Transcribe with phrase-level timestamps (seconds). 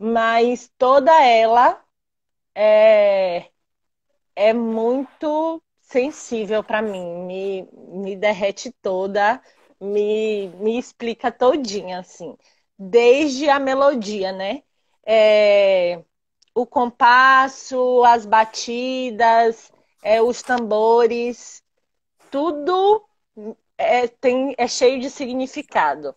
[0.00, 1.84] mas toda ela
[2.54, 3.50] é,
[4.36, 9.42] é muito sensível para mim, me, me derrete toda,
[9.80, 12.36] me, me explica todinha, assim.
[12.78, 14.62] Desde a melodia, né?
[15.06, 16.02] É,
[16.54, 19.72] o compasso, as batidas,
[20.02, 21.62] é, os tambores,
[22.30, 23.04] tudo
[23.78, 26.14] é, tem, é cheio de significado.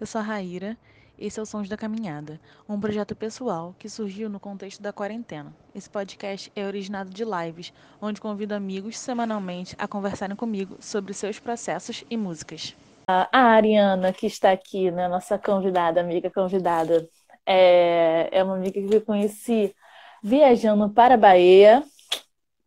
[0.00, 0.76] Eu sou a Raíra.
[1.18, 5.50] Esse é o Sons da Caminhada, um projeto pessoal que surgiu no contexto da quarentena.
[5.74, 7.72] Esse podcast é originado de lives,
[8.02, 12.76] onde convido amigos semanalmente a conversarem comigo sobre seus processos e músicas.
[13.08, 17.08] A Ariana, que está aqui, né, nossa convidada, amiga convidada,
[17.46, 19.74] é, é uma amiga que eu conheci
[20.22, 21.82] viajando para a Bahia,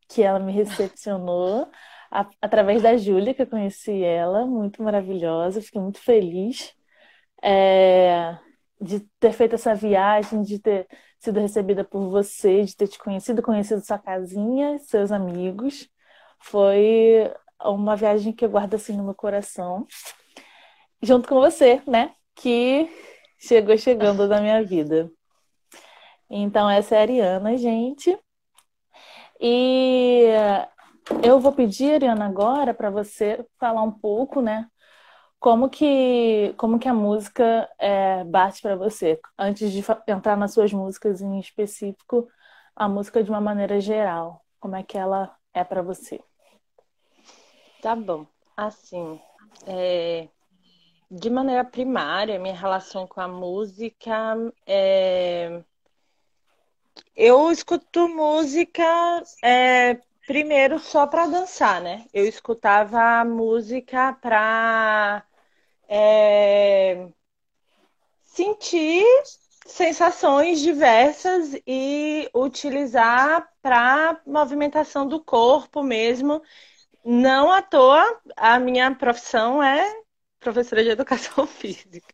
[0.07, 1.69] que ela me recepcionou
[2.41, 6.73] através da Júlia, que eu conheci ela, muito maravilhosa, fiquei muito feliz
[7.41, 8.37] é,
[8.79, 10.87] de ter feito essa viagem, de ter
[11.19, 15.89] sido recebida por você, de ter te conhecido, conhecido sua casinha, seus amigos.
[16.41, 17.31] Foi
[17.63, 19.85] uma viagem que eu guardo assim no meu coração,
[21.01, 22.13] junto com você, né?
[22.35, 22.89] Que
[23.37, 25.11] chegou chegando na minha vida.
[26.29, 28.17] Então, essa é a Ariana, gente.
[29.41, 30.25] E
[31.23, 34.67] eu vou pedir, Ariana, agora para você falar um pouco, né?
[35.39, 39.19] Como que, como que a música é, bate para você?
[39.37, 42.27] Antes de entrar nas suas músicas em específico,
[42.75, 46.19] a música de uma maneira geral, como é que ela é para você?
[47.81, 48.27] Tá bom.
[48.57, 49.17] Assim,
[49.65, 50.27] é,
[51.09, 54.35] de maneira primária, minha relação com a música
[54.67, 55.63] é...
[57.15, 62.05] Eu escuto música é, Primeiro, só para dançar, né?
[62.13, 65.23] Eu escutava música para
[65.89, 67.09] é,
[68.23, 69.03] sentir
[69.65, 76.41] sensações diversas e utilizar para movimentação do corpo mesmo.
[77.03, 80.01] Não à toa, a minha profissão é
[80.39, 82.13] professora de educação física.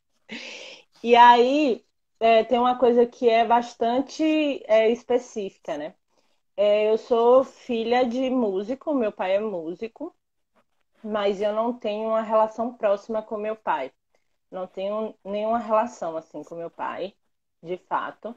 [1.03, 1.85] E aí
[2.19, 4.23] é, tem uma coisa que é bastante
[4.67, 5.93] é, específica, né?
[6.57, 10.15] É, eu sou filha de músico, meu pai é músico,
[11.05, 13.91] mas eu não tenho uma relação próxima com meu pai.
[14.51, 17.13] Não tenho nenhuma relação assim com meu pai,
[17.61, 18.35] de fato.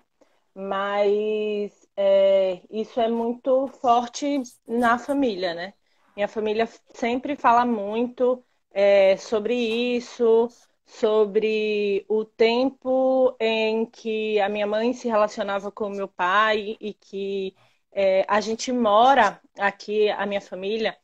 [0.55, 5.75] Mas é, isso é muito forte na família, né?
[6.17, 10.49] Minha família sempre fala muito é, sobre isso,
[10.85, 17.57] sobre o tempo em que a minha mãe se relacionava com meu pai e que
[17.93, 20.97] é, a gente mora aqui, a minha família,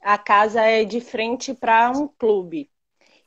[0.00, 2.70] a casa é de frente para um clube.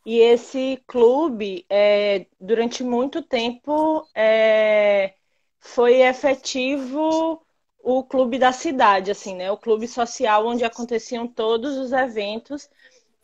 [0.06, 5.14] E esse clube, é, durante muito tempo, é,
[5.60, 7.46] foi efetivo
[7.84, 9.52] o clube da cidade, assim, né?
[9.52, 12.70] O clube social onde aconteciam todos os eventos.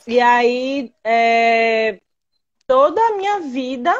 [0.07, 1.99] E aí, é,
[2.67, 3.93] toda a minha vida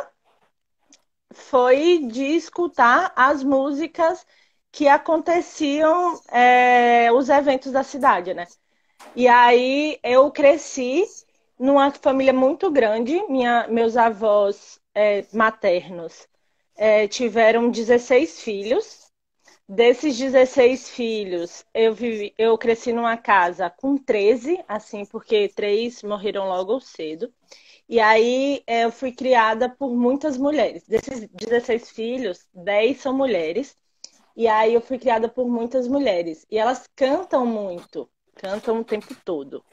[1.31, 4.25] foi de escutar as músicas
[4.71, 8.45] que aconteciam é, os eventos da cidade, né?
[9.16, 11.03] E aí eu cresci
[11.59, 13.22] numa família muito grande.
[13.29, 16.28] Minha, meus avós é, maternos
[16.75, 19.07] é, tiveram 16 filhos.
[19.69, 26.47] Desses 16 filhos, eu, vivi, eu cresci numa casa com 13, assim, porque três morreram
[26.47, 27.34] logo cedo.
[27.89, 30.88] E aí é, eu fui criada por muitas mulheres.
[30.88, 33.75] Desses 16 filhos, 10 são mulheres.
[34.38, 36.45] E aí eu fui criada por muitas mulheres.
[36.50, 39.64] E elas cantam muito, cantam o tempo todo.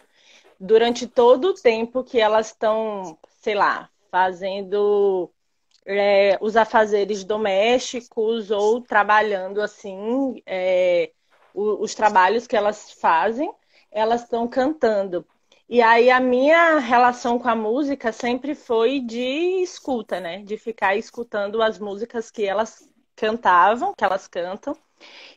[0.59, 5.31] Durante todo o tempo que elas estão, sei lá, fazendo
[5.85, 11.11] é, os afazeres domésticos ou trabalhando assim, é,
[11.53, 13.53] os, os trabalhos que elas fazem,
[13.91, 15.27] elas estão cantando.
[15.69, 20.43] E aí a minha relação com a música sempre foi de escuta, né?
[20.43, 24.77] De ficar escutando as músicas que elas cantavam, que elas cantam.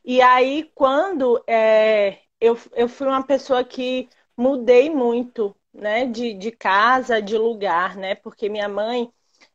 [0.04, 6.52] E aí, quando é, eu, eu fui uma pessoa que mudei muito, né, de, de
[6.52, 9.12] casa, de lugar, né, porque minha mãe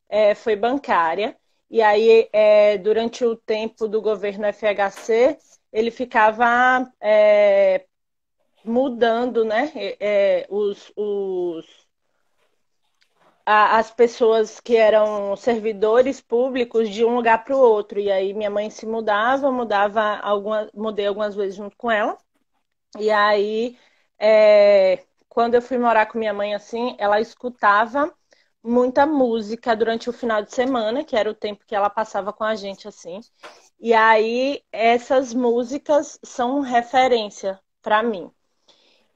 [0.09, 1.37] é, foi bancária.
[1.71, 5.39] E aí, é, durante o tempo do governo FHC,
[5.73, 7.87] ele ficava é,
[8.65, 11.67] mudando, né, é, os, os
[13.47, 17.99] a, as pessoas que eram servidores públicos de um lugar para o outro.
[17.99, 22.17] E aí minha mãe se mudava, mudava alguma, mudei algumas vezes junto com ela.
[22.99, 23.79] E aí,
[24.19, 28.13] é, quando eu fui morar com minha mãe assim, ela escutava
[28.63, 32.45] muita música durante o final de semana, que era o tempo que ela passava com
[32.45, 33.21] a gente assim.
[33.81, 38.31] E aí essas músicas são referência para mim.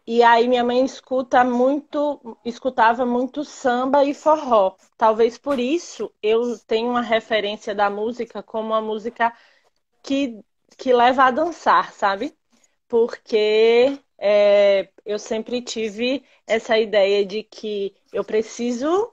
[0.06, 4.76] E aí minha mãe escuta muito, escutava muito samba e forró.
[4.96, 9.32] Talvez por isso eu tenho uma referência da música como uma música
[10.02, 10.40] que,
[10.78, 12.36] que leva a dançar, sabe?
[12.88, 19.10] Porque é, eu sempre tive essa ideia de que eu preciso.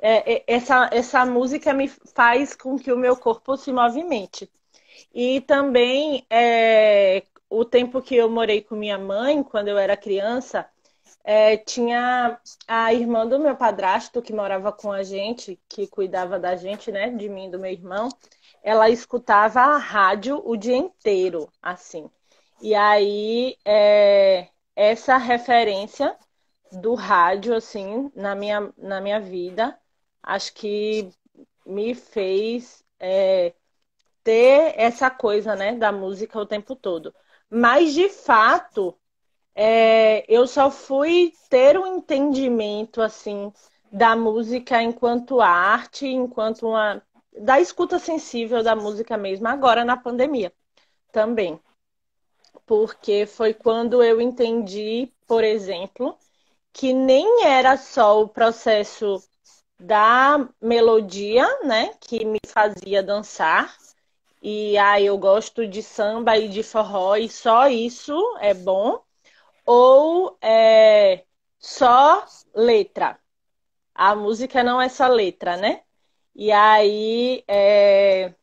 [0.00, 4.50] É, é essa, essa música me faz com que o meu corpo se movimente.
[5.14, 10.68] E também é, o tempo que eu morei com minha mãe, quando eu era criança,
[11.24, 12.38] é, tinha
[12.68, 17.10] a irmã do meu padrasto que morava com a gente, que cuidava da gente, né,
[17.10, 18.08] de mim do meu irmão.
[18.62, 22.10] Ela escutava a rádio o dia inteiro, assim.
[22.64, 26.16] E aí, é, essa referência
[26.72, 29.78] do rádio, assim, na minha, na minha vida,
[30.22, 31.10] acho que
[31.66, 33.54] me fez é,
[34.24, 37.14] ter essa coisa, né, da música o tempo todo.
[37.50, 38.98] Mas, de fato,
[39.54, 43.52] é, eu só fui ter um entendimento, assim,
[43.92, 47.02] da música enquanto arte, enquanto uma.
[47.40, 50.52] da escuta sensível da música mesmo, agora na pandemia
[51.12, 51.60] também.
[52.66, 56.16] Porque foi quando eu entendi, por exemplo,
[56.72, 59.22] que nem era só o processo
[59.78, 63.76] da melodia, né, que me fazia dançar,
[64.42, 69.02] e aí ah, eu gosto de samba e de forró e só isso é bom,
[69.66, 71.24] ou é
[71.58, 73.18] só letra.
[73.94, 75.82] A música não é só letra, né?
[76.34, 78.34] E aí é,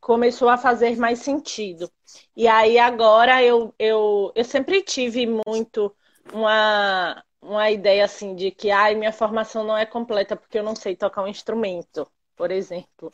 [0.00, 1.90] começou a fazer mais sentido.
[2.36, 5.94] E aí agora eu, eu, eu sempre tive muito
[6.32, 10.76] uma, uma ideia assim de que ai, minha formação não é completa porque eu não
[10.76, 13.12] sei tocar um instrumento, por exemplo.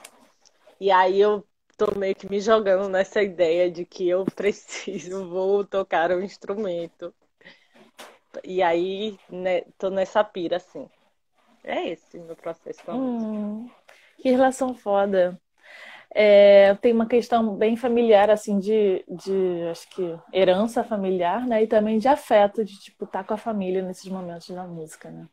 [0.81, 1.45] E aí eu
[1.77, 7.15] tô meio que me jogando nessa ideia de que eu preciso, vou tocar um instrumento.
[8.45, 10.89] E aí, né, tô nessa pira, assim.
[11.65, 13.69] É esse meu processo hum,
[14.19, 15.41] Que relação foda.
[16.15, 21.63] É, tem uma questão bem familiar, assim, de, de, acho que, herança familiar, né?
[21.63, 25.11] E também de afeto, de, tipo, estar tá com a família nesses momentos da música,
[25.11, 25.29] né?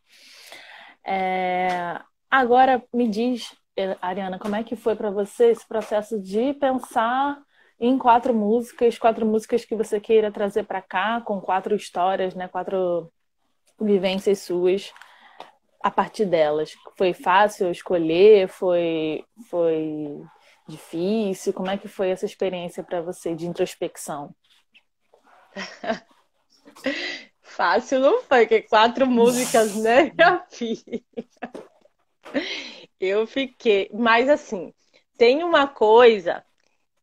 [1.06, 2.00] É,
[2.30, 3.56] agora, me diz
[4.02, 7.38] Ariana, como é que foi para você esse processo de pensar
[7.80, 12.48] em quatro músicas, quatro músicas que você queira trazer para cá, com quatro histórias, né,
[12.48, 13.12] quatro
[13.80, 14.94] vivências suas
[15.84, 16.74] a partir delas?
[16.98, 18.48] Foi fácil escolher?
[18.48, 20.22] Foi foi
[20.68, 21.54] difícil?
[21.54, 24.36] Como é que foi essa experiência para você de introspecção?
[27.42, 31.02] Fácil não foi, que quatro músicas, né, minha filha?
[33.00, 33.90] Eu fiquei.
[33.94, 34.74] Mas assim,
[35.18, 36.44] tem uma coisa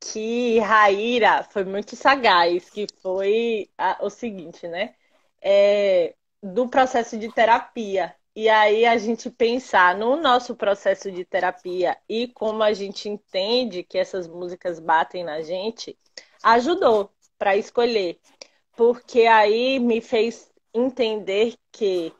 [0.01, 4.95] que Raíra foi muito sagaz, que foi a, o seguinte, né?
[5.41, 8.15] É, do processo de terapia.
[8.35, 13.83] E aí a gente pensar no nosso processo de terapia e como a gente entende
[13.83, 15.99] que essas músicas batem na gente,
[16.43, 18.19] ajudou para escolher.
[18.75, 22.13] Porque aí me fez entender que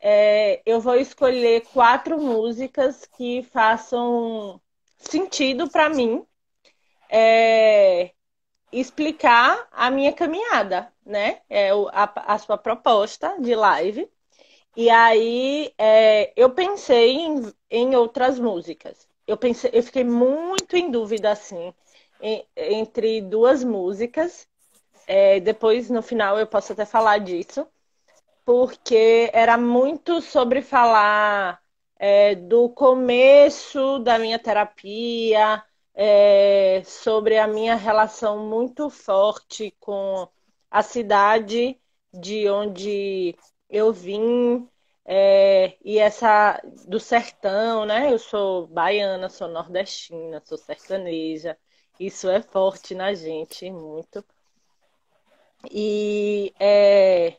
[0.00, 4.60] é, eu vou escolher quatro músicas que façam
[4.98, 6.26] sentido para mim
[7.08, 8.12] é,
[8.72, 11.40] explicar a minha caminhada, né?
[11.48, 14.10] É a, a sua proposta de live.
[14.76, 19.08] E aí é, eu pensei em, em outras músicas.
[19.26, 21.72] Eu pensei, eu fiquei muito em dúvida assim
[22.20, 24.48] em, entre duas músicas.
[25.06, 27.66] É, depois no final eu posso até falar disso
[28.44, 31.60] porque era muito sobre falar
[31.98, 35.62] é, do começo da minha terapia,
[35.94, 40.28] é, sobre a minha relação muito forte com
[40.70, 41.80] a cidade
[42.12, 43.36] de onde
[43.74, 44.68] eu vim
[45.04, 48.12] é, e essa do sertão, né?
[48.12, 51.58] Eu sou baiana, sou nordestina, sou sertaneja.
[51.98, 54.24] Isso é forte na gente, muito.
[55.70, 57.36] E é,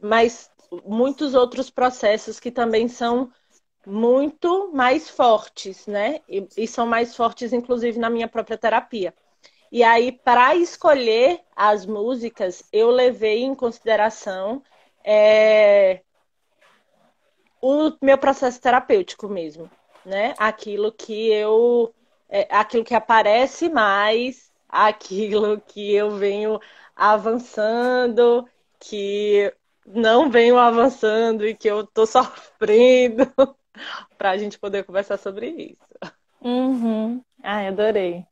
[0.00, 0.50] mas
[0.84, 3.30] muitos outros processos que também são
[3.86, 6.20] muito mais fortes, né?
[6.28, 9.14] E, e são mais fortes, inclusive, na minha própria terapia.
[9.70, 14.62] E aí, para escolher as músicas, eu levei em consideração
[15.04, 16.02] é,
[17.60, 19.70] o meu processo terapêutico mesmo,
[20.04, 20.34] né?
[20.38, 21.92] Aquilo que eu,
[22.28, 26.60] é, aquilo que aparece mais, aquilo que eu venho
[26.94, 29.52] avançando, que
[29.86, 33.26] não venho avançando e que eu tô sofrendo,
[34.16, 36.12] para a gente poder conversar sobre isso.
[36.40, 37.22] Uhum.
[37.42, 38.24] Ai, adorei.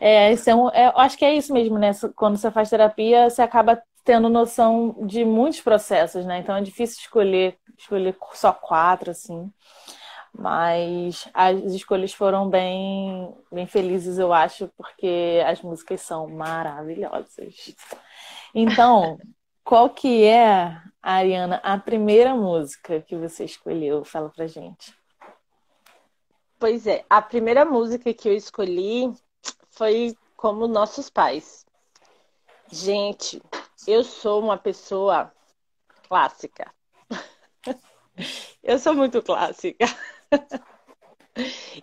[0.00, 1.92] É, é um, é, acho que é isso mesmo, né?
[2.16, 6.38] Quando você faz terapia, você acaba tendo noção de muitos processos, né?
[6.38, 9.52] Então é difícil escolher, escolher só quatro, assim.
[10.34, 17.74] Mas as escolhas foram bem, bem felizes, eu acho, porque as músicas são maravilhosas.
[18.54, 19.18] Então,
[19.62, 24.04] qual que é, Ariana, a primeira música que você escolheu?
[24.04, 24.94] Fala pra gente.
[26.58, 29.12] Pois é, a primeira música que eu escolhi
[29.70, 31.66] foi como Nossos Pais.
[32.70, 33.42] Gente,
[33.86, 35.32] eu sou uma pessoa
[36.08, 36.72] clássica.
[38.62, 39.86] eu sou muito clássica.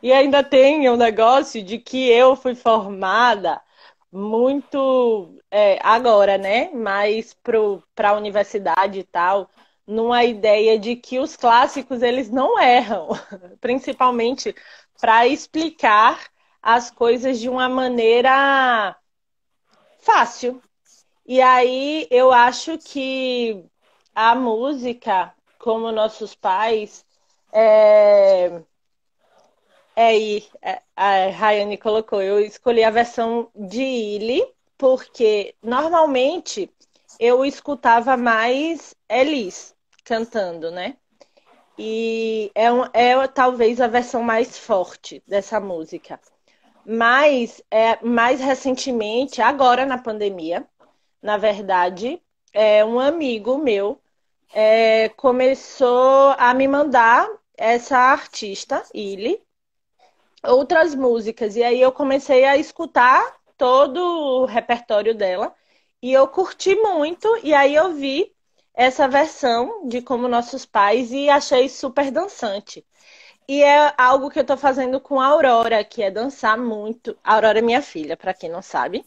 [0.01, 3.61] e ainda tem um negócio de que eu fui formada
[4.11, 6.71] muito é, agora, né?
[6.71, 7.33] Mais
[7.95, 9.49] para a universidade e tal,
[9.85, 13.09] numa ideia de que os clássicos eles não erram,
[13.59, 14.55] principalmente
[14.99, 16.29] para explicar
[16.61, 18.95] as coisas de uma maneira
[19.99, 20.61] fácil.
[21.29, 23.63] E aí eu acho que
[24.15, 27.05] a música, como nossos pais,
[27.53, 28.63] é,
[29.95, 34.43] é aí, é, a Rayane colocou, eu escolhi a versão de Illy,
[34.75, 36.67] porque normalmente
[37.19, 40.97] eu escutava mais Elis, cantando, né?
[41.77, 46.19] E é, um, é talvez a versão mais forte dessa música.
[46.83, 50.67] Mas é, mais recentemente, agora na pandemia,
[51.21, 52.21] na verdade,
[52.53, 54.01] é, um amigo meu
[54.53, 59.41] é, começou a me mandar essa artista, Illy,
[60.43, 61.55] outras músicas.
[61.55, 65.53] E aí eu comecei a escutar todo o repertório dela.
[66.01, 67.27] E eu curti muito.
[67.43, 68.33] E aí eu vi
[68.73, 72.85] essa versão de Como Nossos Pais e achei super dançante.
[73.47, 77.17] E é algo que eu tô fazendo com a Aurora, que é dançar muito.
[77.23, 79.03] A Aurora é minha filha, para quem não sabe.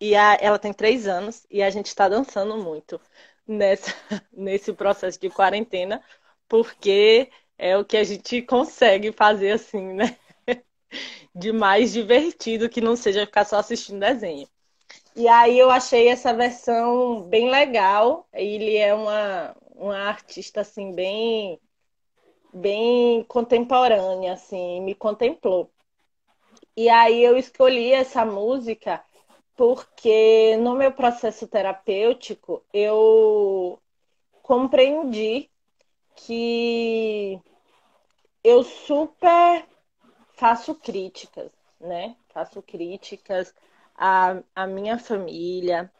[0.00, 3.00] E a, ela tem três anos e a gente está dançando muito
[3.46, 3.94] nessa,
[4.32, 6.02] nesse processo de quarentena,
[6.48, 10.16] porque é o que a gente consegue fazer assim, né?
[11.34, 14.48] De mais divertido que não seja ficar só assistindo desenho.
[15.14, 18.26] E aí eu achei essa versão bem legal.
[18.32, 21.60] Ele é uma, uma artista assim bem
[22.52, 25.70] bem contemporânea assim, me contemplou.
[26.76, 29.04] E aí eu escolhi essa música
[29.60, 33.78] porque no meu processo terapêutico eu
[34.42, 35.50] compreendi
[36.16, 37.38] que
[38.42, 39.66] eu super
[40.32, 42.16] faço críticas, né?
[42.32, 43.54] Faço críticas
[43.94, 45.92] à, à minha família,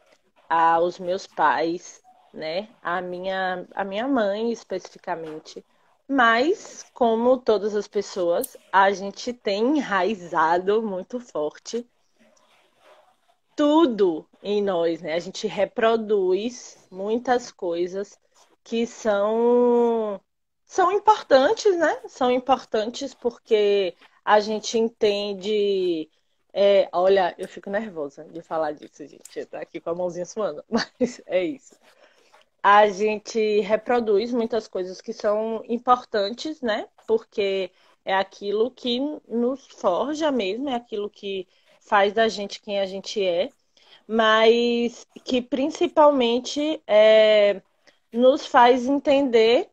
[0.49, 2.01] aos meus pais,
[2.33, 2.67] né?
[2.81, 5.63] A minha, a minha mãe especificamente.
[6.07, 11.87] Mas, como todas as pessoas, a gente tem enraizado muito forte
[13.55, 15.13] tudo em nós, né?
[15.13, 18.19] A gente reproduz muitas coisas
[18.63, 20.19] que são
[20.65, 22.01] são importantes, né?
[22.07, 23.93] São importantes porque
[24.23, 26.09] a gente entende.
[26.53, 29.45] É, olha, eu fico nervosa de falar disso, gente.
[29.47, 31.75] Tá aqui com a mãozinha suando, mas é isso.
[32.63, 36.87] A gente reproduz muitas coisas que são importantes, né?
[37.07, 37.71] Porque
[38.05, 41.47] é aquilo que nos forja mesmo, é aquilo que
[41.81, 43.49] faz da gente quem a gente é,
[44.07, 47.61] mas que principalmente é,
[48.11, 49.69] nos faz entender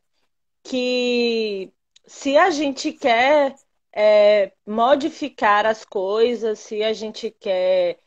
[0.63, 1.73] que
[2.07, 3.55] se a gente quer
[3.93, 7.99] é, modificar as coisas, se a gente quer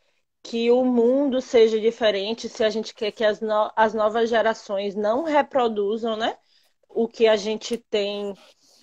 [0.44, 4.96] que o mundo seja diferente, se a gente quer que as, no as novas gerações
[4.96, 6.38] não reproduzam né,
[6.90, 8.34] o que a gente tem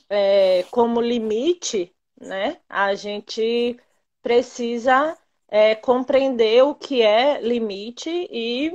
[0.08, 3.78] é, como limite, né, a gente
[4.22, 5.16] precisa
[5.48, 8.72] é, compreender o que é limite e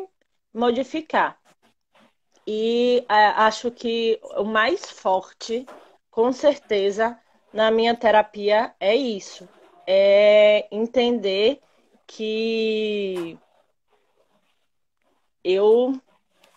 [0.54, 1.40] modificar.
[2.46, 5.66] E é, acho que o mais forte,
[6.12, 7.18] com certeza,
[7.54, 9.48] na minha terapia é isso.
[9.88, 11.62] É entender
[12.06, 13.38] que
[15.44, 16.00] eu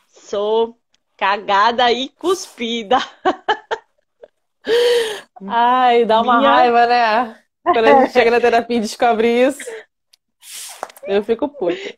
[0.08, 0.76] sou
[1.16, 2.98] cagada e cuspida.
[5.46, 6.50] Ai, dá uma minha...
[6.50, 7.45] raiva, né?
[7.72, 9.64] Quando a gente chega na terapia e descobre isso.
[11.04, 11.96] Eu fico puta.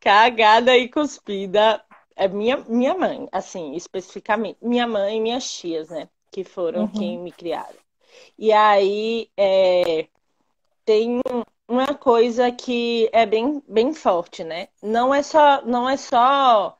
[0.00, 1.82] Cagada e cuspida
[2.16, 4.58] é minha, minha mãe, assim, especificamente.
[4.60, 6.08] Minha mãe e minhas tias, né?
[6.32, 6.88] que foram uhum.
[6.88, 7.78] quem me criaram.
[8.38, 10.08] E aí é,
[10.84, 11.20] tem
[11.68, 14.68] uma coisa que é bem, bem forte, né?
[14.82, 16.76] Não é só, não é só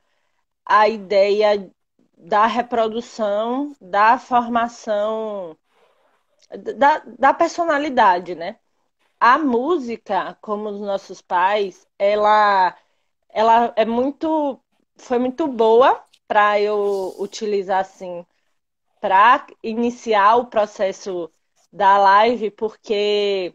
[0.65, 1.71] a ideia
[2.17, 5.57] da reprodução, da formação,
[6.59, 8.59] da, da personalidade, né?
[9.21, 12.77] A música, como os nossos pais, ela,
[13.29, 14.61] ela é muito,
[14.97, 18.27] foi muito boa para eu utilizar assim,
[19.01, 21.31] para iniciar o processo
[21.73, 23.55] da live, porque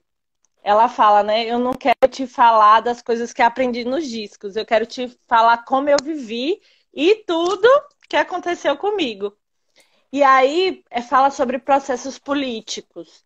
[0.63, 1.45] ela fala, né?
[1.45, 5.63] Eu não quero te falar das coisas que aprendi nos discos, eu quero te falar
[5.65, 6.61] como eu vivi
[6.93, 7.67] e tudo
[8.09, 9.35] que aconteceu comigo.
[10.11, 13.25] E aí é, fala sobre processos políticos.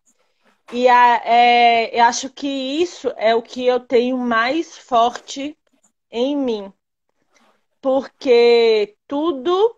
[0.72, 5.56] E a, é, eu acho que isso é o que eu tenho mais forte
[6.10, 6.72] em mim.
[7.80, 9.76] Porque tudo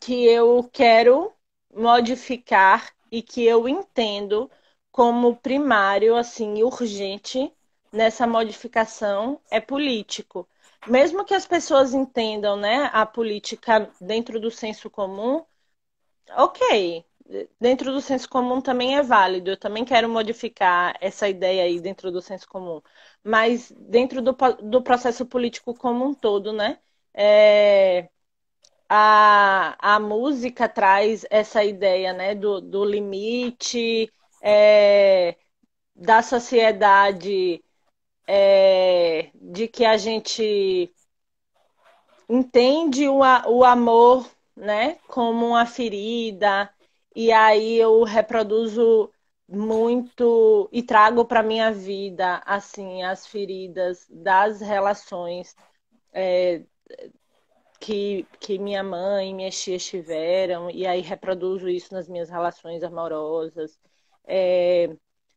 [0.00, 1.32] que eu quero
[1.74, 4.50] modificar e que eu entendo
[4.90, 7.52] como primário, assim, urgente
[7.92, 10.48] nessa modificação é político
[10.86, 15.44] mesmo que as pessoas entendam né, a política dentro do senso comum,
[16.30, 17.04] ok.
[17.60, 19.50] Dentro do senso comum também é válido.
[19.50, 22.80] Eu também quero modificar essa ideia aí dentro do senso comum.
[23.24, 26.78] Mas dentro do, do processo político como um todo, né?
[27.12, 28.08] É,
[28.88, 35.36] a, a música traz essa ideia né, do, do limite, é,
[35.94, 37.62] da sociedade
[38.26, 40.92] é, de que a gente
[42.28, 46.70] entende o, o amor né, como uma ferida,
[47.14, 49.10] e aí eu reproduzo
[49.48, 55.54] muito e trago para minha vida assim as feridas das relações
[56.12, 56.62] é,
[57.78, 60.70] que, que minha mãe e minha tia tiveram.
[60.70, 63.78] E aí reproduzo isso nas minhas relações amorosas.
[64.26, 64.90] É,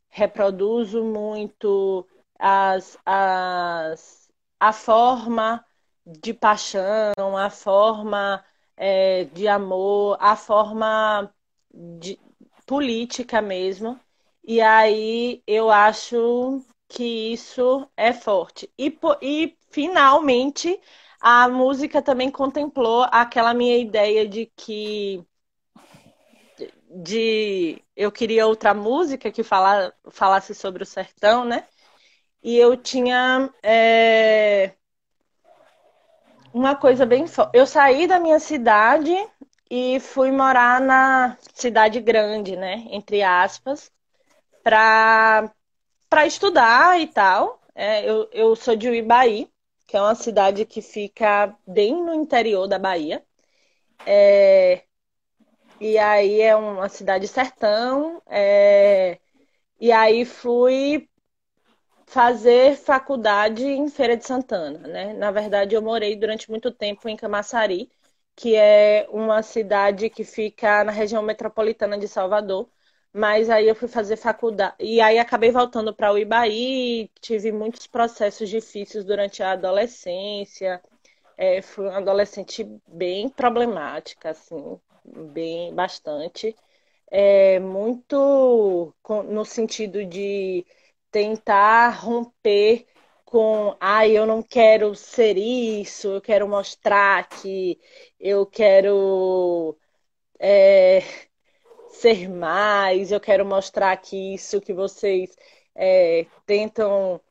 [0.09, 2.07] reproduzo muito
[2.37, 5.63] as, as, a forma
[6.05, 8.43] de paixão, a forma
[8.79, 11.33] é, de amor, a forma
[11.73, 12.19] de,
[12.65, 13.99] política mesmo.
[14.43, 18.71] E aí eu acho que isso é forte.
[18.77, 20.79] E, e finalmente
[21.21, 25.25] a música também contemplou aquela minha ideia de que
[26.89, 31.67] de eu queria outra música que fala, falasse sobre o sertão, né?
[32.43, 34.73] E eu tinha é,
[36.53, 37.25] uma coisa bem.
[37.53, 39.13] Eu saí da minha cidade
[39.69, 42.85] e fui morar na cidade grande, né?
[42.91, 43.91] Entre aspas,
[44.63, 45.51] para
[46.09, 47.61] para estudar e tal.
[47.75, 49.49] É, eu, eu sou de Uibaí,
[49.87, 53.23] que é uma cidade que fica bem no interior da Bahia.
[54.05, 54.83] É,
[55.79, 58.21] e aí é uma cidade sertão.
[58.27, 59.19] É,
[59.79, 61.08] e aí fui
[62.09, 65.13] fazer faculdade em Feira de Santana, né?
[65.13, 67.91] Na verdade, eu morei durante muito tempo em Camaçari,
[68.35, 72.69] que é uma cidade que fica na região metropolitana de Salvador.
[73.13, 77.87] Mas aí eu fui fazer faculdade e aí acabei voltando para o Ibaí, tive muitos
[77.87, 80.81] processos difíceis durante a adolescência.
[81.37, 86.55] É, fui uma adolescente bem problemática, assim, bem bastante.
[87.11, 88.93] É, muito
[89.25, 90.65] no sentido de
[91.11, 92.85] tentar romper
[93.25, 97.79] com, ah, eu não quero ser isso, eu quero mostrar que
[98.19, 99.77] eu quero
[100.39, 101.03] é,
[101.89, 105.35] ser mais, eu quero mostrar que isso que vocês
[105.75, 107.21] é, tentam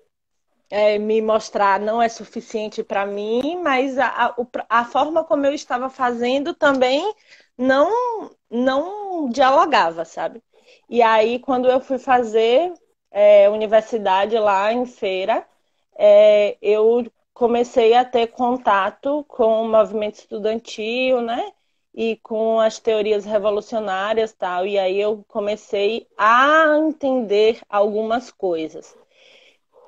[0.70, 4.34] é, me mostrar não é suficiente para mim, mas a, a,
[4.68, 7.14] a, forma como eu estava fazendo também
[7.56, 10.42] não, não dialogava, sabe?
[10.88, 12.72] E aí, quando eu fui fazer
[13.10, 15.46] é, universidade lá em Feira,
[15.96, 21.52] é, eu comecei a ter contato com o movimento estudantil, né?
[21.94, 24.66] E com as teorias revolucionárias tal.
[24.66, 28.96] E aí eu comecei a entender algumas coisas.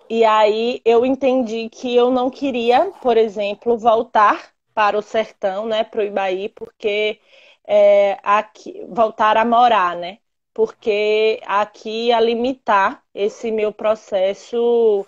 [0.08, 5.84] E aí eu entendi que eu não queria, por exemplo, voltar para o sertão, né,
[5.84, 7.20] para o Ibaí, porque
[7.66, 10.18] é, aqui, voltar a morar, né?
[10.54, 15.06] Porque aqui ia limitar esse meu processo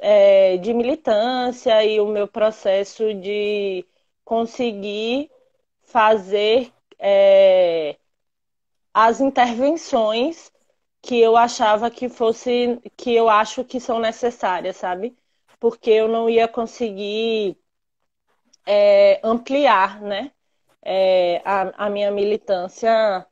[0.00, 3.86] é, de militância e o meu processo de
[4.24, 5.30] conseguir
[5.82, 7.96] fazer é,
[8.94, 10.52] as intervenções
[11.02, 15.16] que eu achava que fosse, que eu acho que são necessárias, sabe?
[15.60, 17.56] Porque eu não ia conseguir
[18.66, 20.32] é, ampliar, né?
[20.84, 23.26] É, a, a minha militância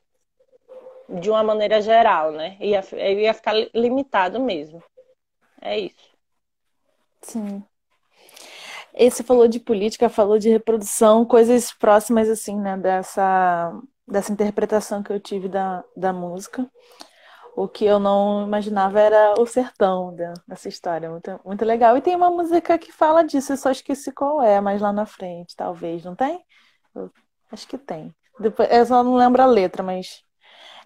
[1.19, 2.57] de uma maneira geral, né?
[2.61, 4.83] Ia, ia ficar limitado mesmo.
[5.61, 6.11] É isso.
[7.23, 7.63] Sim.
[8.95, 13.73] Esse falou de política, falou de reprodução, coisas próximas, assim, né, dessa,
[14.07, 16.69] dessa interpretação que eu tive da, da música.
[17.57, 20.15] O que eu não imaginava era o sertão
[20.47, 21.11] dessa história.
[21.11, 21.97] Muito, muito legal.
[21.97, 25.07] E tem uma música que fala disso, eu só esqueci qual é, mas lá na
[25.07, 26.45] frente, talvez, não tem?
[26.95, 27.11] Eu
[27.51, 28.15] acho que tem.
[28.39, 30.23] Depois, eu só não lembro a letra, mas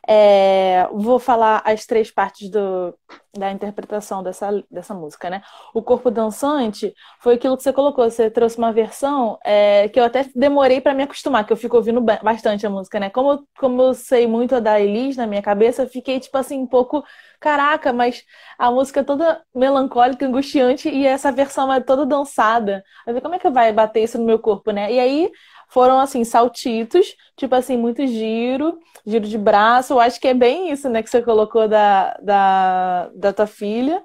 [0.09, 2.95] é, vou falar as três partes do,
[3.37, 5.43] da interpretação dessa, dessa música, né?
[5.73, 8.09] O corpo dançante foi aquilo que você colocou.
[8.09, 11.77] Você trouxe uma versão é, que eu até demorei para me acostumar, que eu fico
[11.77, 13.11] ouvindo bastante a música, né?
[13.11, 16.59] Como, como eu sei muito a da Elis na minha cabeça, eu fiquei tipo assim
[16.61, 17.03] um pouco
[17.40, 18.25] caraca, mas
[18.59, 22.83] a música é toda melancólica, angustiante e essa versão é toda dançada.
[23.07, 24.93] Eu como é que vai bater isso no meu corpo, né?
[24.93, 25.31] E aí
[25.75, 29.93] foram assim saltitos, tipo assim, muito giro, giro de braço.
[29.95, 34.01] Eu acho que é bem isso, né, que você colocou da, da, da tua filha.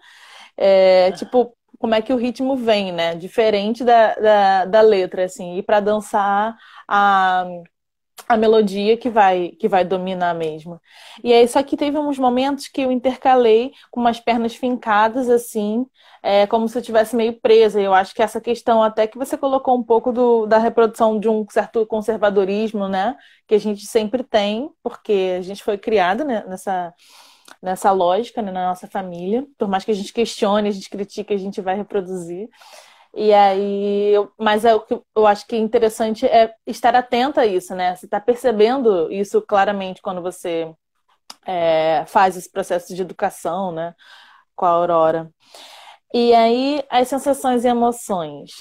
[0.58, 3.16] É, tipo, como é que o ritmo vem, né?
[3.16, 5.58] Diferente da, da, da letra, assim.
[5.58, 6.56] E para dançar
[6.88, 7.46] a
[8.28, 10.80] a melodia que vai que vai dominar mesmo.
[11.24, 15.86] E aí só que teve uns momentos que eu intercalei com umas pernas fincadas assim,
[16.22, 17.80] é, como se eu estivesse meio presa.
[17.82, 21.30] Eu acho que essa questão até que você colocou um pouco do, da reprodução de
[21.30, 23.16] um certo conservadorismo, né,
[23.48, 26.94] que a gente sempre tem, porque a gente foi criada né, nessa
[27.62, 29.46] nessa lógica né, na nossa família.
[29.58, 32.48] Por mais que a gente questione, a gente critique, a gente vai reproduzir.
[33.16, 37.46] E aí, mas é o que eu acho que é interessante é estar atenta a
[37.46, 37.96] isso, né?
[37.96, 40.72] Você está percebendo isso claramente quando você
[41.46, 43.96] é, faz esse processo de educação, né?
[44.56, 45.32] Com a Aurora.
[46.14, 48.52] E aí, as sensações e emoções.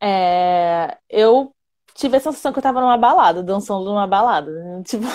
[0.00, 1.54] É, eu
[1.94, 4.50] tive a sensação que eu estava numa balada, dançando numa balada.
[4.84, 5.06] Tipo,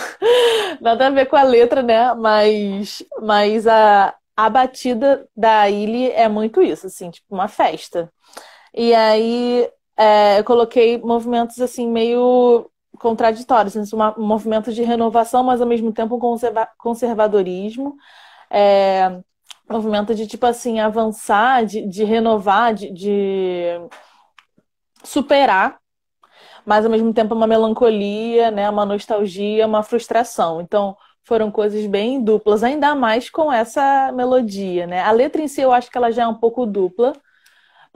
[0.82, 2.14] nada a ver com a letra, né?
[2.16, 8.12] Mas, mas a, a batida da Illy é muito isso, assim, tipo uma festa.
[8.74, 15.62] E aí é, eu coloquei movimentos assim meio contraditórios, assim, um movimento de renovação, mas
[15.62, 17.96] ao mesmo tempo conserva conservadorismo.
[18.50, 19.20] É,
[19.70, 23.80] movimento de tipo assim avançar, de, de renovar, de, de,
[25.04, 25.78] superar,
[26.66, 30.62] mas ao mesmo tempo uma melancolia, né, uma nostalgia, uma frustração.
[30.62, 35.02] Então foram coisas bem duplas, ainda mais com essa melodia, né?
[35.02, 37.14] A letra em si eu acho que ela já é um pouco dupla,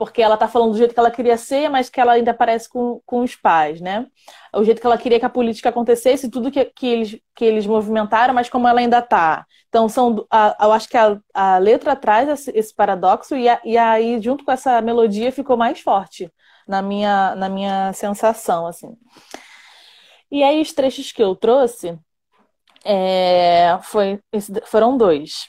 [0.04, 2.68] porque ela tá falando do jeito que ela queria ser, mas que ela ainda parece
[2.68, 4.06] com, com os pais, né?
[4.52, 7.66] O jeito que ela queria que a política acontecesse, tudo que, que, eles, que eles
[7.66, 9.46] movimentaram, mas como ela ainda tá.
[9.68, 13.60] Então, são, a, eu acho que a, a letra traz esse, esse paradoxo e, a,
[13.64, 16.28] e aí, junto com essa melodia, ficou mais forte
[16.66, 18.96] na minha, na minha sensação, assim.
[20.30, 21.96] E aí, os trechos que eu trouxe
[22.84, 24.20] é, foi,
[24.66, 25.48] foram dois.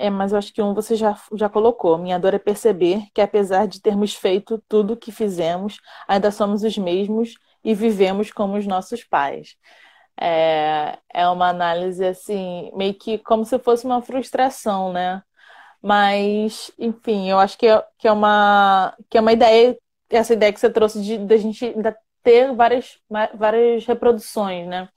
[0.00, 1.98] É, mas eu acho que um você já, já colocou.
[1.98, 6.62] Minha dor é perceber que, apesar de termos feito tudo o que fizemos, ainda somos
[6.62, 7.34] os mesmos
[7.64, 9.56] e vivemos como os nossos pais.
[10.20, 15.22] É, é uma análise assim, meio que como se fosse uma frustração, né?
[15.82, 19.78] Mas, enfim, eu acho que é, que é, uma, que é uma ideia,
[20.10, 22.98] essa ideia que você trouxe de, de a gente ainda ter várias,
[23.34, 24.88] várias reproduções, né?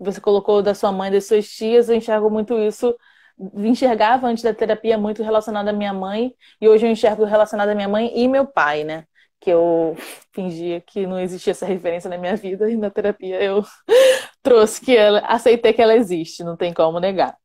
[0.00, 2.94] Você colocou da sua mãe, das suas tias, eu enxergo muito isso
[3.38, 7.74] enxergava antes da terapia muito relacionado à minha mãe e hoje eu enxergo relacionado à
[7.74, 9.04] minha mãe e meu pai, né?
[9.40, 9.96] Que eu
[10.32, 13.64] fingia que não existia essa referência na minha vida e na terapia eu
[14.42, 17.36] trouxe que ela, aceitei que ela existe, não tem como negar.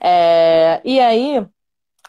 [0.00, 1.46] É, e aí,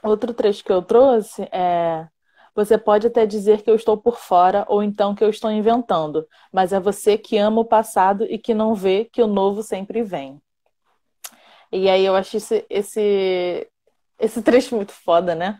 [0.03, 2.07] outro trecho que eu trouxe é
[2.55, 6.27] você pode até dizer que eu estou por fora ou então que eu estou inventando,
[6.51, 10.03] mas é você que ama o passado e que não vê que o novo sempre
[10.03, 10.39] vem.
[11.73, 13.67] E aí eu acho esse, esse,
[14.19, 15.59] esse trecho muito foda, né?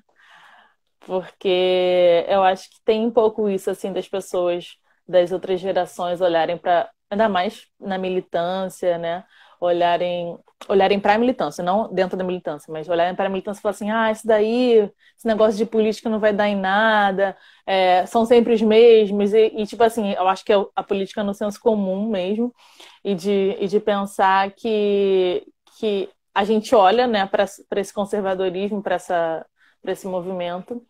[1.00, 6.58] Porque eu acho que tem um pouco isso, assim, das pessoas das outras gerações olharem
[6.58, 9.24] para ainda mais na militância, né?
[9.60, 10.38] Olharem,
[10.70, 13.72] olharem para a militância, não dentro da militância, mas olharem para a militância e falar
[13.72, 18.26] assim: ah, isso daí, esse negócio de política não vai dar em nada, é, são
[18.26, 19.34] sempre os mesmos.
[19.34, 22.54] E, e, tipo assim, eu acho que é a política no senso comum mesmo,
[23.04, 25.44] e de, e de pensar que,
[25.84, 27.44] que a gente olha né, para
[27.82, 28.96] esse conservadorismo, para
[29.86, 30.82] esse movimento,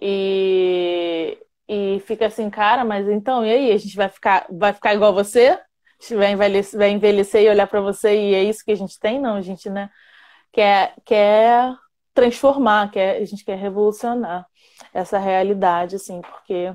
[0.00, 3.70] e, e fica assim, cara, mas então, e aí?
[3.70, 5.48] A gente vai ficar, vai ficar igual você?
[5.48, 5.62] A
[6.00, 8.98] gente vai envelhecer, vai envelhecer e olhar para você e é isso que a gente
[8.98, 9.20] tem?
[9.20, 9.90] Não, a gente né,
[10.50, 11.74] quer, quer
[12.14, 14.46] transformar, quer, a gente quer revolucionar
[14.94, 16.74] essa realidade, assim, porque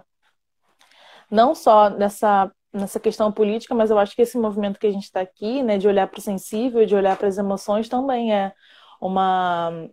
[1.31, 5.05] não só nessa nessa questão política, mas eu acho que esse movimento que a gente
[5.05, 8.53] está aqui, né, de olhar para o sensível, de olhar para as emoções, também é
[9.01, 9.87] uma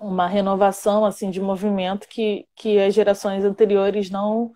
[0.00, 4.52] uma renovação assim de movimento que, que as gerações anteriores não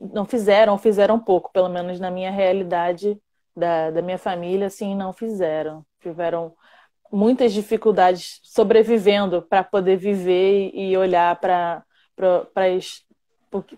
[0.00, 3.16] não fizeram, fizeram pouco, pelo menos na minha realidade
[3.56, 5.84] da, da minha família, assim, não fizeram.
[6.00, 6.54] Tiveram
[7.12, 11.84] muitas dificuldades sobrevivendo para poder viver e olhar para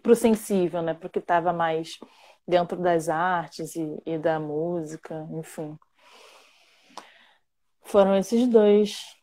[0.07, 0.95] o sensível, né?
[0.95, 1.99] Porque estava mais
[2.47, 5.79] dentro das artes e, e da música, enfim.
[7.83, 9.15] Foram esses dois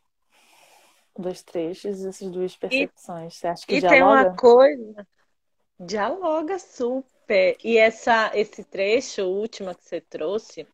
[1.18, 3.36] dois trechos, essas duas percepções.
[3.36, 3.96] Você acha que e dialoga?
[3.96, 5.08] tem uma coisa,
[5.80, 7.58] dialoga super.
[7.64, 10.68] E essa, esse trecho último que você trouxe,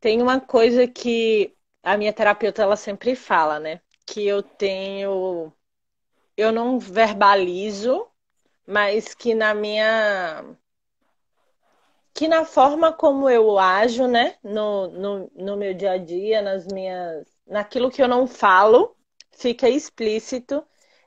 [0.00, 3.80] tem uma coisa que a minha terapeuta ela sempre fala, né?
[4.06, 5.52] Que eu tenho,
[6.36, 8.06] eu não verbalizo,
[8.66, 10.44] mas que na minha
[12.14, 16.66] que na forma como eu ajo, né, no, no, no meu dia a dia, nas
[16.66, 18.96] minhas, naquilo que eu não falo,
[19.32, 20.64] fica explícito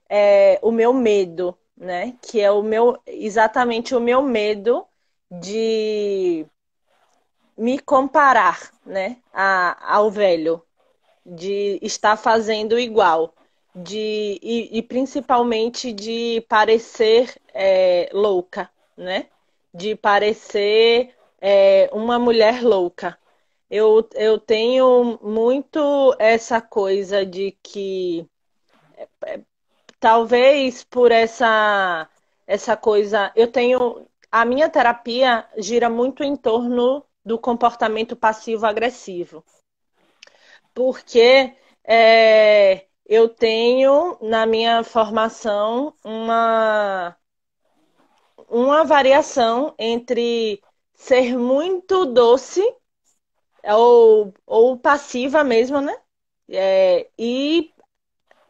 [0.09, 2.17] é, o meu medo, né?
[2.21, 4.85] Que é o meu exatamente o meu medo
[5.31, 6.45] de
[7.57, 10.61] me comparar, né, a, ao velho,
[11.25, 13.33] de estar fazendo igual,
[13.75, 19.27] de e, e principalmente de parecer é, louca, né?
[19.77, 23.17] De parecer é, uma mulher louca,
[23.69, 28.27] eu, eu tenho muito essa coisa de que
[28.97, 29.41] é, é,
[29.99, 32.09] talvez por essa
[32.47, 39.43] essa coisa, eu tenho a minha terapia gira muito em torno do comportamento passivo-agressivo.
[40.73, 47.15] Porque é, eu tenho na minha formação uma,
[48.47, 50.61] uma variação entre
[50.93, 52.61] ser muito doce
[53.63, 55.95] ou, ou passiva mesmo, né?
[56.49, 57.71] É, e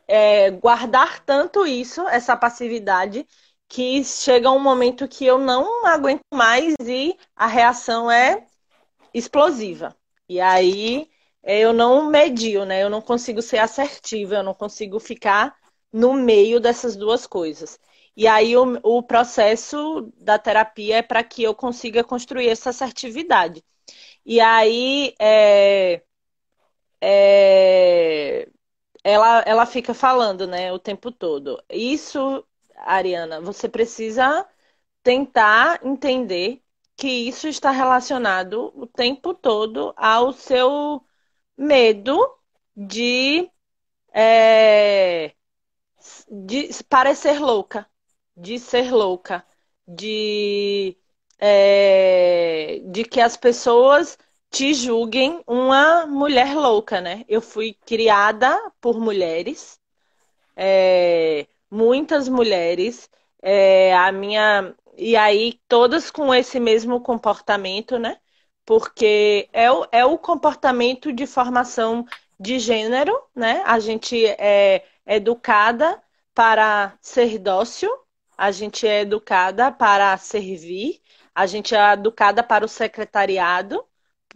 [0.08, 3.28] é, guardar tanto isso, essa passividade,
[3.68, 8.46] que chega um momento que eu não aguento mais e a reação é
[9.14, 9.96] explosiva.
[10.30, 11.10] E aí
[11.44, 12.84] eu não medio, né?
[12.84, 15.56] Eu não consigo ser assertiva, eu não consigo ficar
[15.92, 17.80] no meio dessas duas coisas.
[18.18, 23.64] E aí o, o processo da terapia é para que eu consiga construir essa assertividade.
[24.26, 26.04] E aí é,
[27.02, 28.50] é,
[29.04, 31.64] ela, ela fica falando, né, o tempo todo.
[31.70, 32.46] Isso,
[32.78, 34.48] Ariana, você precisa
[35.04, 36.64] tentar entender
[36.98, 41.06] que isso está relacionado o tempo todo ao seu
[41.58, 42.18] medo
[42.76, 43.50] de,
[44.14, 45.34] é,
[46.30, 47.88] de parecer louca,
[48.38, 49.46] de ser louca,
[49.88, 50.98] de
[51.40, 54.18] é, de que as pessoas
[54.50, 57.26] te julguem uma mulher louca, né?
[57.28, 59.80] Eu fui criada por mulheres,
[60.56, 63.10] é, muitas mulheres,
[63.42, 68.20] é, a minha e aí todas com esse mesmo comportamento, né?
[68.66, 72.06] Porque é o, é o comportamento de formação
[72.40, 73.64] de gênero, né?
[73.66, 76.02] A gente é educada
[76.34, 77.90] para ser dócil,
[78.38, 81.02] a gente é educada para servir,
[81.34, 83.84] a gente é educada para o secretariado,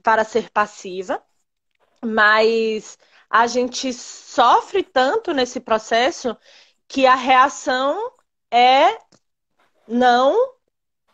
[0.02, 1.22] para ser passiva,
[2.04, 2.98] mas
[3.30, 6.36] a gente sofre tanto nesse processo
[6.88, 8.12] que a reação
[8.50, 8.98] é
[9.88, 10.56] não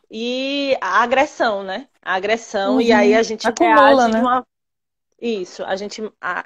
[0.09, 1.87] e a agressão, né?
[2.01, 2.81] A agressão, uhum.
[2.81, 4.19] e aí a gente Acumula, reage né?
[4.19, 4.47] de uma.
[5.19, 6.01] Isso, a gente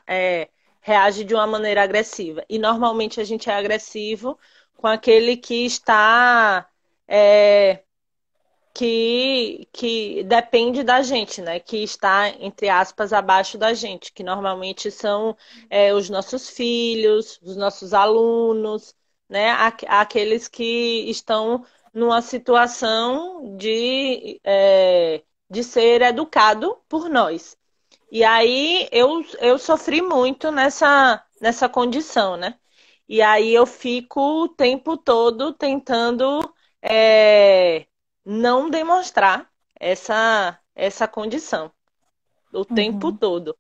[0.07, 0.49] é,
[0.81, 2.43] reage de uma maneira agressiva.
[2.49, 4.37] E normalmente a gente é agressivo
[4.81, 6.67] com aquele que está
[7.07, 7.83] é,
[8.73, 11.59] que, que depende da gente, né?
[11.59, 15.35] Que está, entre aspas, abaixo da gente, que normalmente são
[15.69, 18.95] é, os nossos filhos, os nossos alunos,
[19.29, 19.51] né?
[19.87, 27.57] Aqueles que estão numa situação de, é, de ser educado por nós.
[28.11, 32.57] E aí eu, eu sofri muito nessa, nessa condição, né?
[33.11, 36.53] E aí eu fico o tempo todo tentando.
[36.81, 37.85] É,
[38.25, 41.71] não demonstrar essa, essa condição
[42.53, 42.63] o uhum.
[42.63, 43.57] tempo todo.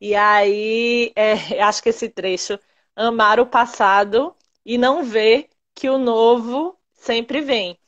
[0.00, 2.58] E aí, é, acho que esse trecho,
[2.94, 7.78] amar o passado e não ver que o novo sempre vem.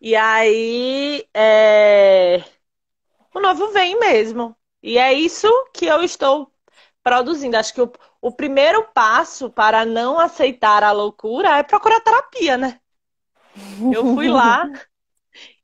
[0.00, 2.44] E aí, é,
[3.34, 4.56] o novo vem mesmo.
[4.82, 6.50] E é isso que eu estou
[7.04, 7.56] produzindo.
[7.56, 12.80] Acho que o, o primeiro passo para não aceitar a loucura é procurar terapia, né?
[13.92, 14.64] Eu fui lá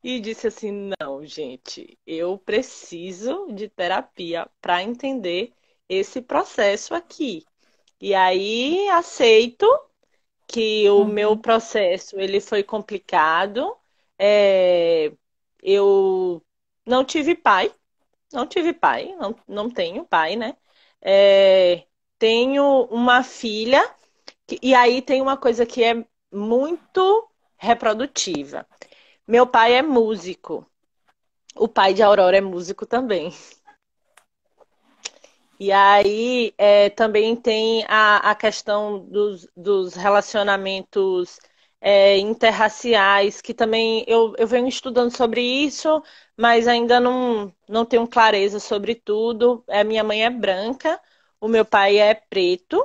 [0.04, 5.52] e disse assim: não, gente, eu preciso de terapia para entender
[5.88, 7.44] esse processo aqui.
[8.00, 9.66] E aí aceito
[10.46, 11.04] que o uhum.
[11.06, 13.76] meu processo ele foi complicado.
[14.18, 15.12] É,
[15.62, 16.42] eu
[16.86, 17.72] não tive pai,
[18.32, 20.56] não tive pai, não, não tenho pai, né?
[21.02, 21.84] É,
[22.18, 23.82] tenho uma filha,
[24.62, 28.66] e aí tem uma coisa que é muito reprodutiva.
[29.26, 30.66] Meu pai é músico.
[31.54, 33.32] O pai de Aurora é músico também.
[35.58, 41.38] E aí é, também tem a, a questão dos, dos relacionamentos
[41.80, 46.02] é, interraciais, que também eu, eu venho estudando sobre isso,
[46.36, 49.64] mas ainda não, não tenho clareza sobre tudo.
[49.68, 51.00] É, minha mãe é branca,
[51.40, 52.84] o meu pai é preto,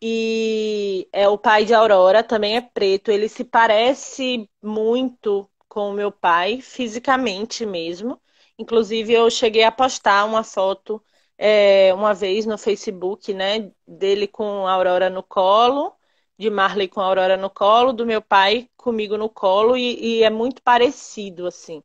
[0.00, 3.10] e é o pai de Aurora também é preto.
[3.10, 8.20] Ele se parece muito com o meu pai, fisicamente mesmo.
[8.58, 11.02] Inclusive, eu cheguei a postar uma foto
[11.38, 15.94] é, uma vez no Facebook, né, dele com a Aurora no colo,
[16.38, 20.22] de Marley com a Aurora no colo, do meu pai comigo no colo, e, e
[20.22, 21.82] é muito parecido, assim.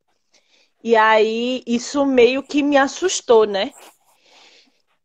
[0.83, 3.71] E aí, isso meio que me assustou, né?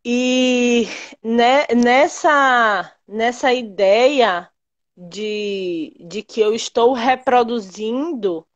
[0.05, 0.89] E
[1.23, 4.51] né, nessa, nessa ideia
[4.97, 8.47] de, de que eu estou reproduzindo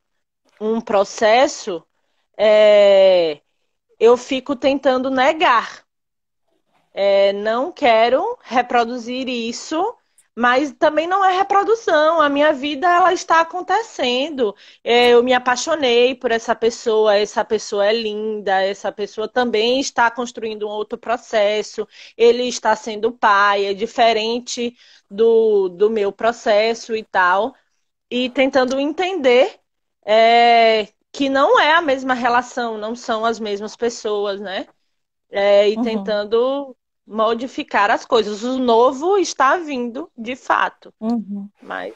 [0.61, 1.87] um processo,
[2.37, 3.41] é,
[3.99, 5.85] eu fico tentando negar.
[6.93, 9.97] É, não quero reproduzir isso
[10.37, 12.21] mas também não é reprodução.
[12.21, 14.55] A minha vida ela está acontecendo.
[14.85, 20.11] É, eu me apaixonei por essa pessoa, essa pessoa é linda, essa pessoa também está
[20.11, 21.89] construindo um outro processo.
[22.17, 24.77] Ele está sendo pai, é diferente
[25.11, 27.55] do, do meu processo e tal.
[28.11, 29.59] E tentando entender
[30.05, 34.67] é, que não é a mesma relação, não são as mesmas pessoas, né?
[35.31, 35.83] É, e uhum.
[35.83, 38.43] tentando modificar as coisas.
[38.43, 40.93] O novo está vindo, de fato.
[41.01, 41.49] Uhum.
[41.63, 41.95] Mas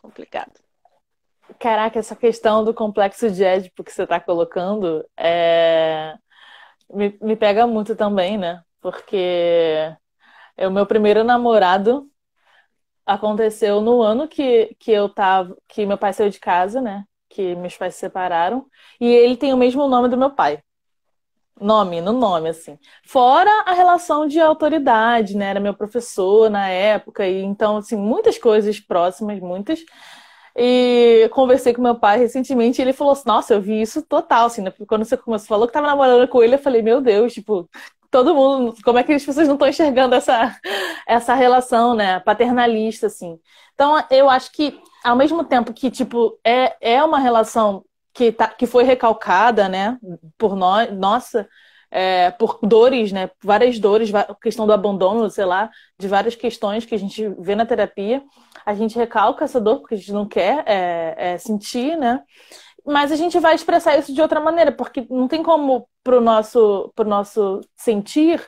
[0.00, 0.52] complicado.
[1.58, 6.16] Caraca, essa questão do complexo de Édipo que você está colocando é...
[6.92, 8.62] me, me pega muito também, né?
[8.80, 9.94] Porque
[10.56, 12.08] é o meu primeiro namorado
[13.06, 17.04] aconteceu no ano que, que eu tava, que meu pai saiu de casa, né?
[17.28, 18.66] Que meus pais se separaram,
[19.00, 20.62] e ele tem o mesmo nome do meu pai.
[21.60, 22.78] Nome, no nome, assim.
[23.06, 25.46] Fora a relação de autoridade, né?
[25.50, 29.80] Era meu professor na época, e então, assim, muitas coisas próximas, muitas.
[30.56, 34.46] E conversei com meu pai recentemente e ele falou assim: Nossa, eu vi isso total,
[34.46, 34.72] assim, né?
[34.86, 37.68] Quando você começou, falou que tava namorando com ele, eu falei: Meu Deus, tipo,
[38.10, 40.54] todo mundo, como é que as pessoas não estão enxergando essa,
[41.06, 42.20] essa relação, né?
[42.20, 43.38] Paternalista, assim.
[43.74, 48.48] Então, eu acho que, ao mesmo tempo que, tipo, é, é uma relação que, tá,
[48.48, 49.98] que foi recalcada, né,
[50.36, 51.48] por nós, nossa,
[51.90, 56.94] é, por dores, né, várias dores, questão do abandono, sei lá, de várias questões que
[56.94, 58.22] a gente vê na terapia,
[58.64, 62.22] a gente recalca essa dor porque a gente não quer é, é, sentir, né,
[62.84, 66.92] mas a gente vai expressar isso de outra maneira, porque não tem como pro nosso,
[66.94, 68.40] pro nosso sentir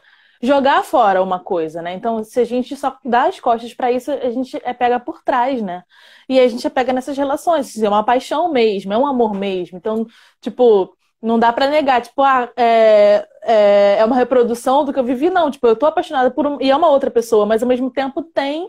[0.44, 1.94] jogar fora uma coisa, né?
[1.94, 5.22] Então, se a gente só dá as costas para isso, a gente é pega por
[5.22, 5.82] trás, né?
[6.28, 9.78] E a gente é pega nessas relações, é uma paixão mesmo, é um amor mesmo.
[9.78, 10.06] Então,
[10.40, 15.04] tipo, não dá para negar, tipo, ah, é, é, é, uma reprodução do que eu
[15.04, 15.50] vivi, não.
[15.50, 18.22] Tipo, eu tô apaixonada por um, e é uma outra pessoa, mas ao mesmo tempo
[18.22, 18.68] tem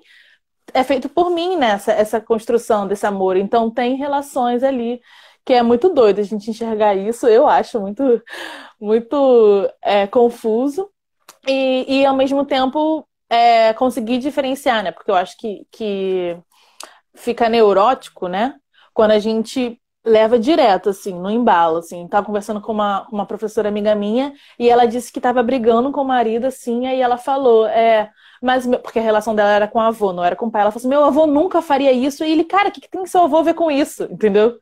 [0.74, 3.38] é feito por mim nessa né, essa construção desse amor.
[3.38, 5.02] Então tem relações ali
[5.46, 7.28] que é muito doido a gente enxergar isso.
[7.28, 8.22] Eu acho muito
[8.80, 10.90] muito é, confuso
[11.48, 14.92] e, e ao mesmo tempo é, conseguir diferenciar, né?
[14.92, 16.38] Porque eu acho que, que
[17.16, 18.56] fica neurótico, né?
[18.94, 22.08] Quando a gente leva direto, assim, no embalo, assim.
[22.08, 26.02] Tava conversando com uma, uma professora amiga minha e ela disse que tava brigando com
[26.02, 29.82] o marido, assim, aí ela falou, é, mas, porque a relação dela era com o
[29.82, 30.62] avô, não era com o pai.
[30.62, 32.24] Ela falou assim, meu avô nunca faria isso.
[32.24, 34.04] E ele, cara, o que, que tem seu avô a ver com isso?
[34.04, 34.58] Entendeu?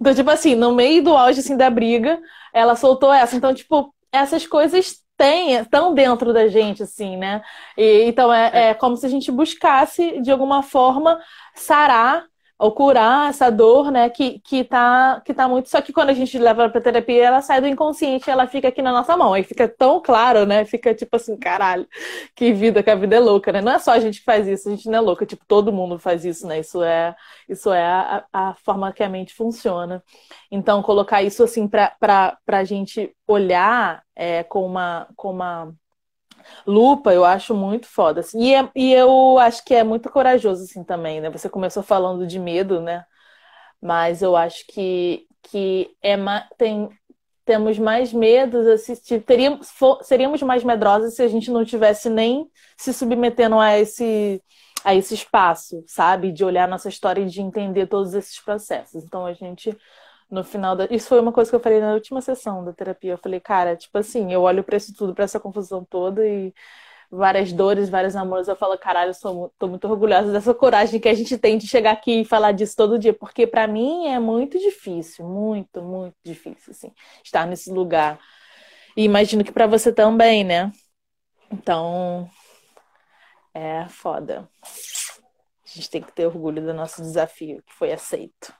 [0.00, 2.20] Então, tipo assim, no meio do auge, assim, da briga,
[2.52, 3.36] ela soltou essa.
[3.36, 7.42] Então, tipo, essas coisas tem, estão dentro da gente, assim, né?
[7.76, 11.20] E, então é, é como se a gente buscasse, de alguma forma,
[11.54, 12.26] sarar
[12.58, 15.68] ou curar essa dor, né, que, que, tá, que tá muito.
[15.68, 18.80] Só que quando a gente leva pra terapia, ela sai do inconsciente ela fica aqui
[18.82, 19.32] na nossa mão.
[19.34, 20.64] Aí fica tão claro, né?
[20.64, 21.86] Fica tipo assim, caralho,
[22.34, 23.60] que vida, que a vida é louca, né?
[23.60, 25.72] Não é só a gente que faz isso, a gente não é louca, tipo, todo
[25.72, 26.60] mundo faz isso, né?
[26.60, 27.14] Isso é,
[27.48, 30.02] isso é a, a forma que a mente funciona.
[30.50, 35.08] Então, colocar isso assim pra, pra, pra gente olhar é, com uma.
[35.16, 35.74] Com uma
[36.66, 38.20] Lupa, eu acho muito foda.
[38.20, 38.42] Assim.
[38.42, 41.30] E, é, e eu acho que é muito corajoso, assim, também, né?
[41.30, 43.04] Você começou falando de medo, né?
[43.80, 46.16] Mas eu acho que que é
[46.56, 46.88] tem
[47.44, 49.70] temos mais medos, assistir, teríamos,
[50.02, 54.42] seríamos mais medrosos se a gente não tivesse nem se submetendo a esse,
[54.82, 56.32] a esse espaço, sabe?
[56.32, 59.04] De olhar nossa história e de entender todos esses processos.
[59.04, 59.76] Então a gente,
[60.30, 60.86] no final da.
[60.90, 63.12] Isso foi uma coisa que eu falei na última sessão da terapia.
[63.12, 66.52] Eu falei, cara, tipo assim, eu olho para isso tudo, para essa confusão toda e
[67.10, 71.08] várias dores, vários amores, eu falo, caralho, eu sou, tô muito orgulhosa dessa coragem que
[71.08, 74.18] a gente tem de chegar aqui e falar disso todo dia, porque para mim é
[74.18, 78.18] muito difícil, muito, muito difícil, assim, estar nesse lugar.
[78.96, 80.72] E imagino que para você também, né?
[81.50, 82.28] Então,
[83.52, 84.48] é foda.
[84.62, 88.52] A gente tem que ter orgulho do nosso desafio, que foi aceito.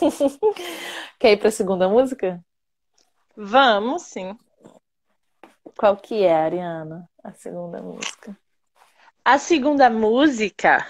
[1.18, 2.42] Quer ir para a segunda música?
[3.36, 4.36] Vamos, sim.
[5.76, 8.36] Qual que é, Ariana, a segunda música?
[9.24, 10.86] A segunda música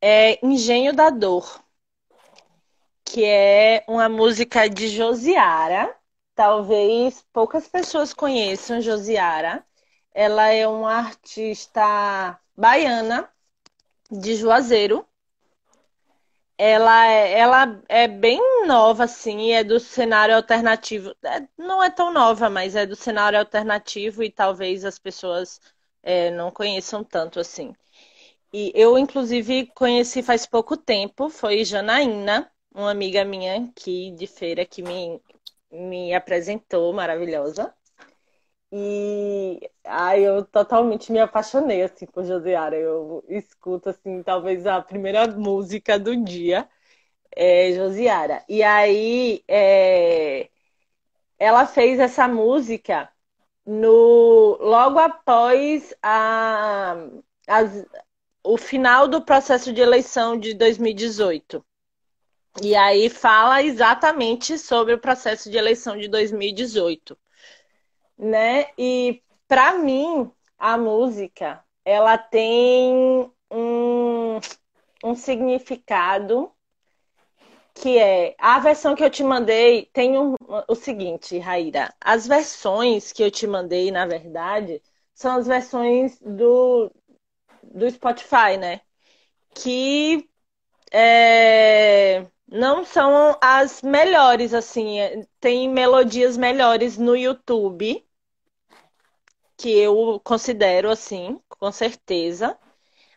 [0.00, 1.62] é Engenho da Dor,
[3.04, 5.94] que é uma música de Josiara.
[6.34, 9.64] Talvez poucas pessoas conheçam Josiara.
[10.12, 13.28] Ela é uma artista baiana
[14.10, 15.06] de Juazeiro
[16.58, 21.14] ela é, ela é bem nova, assim, é do cenário alternativo.
[21.24, 25.60] É, não é tão nova, mas é do cenário alternativo e talvez as pessoas
[26.02, 27.74] é, não conheçam tanto assim.
[28.52, 34.64] E eu, inclusive, conheci faz pouco tempo, foi Janaína, uma amiga minha aqui de feira
[34.64, 35.20] que me,
[35.70, 37.74] me apresentou, maravilhosa.
[38.72, 42.76] E aí eu totalmente me apaixonei assim por Josiara.
[42.76, 46.68] Eu escuto assim, talvez a primeira música do dia
[47.36, 48.44] é Josiara.
[48.48, 50.50] E aí é,
[51.38, 53.10] ela fez essa música
[53.66, 56.96] no logo após a,
[57.48, 57.86] as,
[58.44, 61.64] o final do processo de eleição de 2018.
[62.62, 67.18] E aí fala exatamente sobre o processo de eleição de 2018
[68.18, 68.66] né?
[68.78, 74.40] E para mim, a música, ela tem um,
[75.04, 76.50] um significado
[77.74, 80.34] que é a versão que eu te mandei tem um,
[80.68, 81.92] o seguinte, Raíra.
[82.00, 84.80] As versões que eu te mandei, na verdade,
[85.12, 86.90] são as versões do,
[87.62, 88.80] do Spotify, né?
[89.54, 90.28] Que
[90.92, 94.98] é, não são as melhores, assim.
[95.40, 98.04] Tem melodias melhores no YouTube,
[99.56, 102.58] que eu considero assim, com certeza.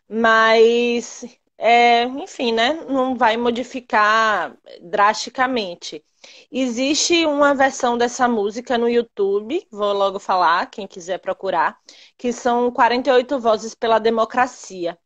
[0.10, 1.26] Mas,
[1.58, 2.74] é, enfim, né?
[2.90, 6.04] Não vai modificar drasticamente.
[6.52, 11.80] Existe uma versão dessa música no YouTube, vou logo falar, quem quiser procurar,
[12.18, 14.98] que são 48 Vozes pela Democracia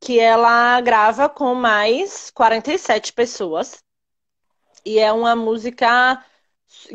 [0.00, 3.82] que ela grava com mais 47 pessoas.
[4.84, 6.24] E é uma música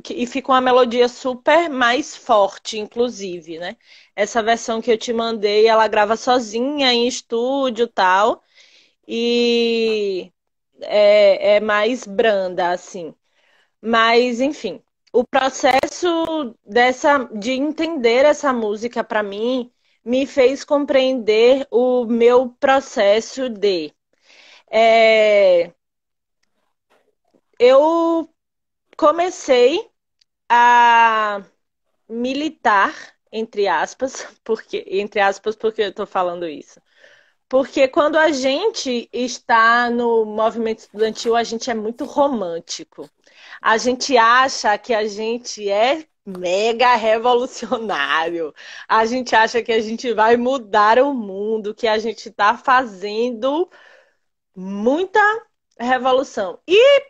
[0.09, 3.77] e fica uma melodia super mais forte, inclusive, né?
[4.15, 8.43] Essa versão que eu te mandei, ela grava sozinha em estúdio tal,
[9.07, 10.31] e
[10.81, 13.13] é, é mais branda, assim.
[13.81, 14.81] Mas, enfim,
[15.13, 19.71] o processo dessa de entender essa música para mim
[20.03, 23.93] me fez compreender o meu processo de.
[24.71, 25.73] É,
[27.59, 28.29] eu
[28.97, 29.89] comecei
[30.49, 31.43] a
[32.09, 32.93] militar,
[33.31, 36.81] entre aspas, porque entre aspas, porque eu estou falando isso.
[37.49, 43.09] Porque quando a gente está no movimento estudantil, a gente é muito romântico.
[43.61, 48.53] A gente acha que a gente é mega revolucionário.
[48.87, 53.69] A gente acha que a gente vai mudar o mundo, que a gente está fazendo
[54.55, 55.19] muita
[55.79, 56.59] revolução.
[56.67, 57.01] E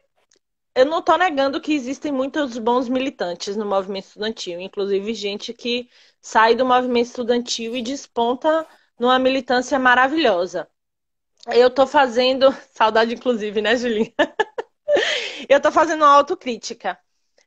[0.76, 5.90] eu não estou negando que existem muitos bons militantes no movimento estudantil, inclusive gente que
[6.22, 8.66] sai do movimento estudantil e desponta
[8.98, 10.70] numa militância maravilhosa.
[11.48, 14.14] Eu estou fazendo, saudade inclusive, né, Julinha?
[15.50, 16.98] eu estou fazendo uma autocrítica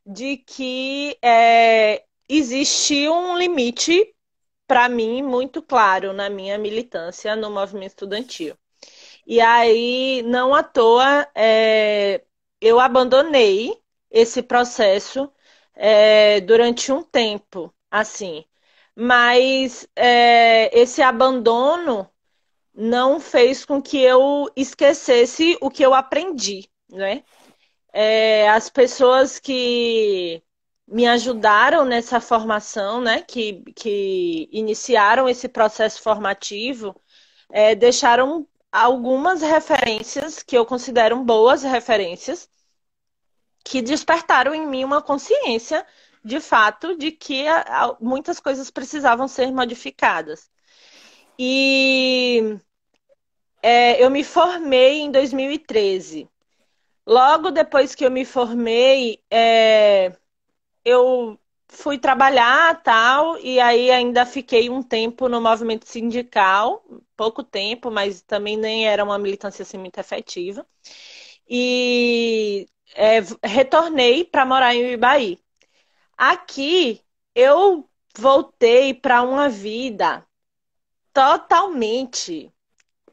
[0.07, 4.15] de que é, existe um limite,
[4.67, 8.57] para mim, muito claro na minha militância no movimento estudantil.
[9.27, 12.23] E aí, não à toa, é,
[12.61, 13.73] eu abandonei
[14.11, 15.33] esse processo
[15.75, 18.45] é, durante um tempo, assim.
[18.95, 22.09] Mas é, esse abandono
[22.75, 27.25] não fez com que eu esquecesse o que eu aprendi, né?
[27.95, 30.43] É, as pessoas que
[30.87, 36.95] me ajudaram nessa formação, né, que, que iniciaram esse processo formativo,
[37.51, 42.51] é, deixaram algumas referências que eu considero boas referências
[43.65, 45.87] que despertaram em mim uma consciência
[46.25, 47.45] de fato de que
[48.01, 50.51] muitas coisas precisavam ser modificadas.
[51.39, 52.59] E
[53.63, 56.29] é, eu me formei em 2013.
[57.07, 60.17] Logo depois que eu me formei, é,
[60.85, 61.39] eu
[61.69, 66.85] fui trabalhar tal, e aí ainda fiquei um tempo no movimento sindical,
[67.17, 70.67] pouco tempo, mas também nem era uma militância assim muito efetiva.
[71.49, 75.39] E é, retornei para morar em Ibaí.
[76.17, 77.03] Aqui
[77.35, 80.27] eu voltei para uma vida
[81.15, 82.54] totalmente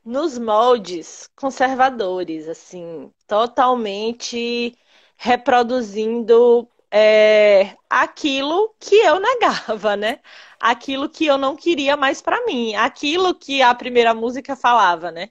[0.04, 4.78] nos moldes conservadores, assim, totalmente
[5.18, 10.20] reproduzindo é, aquilo que eu negava, né?
[10.60, 15.30] Aquilo que eu não queria mais para mim, aquilo que a primeira música falava, né?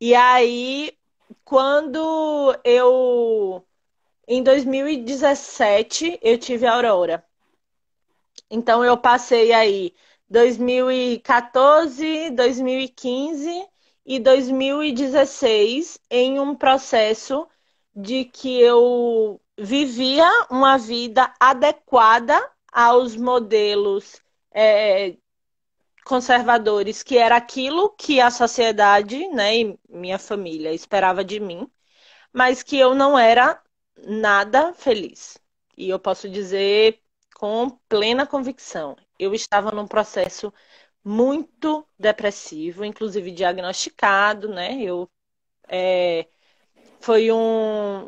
[0.00, 0.92] E aí,
[1.44, 3.64] quando eu
[4.26, 7.24] em 2017 eu tive a Aurora.
[8.50, 9.94] Então eu passei aí
[10.28, 13.68] 2014, 2015
[14.04, 17.48] e 2016 em um processo
[17.94, 24.20] de que eu vivia uma vida adequada aos modelos
[24.52, 25.16] é,
[26.04, 31.70] conservadores, que era aquilo que a sociedade, né, e minha família esperava de mim,
[32.32, 33.62] mas que eu não era
[34.06, 35.38] nada feliz.
[35.76, 37.00] E eu posso dizer
[37.36, 40.52] com plena convicção, eu estava num processo
[41.04, 44.80] muito depressivo, inclusive diagnosticado, né?
[44.82, 45.10] Eu
[45.68, 46.28] é,
[47.00, 47.36] foi um,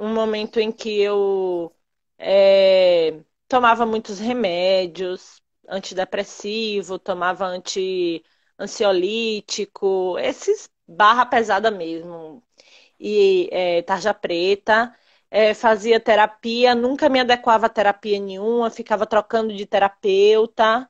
[0.04, 1.74] um momento em que eu
[2.18, 8.24] é, tomava muitos remédios, antidepressivo, tomava anti
[8.58, 12.42] ansiolítico, esses barra pesada mesmo,
[12.98, 14.94] e é, tarja preta.
[15.30, 20.88] É, fazia terapia, nunca me adequava a terapia nenhuma, ficava trocando de terapeuta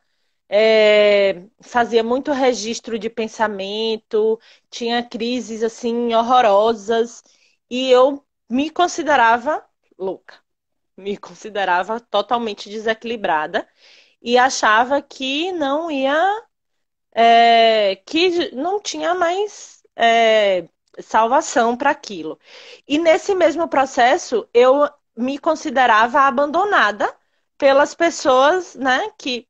[0.48, 4.40] é, fazia muito registro de pensamento,
[4.70, 7.22] tinha crises assim horrorosas
[7.70, 9.64] e eu me considerava
[9.98, 10.36] louca,
[10.96, 13.68] me considerava totalmente desequilibrada
[14.22, 16.16] e achava que não ia,
[17.14, 20.68] é, que não tinha mais é,
[21.00, 22.38] salvação para aquilo.
[22.88, 27.12] E nesse mesmo processo eu me considerava abandonada
[27.58, 29.48] pelas pessoas, né, que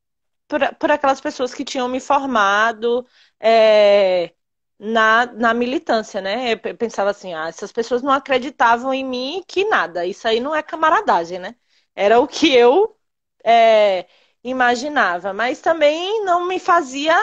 [0.48, 3.06] por, por aquelas pessoas que tinham me formado
[3.40, 4.32] é,
[4.78, 6.52] na, na militância, né?
[6.52, 10.54] Eu pensava assim, ah, essas pessoas não acreditavam em mim que nada, isso aí não
[10.54, 11.56] é camaradagem, né?
[11.94, 12.96] Era o que eu
[13.44, 14.06] é,
[14.44, 17.16] imaginava, mas também não me fazia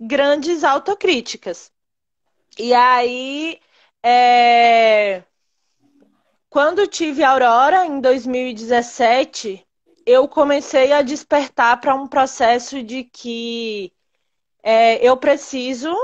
[0.00, 1.72] grandes autocríticas.
[2.58, 3.60] E aí,
[4.02, 5.24] é,
[6.48, 9.66] quando tive a Aurora, em 2017,
[10.06, 13.92] eu comecei a despertar para um processo de que
[14.62, 15.94] é, eu preciso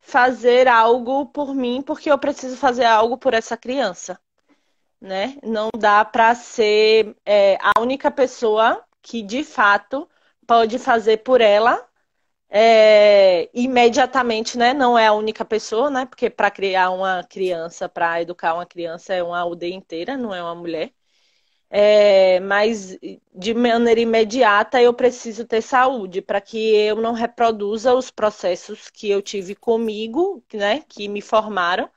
[0.00, 4.20] fazer algo por mim, porque eu preciso fazer algo por essa criança.
[5.00, 5.36] Né?
[5.42, 10.08] Não dá para ser é, a única pessoa que de fato
[10.46, 11.86] pode fazer por ela
[12.48, 14.72] é, imediatamente, né?
[14.72, 16.06] Não é a única pessoa, né?
[16.06, 20.42] Porque para criar uma criança, para educar uma criança é uma aldeia inteira, não é
[20.42, 20.92] uma mulher.
[21.70, 22.96] É, mas
[23.34, 29.10] de maneira imediata eu preciso ter saúde para que eu não reproduza os processos que
[29.10, 31.90] eu tive comigo, né, que me formaram.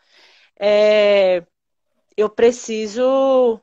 [0.59, 1.45] É,
[2.17, 3.61] eu preciso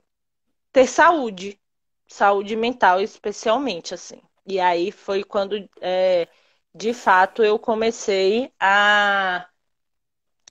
[0.72, 1.60] ter saúde,
[2.08, 4.20] saúde mental especialmente, assim.
[4.46, 6.28] E aí foi quando, é,
[6.74, 9.48] de fato, eu comecei a,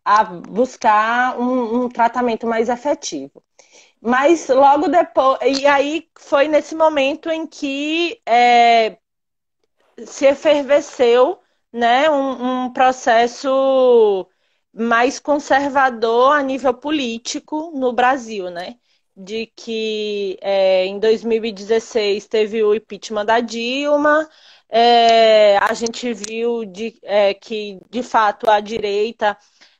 [0.03, 3.43] a buscar um, um tratamento mais efetivo.
[4.05, 5.39] Mas logo depois.
[5.59, 8.97] E aí foi nesse momento em que é,
[10.05, 11.39] se efervesceu
[11.73, 14.27] né, um, um, processo
[14.71, 18.75] mais conservador a nível político no Brasil, né?
[19.17, 24.29] De que é, em 2016 teve o impeachment da Dilma,
[24.69, 29.37] é, a gente viu de, é, que, de fato, a direita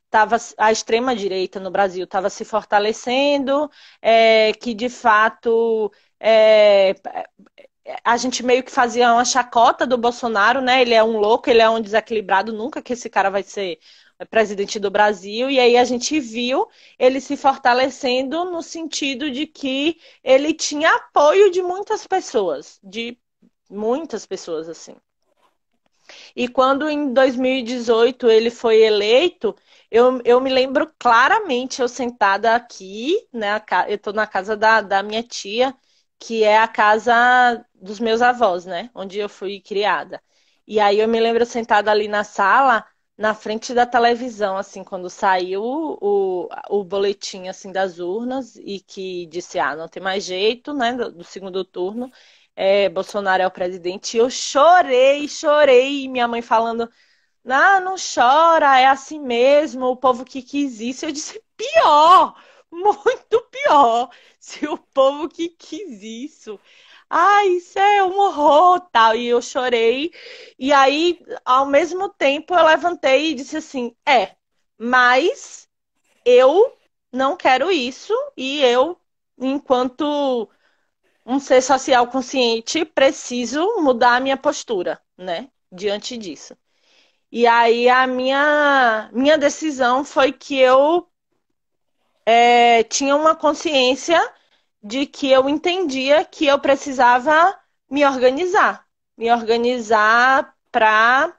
[0.10, 3.70] tava, a extrema-direita no Brasil estava se fortalecendo,
[4.02, 6.96] é, que de fato é,
[8.04, 10.82] a gente meio que fazia uma chacota do Bolsonaro, né?
[10.82, 13.80] Ele é um louco, ele é um desequilibrado, nunca que esse cara vai ser
[14.30, 20.00] presidente do Brasil, e aí a gente viu ele se fortalecendo no sentido de que
[20.24, 23.18] ele tinha apoio de muitas pessoas, de
[23.70, 24.96] muitas pessoas assim.
[26.36, 29.56] E quando em 2018 ele foi eleito,
[29.92, 33.62] eu, eu me lembro claramente eu sentada aqui, né?
[33.88, 35.76] Eu estou na casa da, da minha tia,
[36.20, 38.90] que é a casa dos meus avós, né?
[38.94, 40.22] Onde eu fui criada.
[40.68, 42.86] E aí eu me lembro sentada ali na sala,
[43.18, 49.26] na frente da televisão, assim, quando saiu o, o boletim assim das urnas e que
[49.28, 50.94] disse, ah, não tem mais jeito, né?
[50.94, 52.12] Do, do segundo turno,
[52.56, 54.18] é, Bolsonaro é o presidente.
[54.18, 56.90] Eu chorei, chorei, minha mãe falando,
[57.44, 61.06] não, não chora, é assim mesmo, o povo que quis isso.
[61.06, 62.36] Eu disse, pior,
[62.72, 66.60] muito pior, se o povo que quis isso
[67.10, 69.16] ai, isso é um horror, tal.
[69.16, 70.12] E eu chorei.
[70.60, 74.36] E aí, ao mesmo tempo, eu levantei e disse assim: é,
[74.78, 75.68] mas
[76.26, 76.78] eu
[77.12, 79.00] não quero isso e eu,
[79.40, 80.50] enquanto
[81.26, 86.56] um ser social consciente, preciso mudar a minha postura, né, diante disso.
[87.32, 91.10] E aí a minha minha decisão foi que eu
[92.26, 94.20] é, tinha uma consciência
[94.82, 97.58] de que eu entendia que eu precisava
[97.90, 98.86] me organizar,
[99.18, 101.36] me organizar para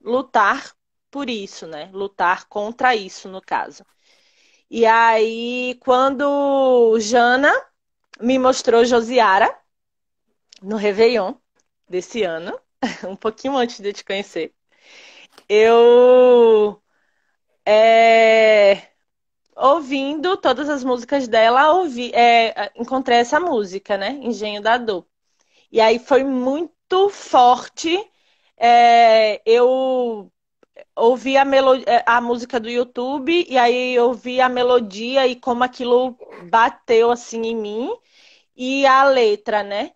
[0.00, 0.74] lutar
[1.10, 1.90] por isso, né?
[1.92, 3.84] Lutar contra isso, no caso.
[4.70, 7.52] E aí, quando Jana
[8.20, 9.56] me mostrou Josiara
[10.62, 11.34] no Réveillon
[11.88, 12.58] desse ano,
[13.08, 14.54] um pouquinho antes de eu te conhecer,
[15.48, 16.82] eu
[17.66, 18.88] é,
[19.56, 24.10] ouvindo todas as músicas dela, ouvi, é, encontrei essa música, né?
[24.22, 25.06] Engenho da Dor.
[25.72, 27.98] E aí foi muito forte.
[28.56, 30.32] É, eu
[30.96, 35.64] ouvi a, melodia, a música do YouTube e aí eu ouvi a melodia e como
[35.64, 36.16] aquilo
[36.50, 37.90] bateu assim em mim.
[38.56, 39.92] E a letra, né?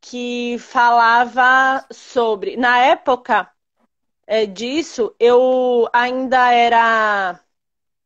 [0.00, 2.56] Que falava sobre.
[2.56, 3.50] Na época
[4.26, 7.40] é, disso, eu ainda era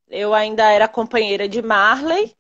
[0.09, 2.37] eu ainda era companheira de Marley,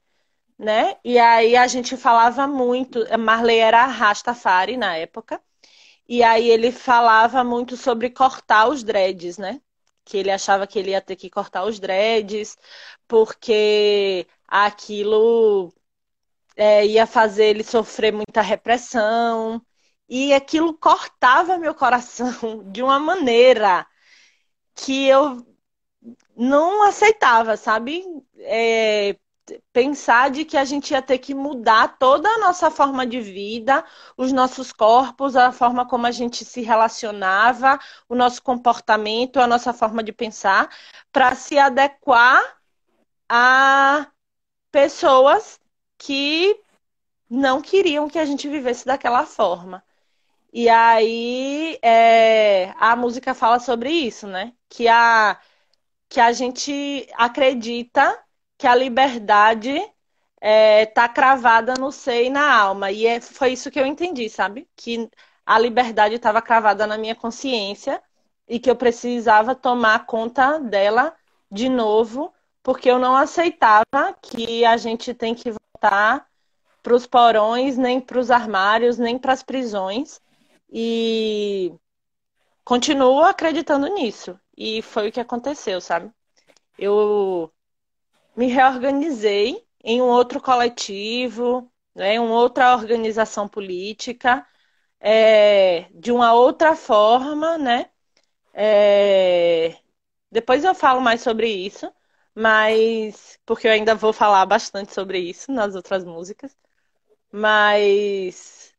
[0.58, 0.96] né?
[1.04, 3.00] E aí a gente falava muito.
[3.18, 5.40] Marley era Rastafari na época.
[6.08, 9.60] E aí ele falava muito sobre cortar os dreads, né?
[10.10, 12.56] Que ele achava que ele ia ter que cortar os dreads,
[13.06, 15.72] porque aquilo
[16.56, 19.64] é, ia fazer ele sofrer muita repressão.
[20.08, 23.86] E aquilo cortava meu coração de uma maneira
[24.74, 25.46] que eu
[26.36, 28.04] não aceitava, sabe?
[28.38, 29.16] É,
[29.72, 33.84] pensar de que a gente ia ter que mudar toda a nossa forma de vida,
[34.16, 37.78] os nossos corpos, a forma como a gente se relacionava,
[38.08, 40.68] o nosso comportamento, a nossa forma de pensar,
[41.12, 42.42] para se adequar
[43.28, 44.10] a
[44.72, 45.60] pessoas
[45.98, 46.60] que
[47.28, 49.84] não queriam que a gente vivesse daquela forma.
[50.52, 54.52] E aí é, a música fala sobre isso, né?
[54.68, 55.40] Que a
[56.08, 58.18] que a gente acredita
[58.60, 59.70] que a liberdade
[60.38, 62.90] está é, cravada no ser e na alma.
[62.92, 64.68] E é, foi isso que eu entendi, sabe?
[64.76, 65.08] Que
[65.46, 68.02] a liberdade estava cravada na minha consciência
[68.46, 71.16] e que eu precisava tomar conta dela
[71.50, 76.28] de novo, porque eu não aceitava que a gente tem que voltar
[76.82, 80.20] para os porões, nem para os armários, nem para as prisões.
[80.70, 81.72] E
[82.62, 84.38] continuo acreditando nisso.
[84.54, 86.10] E foi o que aconteceu, sabe?
[86.78, 87.50] Eu
[88.40, 94.46] me reorganizei em um outro coletivo, né, em uma outra organização política,
[95.00, 97.90] é, de uma outra forma, né?
[98.54, 99.76] É,
[100.32, 101.92] depois eu falo mais sobre isso,
[102.34, 106.56] mas porque eu ainda vou falar bastante sobre isso nas outras músicas,
[107.32, 108.74] mas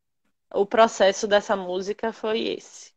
[0.53, 2.93] o processo dessa música foi esse.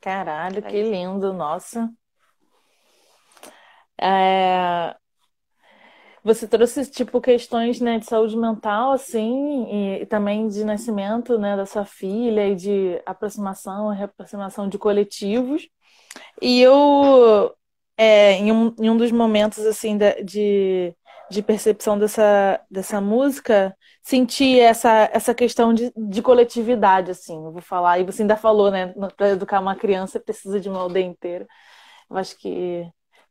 [0.00, 1.92] Caralho, que lindo, nossa.
[4.00, 4.94] É...
[6.24, 11.64] Você trouxe, tipo, questões, né, de saúde mental, assim, e, também de nascimento, né, da
[11.64, 15.68] sua filha e de aproximação, reaproximação de coletivos.
[16.42, 17.54] E eu,
[17.96, 20.94] é, em, um, em um dos momentos, assim, de,
[21.30, 27.62] de percepção dessa, dessa música, senti essa, essa questão de, de coletividade, assim, eu vou
[27.62, 27.98] falar.
[28.00, 31.46] E você ainda falou, né, para educar uma criança precisa de uma aldeia inteira.
[32.10, 32.86] Eu acho que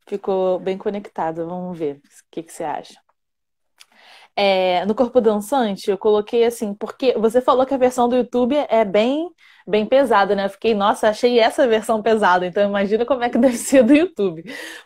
[0.07, 1.47] ficou bem conectado.
[1.47, 2.01] Vamos ver o
[2.31, 2.99] que, que você acha.
[4.35, 8.55] É, no Corpo Dançante, eu coloquei assim, porque você falou que a versão do YouTube
[8.69, 9.29] é bem
[9.67, 10.45] bem pesada, né?
[10.45, 13.93] Eu fiquei, nossa, achei essa versão pesada, então imagina como é que deve ser do
[13.95, 14.43] YouTube.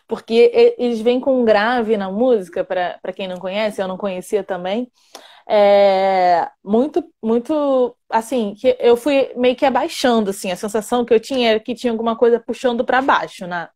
[0.08, 4.42] Porque eles vêm com um grave na música, para quem não conhece, eu não conhecia
[4.42, 4.90] também.
[5.48, 11.20] É, muito, muito, assim, que eu fui meio que abaixando, assim, a sensação que eu
[11.20, 13.68] tinha era que tinha alguma coisa puxando para baixo na,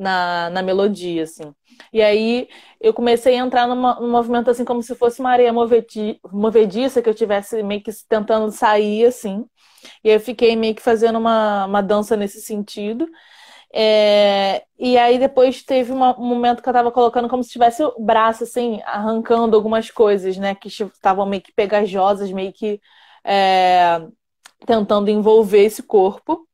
[0.00, 1.52] na, na melodia, assim.
[1.92, 2.48] E aí
[2.80, 7.02] eu comecei a entrar numa, num movimento assim, como se fosse uma areia movedi, movediça,
[7.02, 9.44] que eu tivesse meio que tentando sair, assim.
[10.04, 13.08] E aí eu fiquei meio que fazendo uma, uma dança nesse sentido.
[13.72, 17.82] É, e aí depois teve uma, um momento que eu tava colocando como se tivesse
[17.84, 20.54] o braço, assim, arrancando algumas coisas, né?
[20.54, 22.80] Que estavam meio que pegajosas, meio que
[23.24, 24.00] é,
[24.66, 26.46] tentando envolver esse corpo.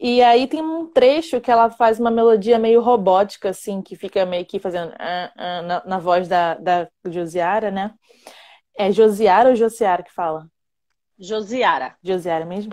[0.00, 4.24] E aí tem um trecho que ela faz uma melodia meio robótica, assim, que fica
[4.24, 7.92] meio que fazendo ah, ah, na, na, voz da, da Josiara, né?
[8.76, 10.46] É Josiara ou Josiara que fala?
[11.18, 11.96] Josiara.
[12.02, 12.72] Josiara mesmo.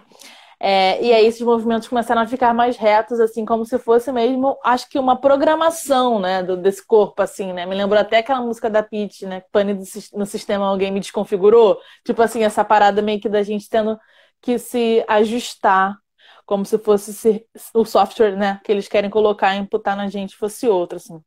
[0.60, 4.58] É, e aí esses movimentos começaram a ficar mais retos, assim, como se fosse mesmo,
[4.64, 7.66] acho que uma programação, né, do, desse corpo, assim, né?
[7.66, 9.44] Me lembrou até aquela música da Peach, né?
[9.52, 9.74] Pane
[10.14, 11.80] no sistema alguém me desconfigurou.
[12.06, 14.00] Tipo assim, essa parada meio que da gente tendo
[14.42, 15.98] que se ajustar
[16.46, 20.68] como se fosse o software, né, que eles querem colocar e imputar na gente fosse
[20.68, 21.22] outro, assim.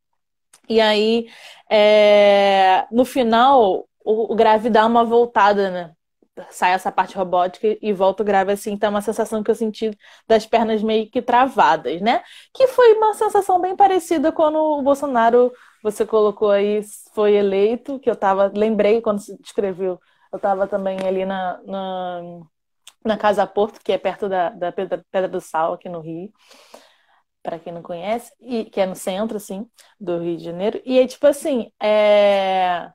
[0.68, 1.28] E aí,
[1.70, 2.86] é...
[2.92, 5.92] no final, o, grave dá uma voltada, né?
[6.50, 9.54] Sai essa parte robótica e volta o grave assim, então é uma sensação que eu
[9.54, 9.90] senti
[10.26, 12.22] das pernas meio que travadas, né?
[12.54, 15.52] Que foi uma sensação bem parecida quando o Bolsonaro,
[15.82, 16.80] você colocou aí,
[17.14, 19.98] foi eleito, que eu tava, lembrei quando se descreveu,
[20.32, 22.22] eu tava também ali na, na
[23.04, 26.32] na Casa Porto, que é perto da, da Pedra, Pedra do Sal, aqui no Rio,
[27.42, 29.66] para quem não conhece, e que é no centro, assim,
[29.98, 30.80] do Rio de Janeiro.
[30.84, 32.90] E aí, tipo assim, é...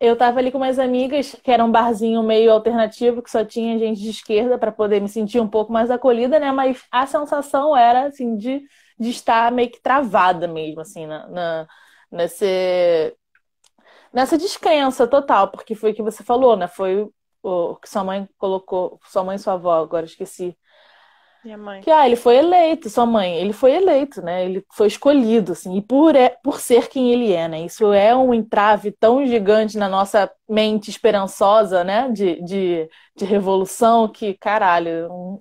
[0.00, 3.78] eu tava ali com umas amigas, que era um barzinho meio alternativo, que só tinha
[3.78, 6.52] gente de esquerda, para poder me sentir um pouco mais acolhida, né?
[6.52, 8.62] Mas a sensação era, assim, de,
[8.98, 11.68] de estar meio que travada mesmo, assim, na, na
[12.10, 13.16] nesse
[14.12, 16.66] nessa descrença total, porque foi o que você falou, né?
[16.68, 17.08] Foi
[17.42, 20.56] o que sua mãe colocou, sua mãe e sua avó, agora esqueci.
[21.42, 21.80] Minha mãe.
[21.80, 24.44] Que ah, ele foi eleito, sua mãe, ele foi eleito, né?
[24.44, 27.60] Ele foi escolhido, assim, e por, é, por ser quem ele é, né?
[27.62, 32.10] Isso é um entrave tão gigante na nossa mente esperançosa, né?
[32.10, 35.40] De, de, de revolução que, caralho, um,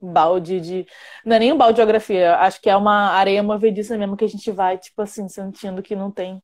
[0.00, 0.86] um balde de.
[1.24, 4.24] Não é nem um balde de geografia, acho que é uma areia movediça mesmo que
[4.24, 6.40] a gente vai, tipo assim, sentindo que não tem.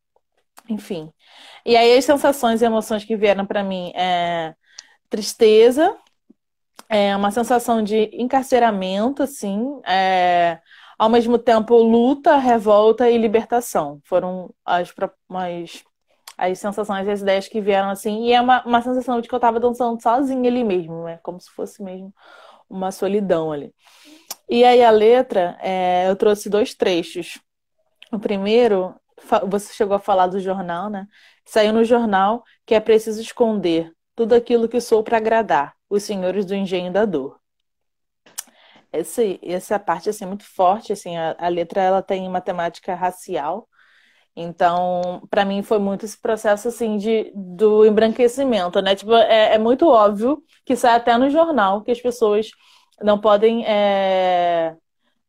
[0.68, 1.12] Enfim.
[1.64, 4.54] E aí as sensações e emoções que vieram para mim é
[5.08, 5.96] tristeza,
[6.88, 10.60] é uma sensação de encarceramento, assim, é,
[10.98, 14.00] ao mesmo tempo luta, revolta e libertação.
[14.04, 14.92] Foram as,
[15.28, 15.84] as,
[16.38, 19.38] as sensações as ideias que vieram assim, e é uma, uma sensação de que eu
[19.38, 21.18] estava dançando sozinha ali mesmo, né?
[21.22, 22.14] Como se fosse mesmo
[22.68, 23.72] uma solidão ali.
[24.48, 27.40] E aí a letra, é, eu trouxe dois trechos.
[28.12, 28.94] O primeiro,
[29.48, 31.06] você chegou a falar do jornal, né?
[31.44, 36.44] Saiu no jornal que é preciso esconder tudo aquilo que sou para agradar os senhores
[36.44, 37.38] do engenho da dor.
[38.92, 42.94] Essa, essa parte assim, é muito forte, assim, a, a letra ela tem uma temática
[42.94, 43.68] racial,
[44.36, 48.94] então, para mim foi muito esse processo assim de do embranquecimento, né?
[48.94, 52.50] Tipo, é, é, muito óbvio que sai até no jornal que as pessoas
[53.02, 54.76] não podem é,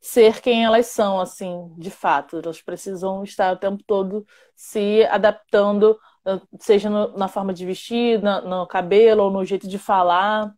[0.01, 2.41] ser quem elas são, assim, de fato.
[2.43, 4.25] Elas precisam estar o tempo todo
[4.55, 5.97] se adaptando
[6.59, 10.53] seja no, na forma de vestir, na, no cabelo ou no jeito de falar,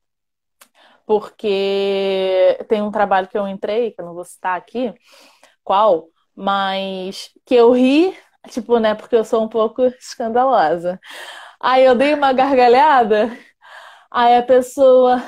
[1.05, 4.93] porque tem um trabalho que eu entrei, que eu não vou citar aqui,
[5.63, 8.15] qual, mas que eu ri,
[8.49, 10.99] tipo, né, porque eu sou um pouco escandalosa.
[11.59, 13.32] Aí eu dei uma gargalhada,
[14.11, 15.22] aí a pessoa,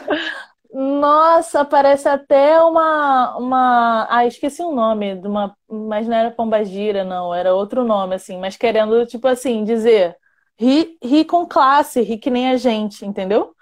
[0.73, 4.07] nossa, parece até uma, uma.
[4.09, 5.55] Ah, esqueci o nome de uma.
[5.69, 10.17] Mas não era Pombagira, não, era outro nome, assim, mas querendo, tipo assim, dizer.
[10.59, 13.55] Ri, ri com classe, ri que nem a gente, entendeu?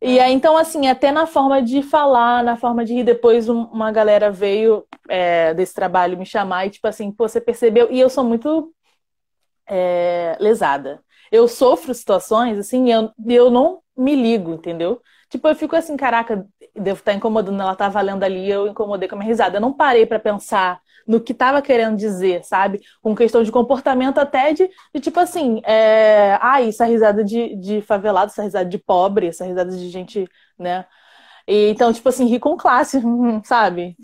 [0.00, 0.24] E é.
[0.24, 4.30] aí, então, assim, até na forma de falar, na forma de rir, depois uma galera
[4.30, 7.90] veio é, desse trabalho me chamar e, tipo assim, pô, você percebeu?
[7.90, 8.72] E eu sou muito
[9.66, 11.02] é, lesada.
[11.30, 15.00] Eu sofro situações, assim, eu, eu não me ligo, entendeu?
[15.28, 16.46] Tipo, eu fico assim, caraca,
[16.78, 19.56] devo estar incomodando, ela tá valendo ali, eu incomodei com a minha risada.
[19.56, 22.80] Eu não parei para pensar no que estava querendo dizer, sabe?
[23.02, 26.38] Com questão de comportamento até de, de tipo assim, é...
[26.40, 30.84] ah, essa risada de, de favelado, essa risada de pobre, essa risada de gente, né?
[31.46, 33.00] E, então, tipo assim, rir com classe,
[33.44, 33.96] sabe?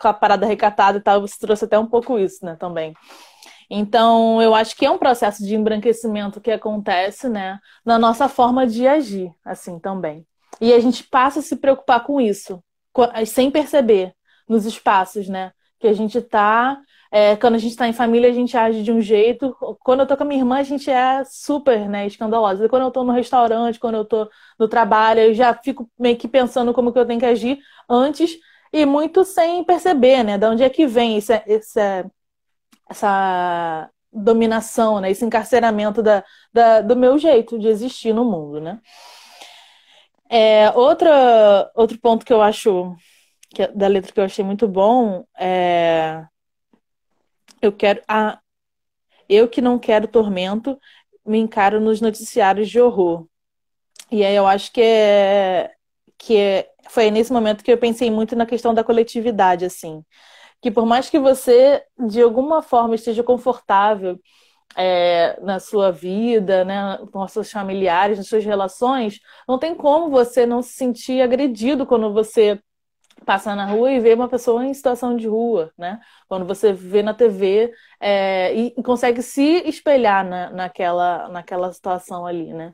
[0.00, 2.94] Com a parada recatada e tal, você trouxe até um pouco isso, né, também.
[3.70, 8.66] Então, eu acho que é um processo de embranquecimento que acontece, né, na nossa forma
[8.66, 10.26] de agir, assim, também.
[10.60, 12.62] E a gente passa a se preocupar com isso,
[13.26, 14.14] sem perceber,
[14.48, 16.80] nos espaços, né, que a gente está
[17.14, 19.54] é, quando a gente está em família, a gente age de um jeito.
[19.80, 22.66] Quando eu tô com a minha irmã, a gente é super, né, escandalosa.
[22.70, 26.26] Quando eu tô no restaurante, quando eu tô no trabalho, eu já fico meio que
[26.26, 28.38] pensando como que eu tenho que agir antes
[28.72, 31.80] e muito sem perceber, né, de onde é que vem esse, esse,
[32.88, 38.80] essa dominação, né, esse encarceramento da, da, do meu jeito de existir no mundo, né.
[40.34, 42.96] É, outra, outro ponto que eu acho
[43.50, 46.24] que, da letra que eu achei muito bom é
[47.60, 48.02] eu quero.
[48.08, 48.40] Ah,
[49.28, 50.78] eu que não quero tormento,
[51.24, 53.26] me encaro nos noticiários de horror.
[54.10, 55.70] E aí eu acho que é,
[56.18, 60.04] que é, foi nesse momento que eu pensei muito na questão da coletividade, assim.
[60.62, 64.18] Que por mais que você, de alguma forma, esteja confortável
[64.76, 70.46] é, na sua vida, né, com seus familiares, nas suas relações, não tem como você
[70.46, 72.60] não se sentir agredido quando você
[73.24, 76.00] passar na rua e ver uma pessoa em situação de rua, né?
[76.28, 82.26] Quando você vê na TV é, e, e, consegue se espelhar na, naquela, naquela situação
[82.26, 82.72] ali, né?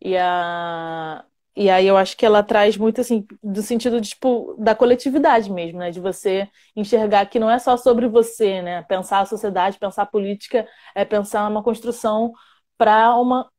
[0.00, 1.24] E, a,
[1.56, 5.50] e aí eu acho que ela traz muito assim, do sentido de, tipo, da coletividade
[5.50, 5.90] mesmo, né?
[5.90, 8.82] De você enxergar que não é só sobre você, né?
[8.82, 12.32] Pensar a sociedade, pensar a política, é pensar uma construção
[12.76, 13.50] para uma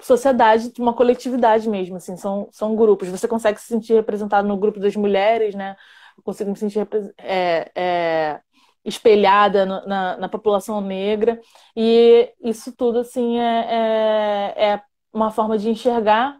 [0.00, 3.08] sociedade, uma coletividade mesmo, assim, são, são grupos.
[3.08, 5.76] Você consegue se sentir representado no grupo das mulheres, né?
[6.16, 6.86] Eu consigo me sentir
[7.18, 8.40] é, é,
[8.84, 11.40] espelhada na, na população negra.
[11.76, 14.82] E isso tudo, assim, é, é, é
[15.12, 16.38] uma forma de enxergar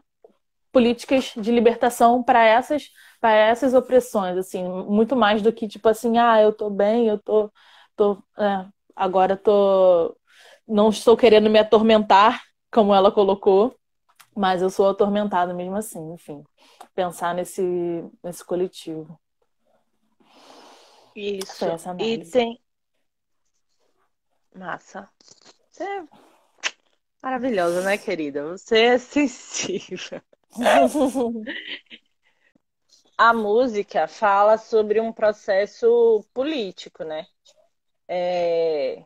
[0.76, 6.18] políticas de libertação para essas para essas opressões, assim, muito mais do que tipo assim,
[6.18, 7.50] ah, eu tô bem, eu tô,
[7.96, 10.14] tô é, agora tô
[10.68, 13.74] não estou querendo me atormentar como ela colocou,
[14.36, 16.44] mas eu sou atormentada mesmo assim, enfim.
[16.94, 17.62] Pensar nesse,
[18.22, 19.18] nesse coletivo.
[21.14, 21.64] Isso.
[21.98, 22.60] E tem.
[24.54, 25.08] Massa.
[25.70, 26.04] Você é
[27.22, 28.44] maravilhosa, né, querida?
[28.50, 30.20] Você é sensível.
[33.18, 37.26] A música fala sobre um processo político, né?
[38.08, 39.04] É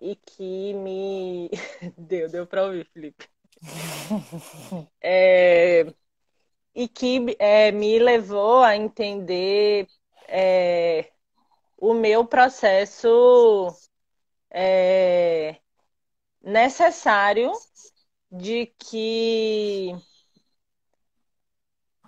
[0.00, 1.50] e que me.
[1.96, 3.28] Deu, deu para ouvir, Felipe.
[5.02, 5.86] É,
[6.74, 9.88] e que é, me levou a entender
[10.28, 11.12] é,
[11.78, 13.68] o meu processo
[14.50, 15.56] é,
[16.42, 17.52] necessário
[18.30, 19.92] de que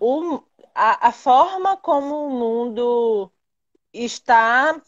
[0.01, 0.43] o,
[0.75, 3.33] a, a forma como o mundo
[3.93, 4.81] está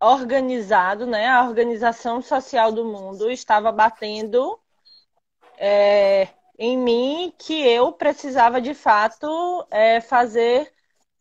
[0.00, 1.28] organizado, né?
[1.28, 4.58] A organização social do mundo estava batendo
[5.56, 10.72] é, em mim que eu precisava de fato é, fazer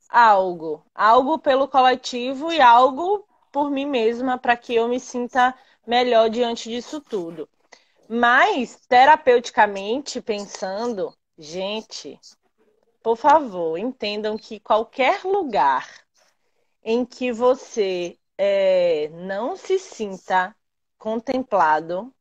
[0.09, 5.55] algo, algo pelo coletivo e algo por mim mesma para que eu me sinta
[5.85, 7.49] melhor diante disso tudo.
[8.07, 12.19] Mas terapeuticamente pensando, gente,
[13.07, 15.87] por favor, entendam que qualquer lugar
[16.83, 20.53] em que você é, não se sinta
[20.97, 22.13] contemplado,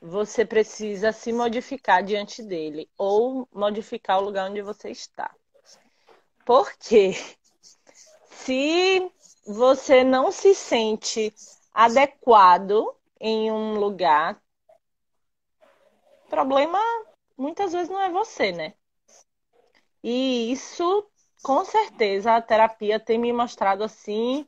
[0.00, 5.34] você precisa se modificar diante dele ou modificar o lugar onde você está.
[6.46, 7.14] Porque
[8.30, 9.10] se
[9.44, 11.34] você não se sente
[11.74, 14.40] adequado em um lugar,
[16.28, 16.78] problema
[17.36, 18.74] muitas vezes não é você, né?
[20.02, 21.06] E isso,
[21.42, 24.46] com certeza, a terapia tem me mostrado assim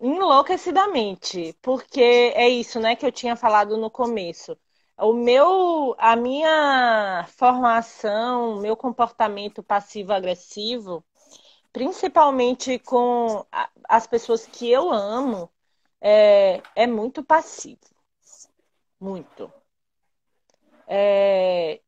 [0.00, 4.58] enlouquecidamente, porque é isso, né, que eu tinha falado no começo.
[4.98, 11.04] O meu, a minha formação, meu comportamento passivo-agressivo,
[11.72, 13.44] principalmente com
[13.88, 15.50] as pessoas que eu amo,
[16.00, 17.80] é, é muito passivo.
[19.00, 19.52] Muito.
[20.86, 21.80] É,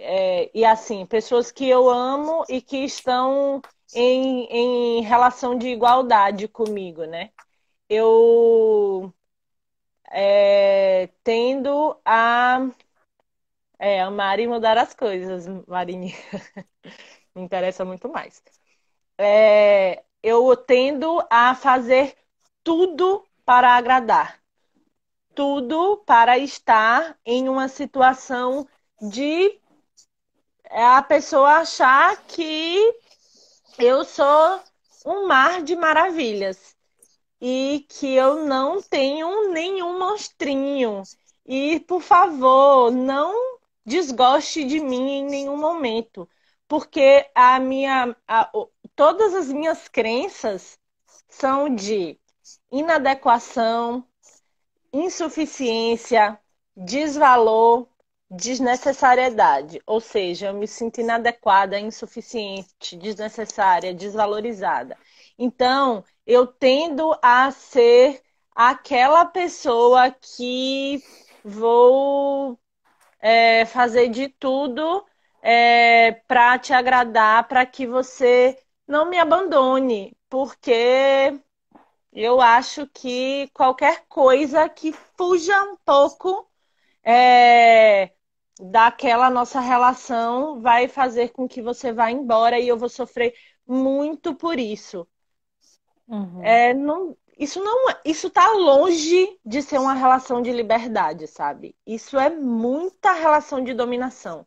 [0.00, 3.60] é, e assim, pessoas que eu amo e que estão
[3.94, 4.46] em,
[4.98, 7.30] em relação de igualdade comigo, né?
[7.88, 9.12] eu
[10.10, 12.68] é, tendo a
[13.78, 16.12] é, amar e mudar as coisas, Marinha.
[17.34, 18.42] Me interessa muito mais.
[19.18, 22.16] É, eu tendo a fazer
[22.64, 24.40] tudo para agradar.
[25.34, 28.66] Tudo para estar em uma situação
[29.00, 29.60] de
[30.70, 32.94] a pessoa achar que
[33.78, 34.60] eu sou
[35.06, 36.76] um mar de maravilhas
[37.40, 41.02] e que eu não tenho nenhum monstrinho.
[41.46, 46.28] E, por favor, não desgoste de mim em nenhum momento,
[46.66, 48.50] porque a minha, a,
[48.94, 50.78] todas as minhas crenças
[51.28, 52.18] são de
[52.70, 54.04] inadequação,
[54.92, 56.38] insuficiência,
[56.76, 57.86] desvalor,
[58.30, 59.80] desnecessariedade.
[59.86, 64.96] Ou seja, eu me sinto inadequada, insuficiente, desnecessária, desvalorizada.
[65.38, 68.22] Então, eu tendo a ser
[68.54, 71.02] aquela pessoa que
[71.44, 72.58] vou
[73.20, 75.04] é, fazer de tudo
[75.42, 81.40] é, para te agradar, para que você não me abandone, porque
[82.12, 86.48] eu acho que qualquer coisa que fuja um pouco
[87.02, 88.10] é,
[88.58, 93.34] daquela nossa relação vai fazer com que você vá embora e eu vou sofrer
[93.66, 95.06] muito por isso.
[96.08, 96.42] Uhum.
[96.42, 101.76] É, não, isso não, isso tá longe de ser uma relação de liberdade, sabe?
[101.86, 104.46] Isso é muita relação de dominação,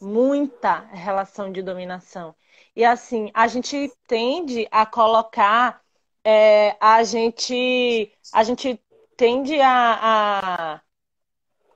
[0.00, 2.34] muita relação de dominação.
[2.74, 5.80] E assim, a gente tende a colocar,
[6.22, 8.78] é, a gente, a gente
[9.16, 10.80] tende a, a,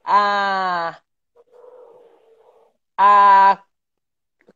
[0.05, 1.01] a,
[3.03, 3.63] a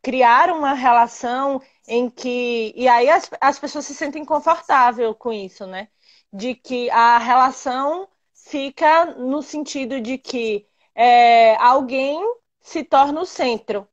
[0.03, 2.72] criar uma relação em que.
[2.76, 5.88] E aí as, as pessoas se sentem confortáveis com isso, né?
[6.32, 12.20] De que a relação fica no sentido de que é, alguém
[12.61, 13.88] se torna o centro.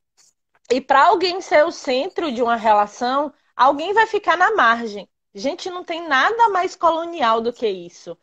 [0.72, 5.08] E para alguém ser o centro de uma relação, alguém vai ficar na margem.
[5.34, 8.18] Gente, não tem nada mais colonial do que isso.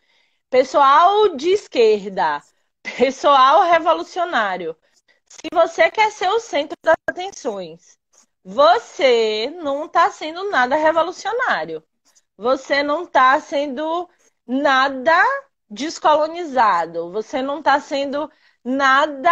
[0.51, 2.43] Pessoal de esquerda,
[2.99, 4.77] pessoal revolucionário.
[5.41, 7.97] Se você quer ser o centro das atenções,
[8.45, 11.83] você não está sendo nada revolucionário.
[12.37, 14.09] Você não está sendo
[14.47, 15.15] nada
[15.71, 17.13] descolonizado.
[17.13, 18.31] Você não está sendo
[18.65, 19.31] nada.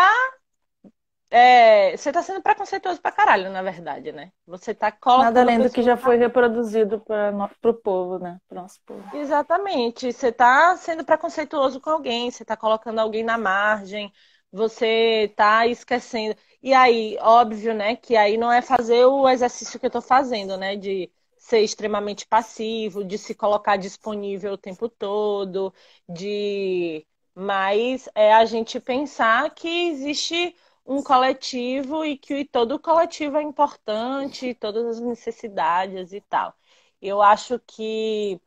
[1.28, 1.96] É...
[1.96, 4.30] você está sendo preconceituoso pra caralho, na verdade, né?
[4.46, 5.24] Você está colocando.
[5.24, 8.38] Nada além do que já foi reproduzido para o povo, né?
[8.46, 9.16] Pro nosso povo.
[9.16, 10.12] Exatamente.
[10.12, 14.12] Você está sendo preconceituoso com alguém, você está colocando alguém na margem,
[14.52, 16.36] você está esquecendo.
[16.62, 20.56] E aí, óbvio, né, que aí não é fazer o exercício que eu estou fazendo,
[20.56, 25.72] né, de ser extremamente passivo, de se colocar disponível o tempo todo,
[26.08, 33.42] de mas é a gente pensar que existe um coletivo e que todo coletivo é
[33.42, 36.54] importante, todas as necessidades e tal.
[37.00, 38.40] Eu acho que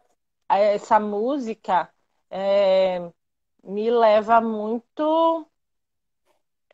[0.49, 1.91] essa música
[2.29, 2.99] é,
[3.63, 5.48] me leva muito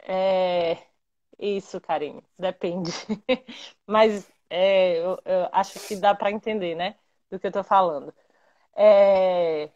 [0.07, 0.77] é,
[1.39, 2.91] isso, Karine, depende.
[3.87, 6.97] Mas é, eu, eu, acho que dá para entender, né?
[7.29, 8.13] Do que eu estou falando.
[8.75, 9.71] É,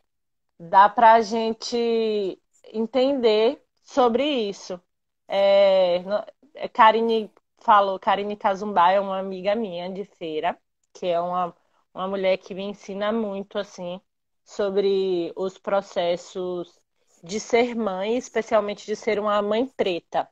[0.60, 2.42] dá para a gente
[2.74, 4.82] entender sobre isso.
[5.28, 6.04] É,
[6.56, 10.58] é, Karine falou, Karine Kazumba é uma amiga minha de feira,
[10.94, 11.56] que é uma,
[11.94, 14.02] uma mulher que me ensina muito, assim,
[14.44, 16.79] sobre os processos
[17.24, 20.30] de ser mãe, especialmente de ser uma mãe preta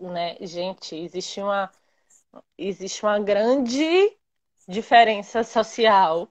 [0.00, 0.36] né?
[0.40, 1.70] Gente, existe uma,
[2.58, 4.16] existe uma grande
[4.68, 6.28] diferença social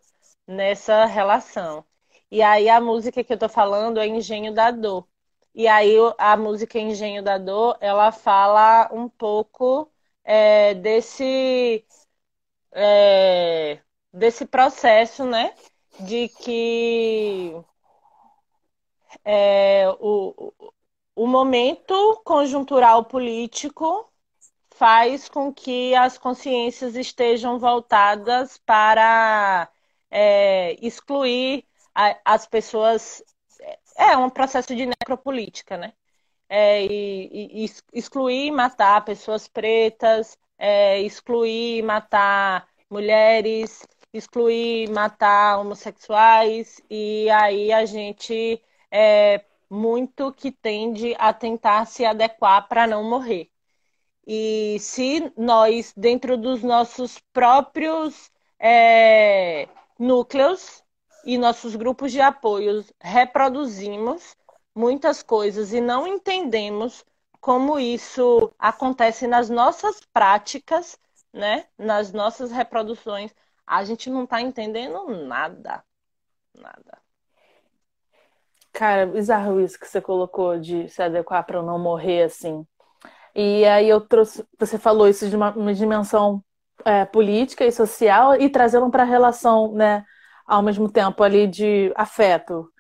[0.48, 1.86] nessa relação.
[2.32, 5.08] E aí a música que eu tô falando é Engenho da Dor.
[5.54, 9.92] E aí a música Engenho da Dor, ela fala um pouco
[10.24, 11.86] é, desse
[12.72, 13.80] é,
[14.14, 15.54] desse processo, né?
[16.00, 17.54] De que
[19.32, 20.51] é, o,
[21.15, 24.11] o momento conjuntural político
[24.71, 29.69] faz com que as consciências estejam voltadas para
[30.09, 31.63] é, excluir
[31.93, 33.23] a, as pessoas.
[33.97, 35.93] É, é um processo de necropolítica, né?
[36.49, 44.91] É, e, e, excluir e matar pessoas pretas, é, excluir e matar mulheres, excluir e
[44.91, 48.59] matar homossexuais, e aí a gente
[48.92, 53.50] é, muito que tende a tentar se adequar para não morrer.
[54.26, 59.68] E se nós, dentro dos nossos próprios é,
[59.98, 60.84] núcleos
[61.26, 64.36] e nossos grupos de apoio, reproduzimos
[64.76, 67.04] muitas coisas e não entendemos
[67.42, 70.98] como isso acontece nas nossas práticas,
[71.34, 71.68] né?
[71.78, 73.34] nas nossas reproduções,
[73.66, 75.84] a gente não está entendendo nada.
[76.54, 77.02] Nada.
[78.80, 82.65] Cara, bizarro isso que você colocou de se adequar para não morrer assim.
[83.36, 86.41] E aí eu trouxe, você falou isso de uma, uma dimensão
[86.86, 90.05] é, política e social e trazendo para a relação, né,
[90.47, 92.71] ao mesmo tempo ali de afeto.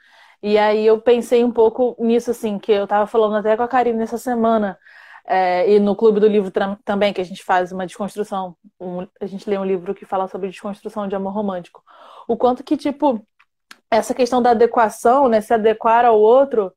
[0.41, 3.67] E aí eu pensei um pouco nisso, assim, que eu estava falando até com a
[3.67, 4.79] Karine nessa semana,
[5.27, 6.49] é, e no Clube do Livro
[6.85, 10.29] também, que a gente faz uma desconstrução, um, a gente lê um livro que fala
[10.29, 11.83] sobre desconstrução de amor romântico.
[12.25, 13.21] O quanto que, tipo,
[13.91, 16.71] essa questão da adequação, né, se adequar ao outro,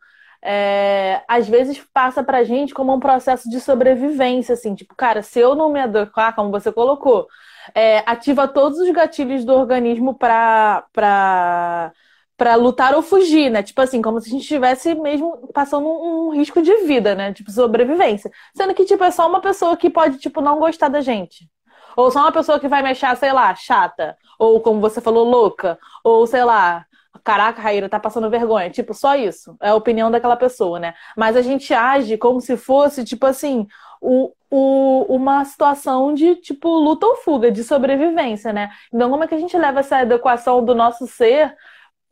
[0.44, 5.38] é, às vezes passa pra gente como um processo de sobrevivência, assim, tipo, cara, se
[5.38, 7.28] eu não me adequar, como você colocou,
[7.74, 11.92] é, ativa todos os gatilhos do organismo pra, pra,
[12.36, 13.62] pra lutar ou fugir, né?
[13.62, 17.32] Tipo assim, como se a gente estivesse mesmo passando um, um risco de vida, né?
[17.32, 18.30] Tipo, sobrevivência.
[18.56, 21.48] Sendo que, tipo, é só uma pessoa que pode, tipo, não gostar da gente.
[21.96, 24.16] Ou só uma pessoa que vai me achar, sei lá, chata.
[24.38, 25.78] Ou, como você falou, louca.
[26.02, 26.84] Ou, sei lá,
[27.24, 28.70] caraca, Raíra, tá passando vergonha.
[28.70, 29.56] Tipo, só isso.
[29.60, 30.94] É a opinião daquela pessoa, né?
[31.16, 33.66] Mas a gente age como se fosse, tipo assim,
[34.00, 38.70] o, o, uma situação de, tipo, luta ou fuga, de sobrevivência, né?
[38.92, 41.54] Então, como é que a gente leva essa adequação do nosso ser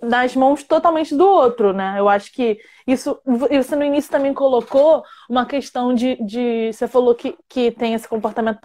[0.03, 1.97] nas mãos totalmente do outro, né?
[1.99, 7.15] Eu acho que isso, você no início também colocou uma questão de, de você falou
[7.15, 8.59] que, que tem esse comportamento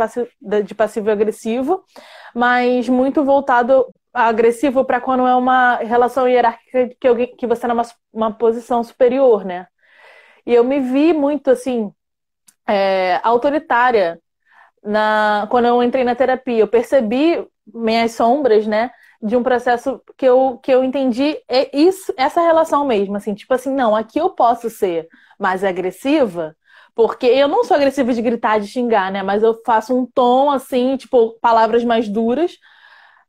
[0.65, 1.83] de passivo e agressivo,
[2.33, 3.86] mas muito voltado
[4.16, 8.84] agressivo para quando é uma relação hierárquica que, alguém, que você está numa uma posição
[8.84, 9.68] superior, né?
[10.45, 11.91] E eu me vi muito assim
[12.68, 14.22] é, autoritária
[14.84, 16.59] na quando eu entrei na terapia.
[16.59, 18.91] Eu percebi minhas sombras, né?
[19.22, 23.53] De um processo que eu, que eu entendi é isso, essa relação mesmo, assim, tipo
[23.53, 25.07] assim, não, aqui eu posso ser
[25.39, 26.55] mais agressiva,
[26.93, 29.24] porque eu não sou agressiva de gritar, de xingar, né?
[29.24, 32.57] Mas eu faço um tom assim, tipo, palavras mais duras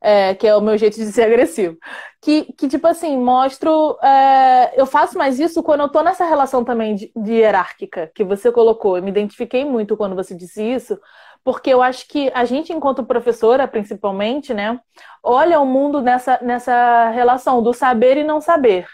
[0.01, 1.77] é, que é o meu jeito de ser agressivo.
[2.21, 3.97] Que, que tipo assim, mostro.
[4.01, 8.23] É, eu faço mais isso quando eu tô nessa relação também de, de hierárquica que
[8.23, 8.97] você colocou.
[8.97, 10.99] Eu me identifiquei muito quando você disse isso,
[11.43, 14.79] porque eu acho que a gente, enquanto professora, principalmente, né,
[15.23, 18.87] olha o mundo nessa, nessa relação do saber e não saber.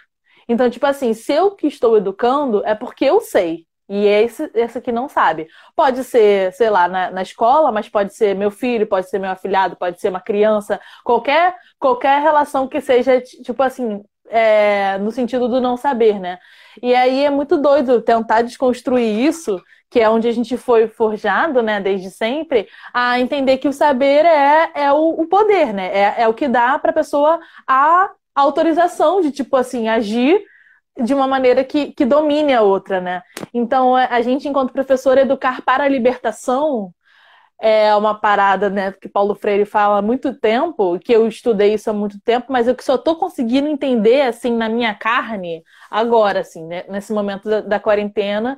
[0.47, 3.65] Então, tipo assim, se eu que estou educando, é porque eu sei.
[3.89, 5.47] E esse, esse aqui não sabe.
[5.75, 9.31] Pode ser, sei lá, na, na escola, mas pode ser meu filho, pode ser meu
[9.31, 15.47] afilhado, pode ser uma criança, qualquer, qualquer relação que seja, tipo assim, é, no sentido
[15.47, 16.39] do não saber, né?
[16.81, 21.61] E aí é muito doido tentar desconstruir isso, que é onde a gente foi forjado,
[21.61, 25.87] né, desde sempre, a entender que o saber é, é o, o poder, né?
[25.95, 30.41] É, é o que dá para a pessoa a autorização de, tipo assim, agir
[31.01, 33.21] de uma maneira que, que domine a outra, né?
[33.53, 36.93] Então, a gente, enquanto professor, educar para a libertação
[37.61, 41.89] é uma parada, né, que Paulo Freire fala há muito tempo, que eu estudei isso
[41.89, 46.41] há muito tempo, mas eu que só estou conseguindo entender, assim, na minha carne, agora,
[46.41, 48.57] assim, né, nesse momento da, da quarentena,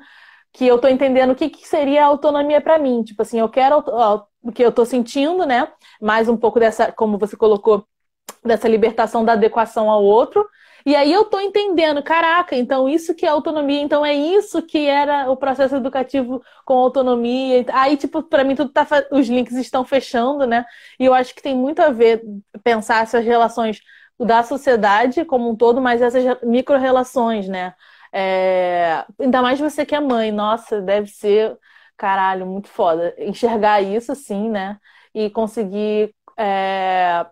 [0.55, 3.03] que eu estou entendendo o que, que seria autonomia para mim.
[3.03, 3.83] Tipo assim, eu quero
[4.41, 5.67] o que eu estou sentindo, né?
[6.01, 7.85] Mais um pouco dessa, como você colocou,
[8.43, 10.47] dessa libertação da adequação ao outro,
[10.85, 14.85] e aí eu tô entendendo, caraca, então isso que é autonomia, então é isso que
[14.87, 17.65] era o processo educativo com autonomia.
[17.73, 20.63] Aí, tipo, para mim tudo tá os links estão fechando, né?
[20.99, 22.21] E eu acho que tem muito a ver
[22.63, 23.81] pensar essas relações
[24.19, 27.73] da sociedade como um todo, mas essas micro-relações, né?
[28.13, 29.03] É...
[29.19, 31.57] Ainda mais você que é mãe, nossa, deve ser,
[31.97, 33.15] caralho, muito foda.
[33.17, 34.77] Enxergar isso, assim, né?
[35.13, 37.25] E conseguir é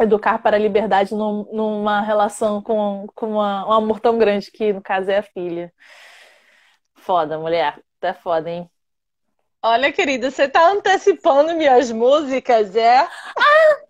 [0.00, 4.72] educar para a liberdade num, numa relação com, com uma, um amor tão grande que,
[4.72, 5.72] no caso, é a filha.
[6.94, 7.80] Foda, mulher.
[8.00, 8.70] É foda, hein?
[9.62, 12.98] Olha, querida, você tá antecipando minhas músicas, é?
[12.98, 13.80] Ah!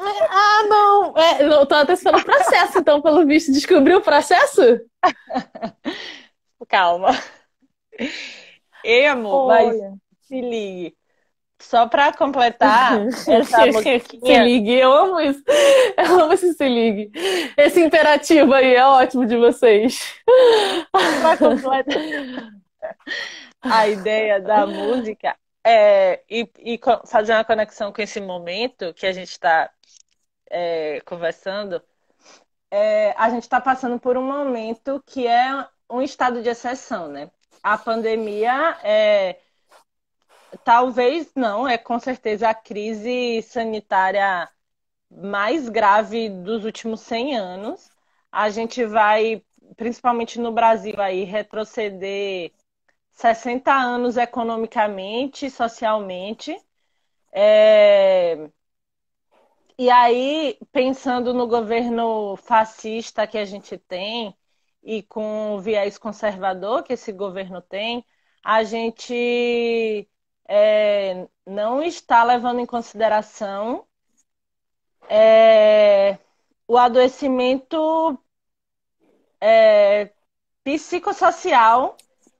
[0.00, 1.16] Ah, não!
[1.16, 4.60] É, eu tô antecipando o processo, então, pelo visto, descobriu o processo?
[6.68, 7.10] Calma.
[8.84, 9.90] Ei, amor, Olha.
[9.90, 10.97] mas se ligue.
[11.60, 15.42] Só para completar essa se ligue, eu amo isso.
[15.98, 17.10] Eu amo esse se ligue.
[17.56, 20.14] Esse imperativo aí é ótimo de vocês.
[20.92, 22.52] Para completar
[23.60, 29.12] a ideia da música é, e, e, fazer uma conexão com esse momento que a
[29.12, 29.68] gente está
[30.48, 31.82] é, conversando,
[32.70, 37.30] é, a gente está passando por um momento que é um estado de exceção, né?
[37.62, 39.40] A pandemia é
[40.64, 44.48] Talvez não, é com certeza a crise sanitária
[45.10, 47.90] mais grave dos últimos 100 anos.
[48.30, 49.42] A gente vai,
[49.76, 52.52] principalmente no Brasil, aí retroceder
[53.12, 56.56] 60 anos economicamente, socialmente.
[57.32, 58.50] É...
[59.78, 64.36] E aí, pensando no governo fascista que a gente tem
[64.82, 68.04] e com o viés conservador que esse governo tem,
[68.42, 70.08] a gente
[70.48, 73.86] é, não está levando em consideração
[75.08, 76.18] é,
[76.66, 78.18] o adoecimento
[79.40, 80.10] é,
[80.64, 81.96] psicossocial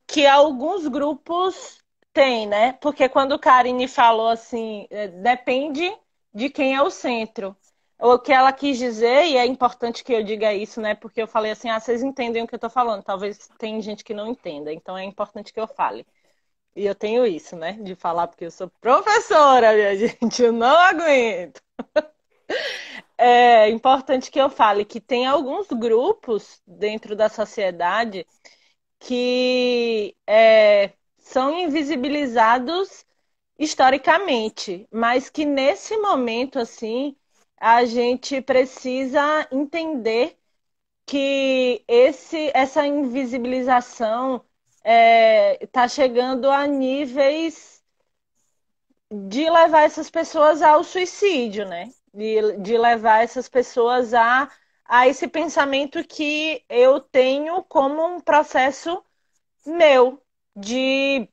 [0.06, 1.78] que alguns grupos
[2.12, 2.72] têm, né?
[2.74, 5.93] Porque quando Karine falou assim, é, depende
[6.32, 7.56] de quem é o centro.
[8.01, 10.94] O que ela quis dizer, e é importante que eu diga isso, né?
[10.94, 13.02] Porque eu falei assim, ah, vocês entendem o que eu tô falando.
[13.02, 16.06] Talvez tem gente que não entenda, então é importante que eu fale.
[16.77, 17.73] E eu tenho isso, né?
[17.74, 21.61] De falar porque eu sou professora, minha gente, eu não aguento.
[23.16, 28.27] É importante que eu fale que tem alguns grupos dentro da sociedade
[29.01, 33.07] que é, são invisibilizados
[33.59, 37.16] historicamente, mas que nesse momento, assim,
[37.59, 40.39] a gente precisa entender
[41.07, 44.45] que esse, essa invisibilização
[44.78, 47.82] está é, tá chegando a níveis
[49.10, 51.90] de levar essas pessoas ao suicídio, né?
[52.12, 54.50] De, de levar essas pessoas a,
[54.84, 59.02] a esse pensamento que eu tenho como um processo
[59.66, 60.22] meu
[60.56, 61.28] de,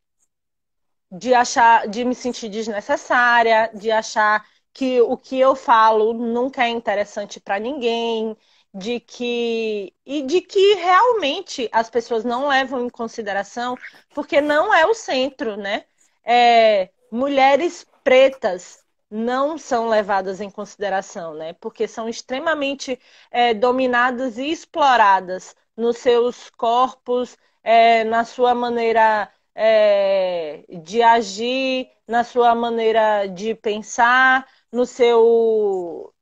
[1.11, 6.69] de achar, de me sentir desnecessária, de achar que o que eu falo nunca é
[6.69, 8.35] interessante para ninguém,
[8.75, 13.77] de que e de que realmente as pessoas não levam em consideração,
[14.13, 15.85] porque não é o centro, né?
[16.25, 21.53] É, mulheres pretas não são levadas em consideração, né?
[21.53, 22.99] Porque são extremamente
[23.31, 32.23] é, dominadas e exploradas nos seus corpos, é, na sua maneira é, de agir, na
[32.25, 36.13] sua maneira de pensar, no seu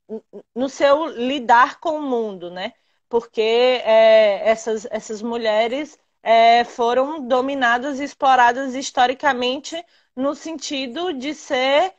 [0.56, 2.74] no seu lidar com o mundo, né?
[3.10, 9.84] Porque é, essas, essas mulheres é, foram dominadas e exploradas historicamente
[10.16, 11.94] no sentido de ser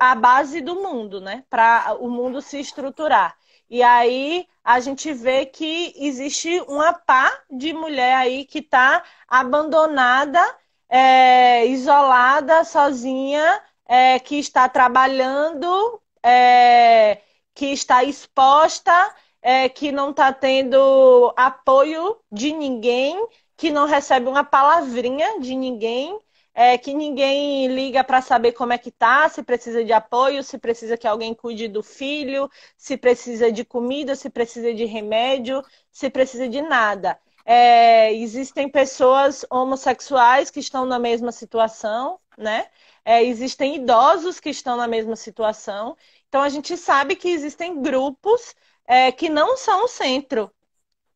[0.00, 1.44] a base do mundo, né?
[1.50, 3.36] Para o mundo se estruturar.
[3.68, 10.40] E aí a gente vê que existe uma pá de mulher aí que está abandonada,
[10.88, 17.20] é, isolada, sozinha, é, que está trabalhando, é,
[17.56, 18.92] que está exposta,
[19.40, 23.26] é, que não está tendo apoio de ninguém,
[23.56, 26.20] que não recebe uma palavrinha de ninguém,
[26.54, 30.58] é, que ninguém liga para saber como é que tá, se precisa de apoio, se
[30.58, 36.10] precisa que alguém cuide do filho, se precisa de comida, se precisa de remédio, se
[36.10, 37.18] precisa de nada.
[37.44, 42.66] É, existem pessoas homossexuais que estão na mesma situação, né?
[43.04, 45.96] É, existem idosos que estão na mesma situação.
[46.36, 48.54] Então a gente sabe que existem grupos
[48.86, 50.52] é, que não são o centro.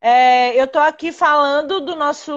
[0.00, 2.32] É, eu estou aqui falando do nosso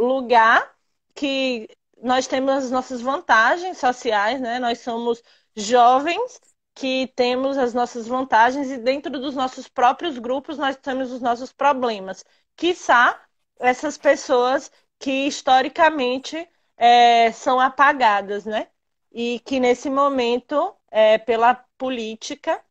[0.00, 0.74] lugar,
[1.14, 1.68] que
[2.02, 4.58] nós temos as nossas vantagens sociais, né?
[4.58, 5.22] Nós somos
[5.54, 6.40] jovens
[6.74, 11.52] que temos as nossas vantagens e dentro dos nossos próprios grupos nós temos os nossos
[11.52, 12.24] problemas.
[12.56, 13.20] Quiçá
[13.58, 16.48] essas pessoas que historicamente
[16.78, 18.68] é, são apagadas, né?
[19.12, 22.62] E que nesse momento, é, pela política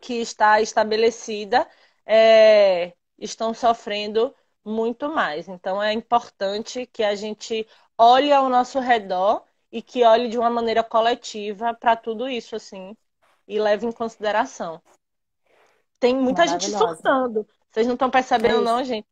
[0.00, 1.68] que está estabelecida,
[2.06, 4.34] é, estão sofrendo
[4.64, 5.48] muito mais.
[5.48, 7.66] Então é importante que a gente
[7.96, 12.96] olhe ao nosso redor e que olhe de uma maneira coletiva para tudo isso, assim,
[13.46, 14.80] e leve em consideração.
[15.98, 17.46] Tem muita gente surtando.
[17.70, 19.08] Vocês não estão percebendo, é não, gente?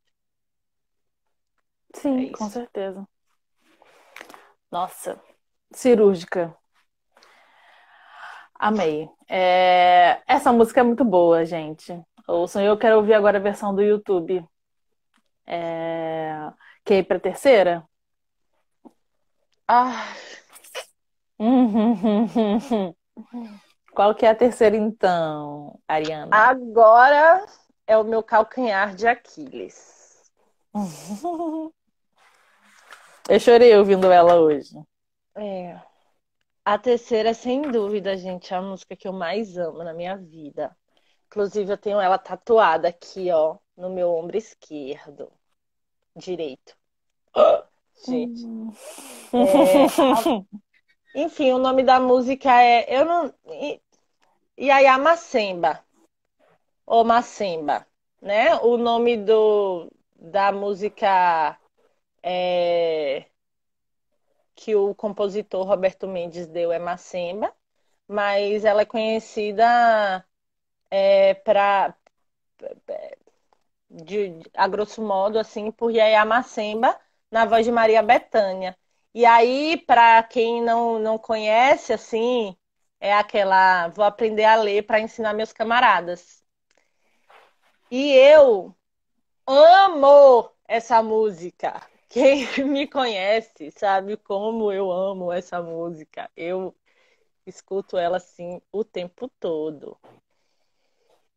[1.95, 3.07] Sim, é com certeza.
[4.71, 5.21] Nossa,
[5.73, 6.57] cirúrgica.
[8.59, 9.09] Amei.
[9.29, 10.21] É...
[10.27, 11.99] Essa música é muito boa, gente.
[12.27, 14.45] Ouçam, eu quero ouvir agora a versão do YouTube.
[15.47, 16.51] É...
[16.85, 17.85] Quer ir pra terceira?
[19.69, 20.15] Ah.
[23.93, 26.37] Qual que é a terceira, então, Ariana?
[26.37, 27.47] Agora
[27.87, 30.23] é o meu calcanhar de Aquiles.
[33.29, 34.77] Eu chorei ouvindo ela hoje.
[35.35, 35.81] É.
[36.67, 40.77] A terceira, sem dúvida, gente, é a música que eu mais amo na minha vida.
[41.29, 45.31] Inclusive, eu tenho ela tatuada aqui, ó, no meu ombro esquerdo.
[46.17, 46.77] Direito.
[48.05, 48.43] Gente.
[51.15, 52.99] É, enfim, o nome da música é.
[52.99, 53.33] Eu não.
[54.59, 55.85] Yaya Macemba.
[56.85, 57.87] Ou Macemba.
[58.21, 58.57] Né?
[58.57, 61.57] O nome do, da música
[62.25, 63.27] é,
[64.57, 67.55] que o compositor Roberto Mendes deu é Macemba,
[68.09, 70.27] mas ela é conhecida
[70.91, 71.95] é, para
[74.55, 76.99] a grosso modo assim por Yaya Macemba
[77.31, 78.77] na voz de Maria Bethânia.
[79.15, 82.57] E aí, para quem não, não conhece, assim,
[83.01, 83.89] é aquela.
[83.89, 86.43] Vou aprender a ler para ensinar meus camaradas.
[87.91, 88.75] E eu
[89.47, 91.81] amo essa música.
[92.09, 96.31] Quem me conhece sabe como eu amo essa música.
[96.37, 96.75] Eu
[97.47, 99.99] escuto ela assim o tempo todo.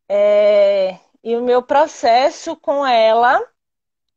[0.08, 3.40] É, e o meu processo com ela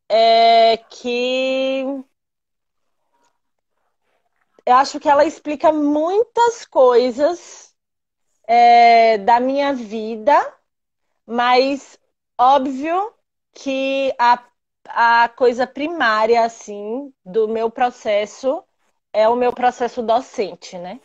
[0.09, 2.03] é que
[4.65, 7.75] eu acho que ela explica muitas coisas
[8.47, 10.33] é, da minha vida,
[11.25, 11.99] mas
[12.37, 13.13] óbvio
[13.53, 14.43] que a,
[14.87, 18.63] a coisa primária, assim, do meu processo
[19.13, 20.99] é o meu processo docente, né?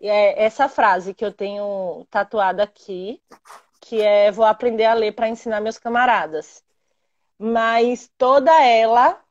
[0.00, 3.22] E é essa frase que eu tenho tatuada aqui,
[3.80, 6.62] que é vou aprender a ler para ensinar meus camaradas.
[7.38, 9.22] Mas toda ela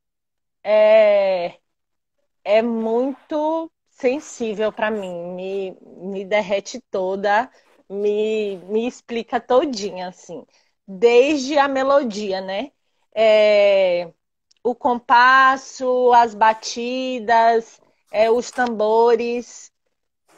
[0.63, 1.59] é,
[2.43, 7.49] é muito sensível para mim, me, me derrete toda,
[7.89, 10.45] me, me explica todinha, assim.
[10.87, 12.71] Desde a melodia, né?
[13.15, 14.11] É,
[14.63, 17.81] o compasso, as batidas,
[18.11, 19.71] é, os tambores,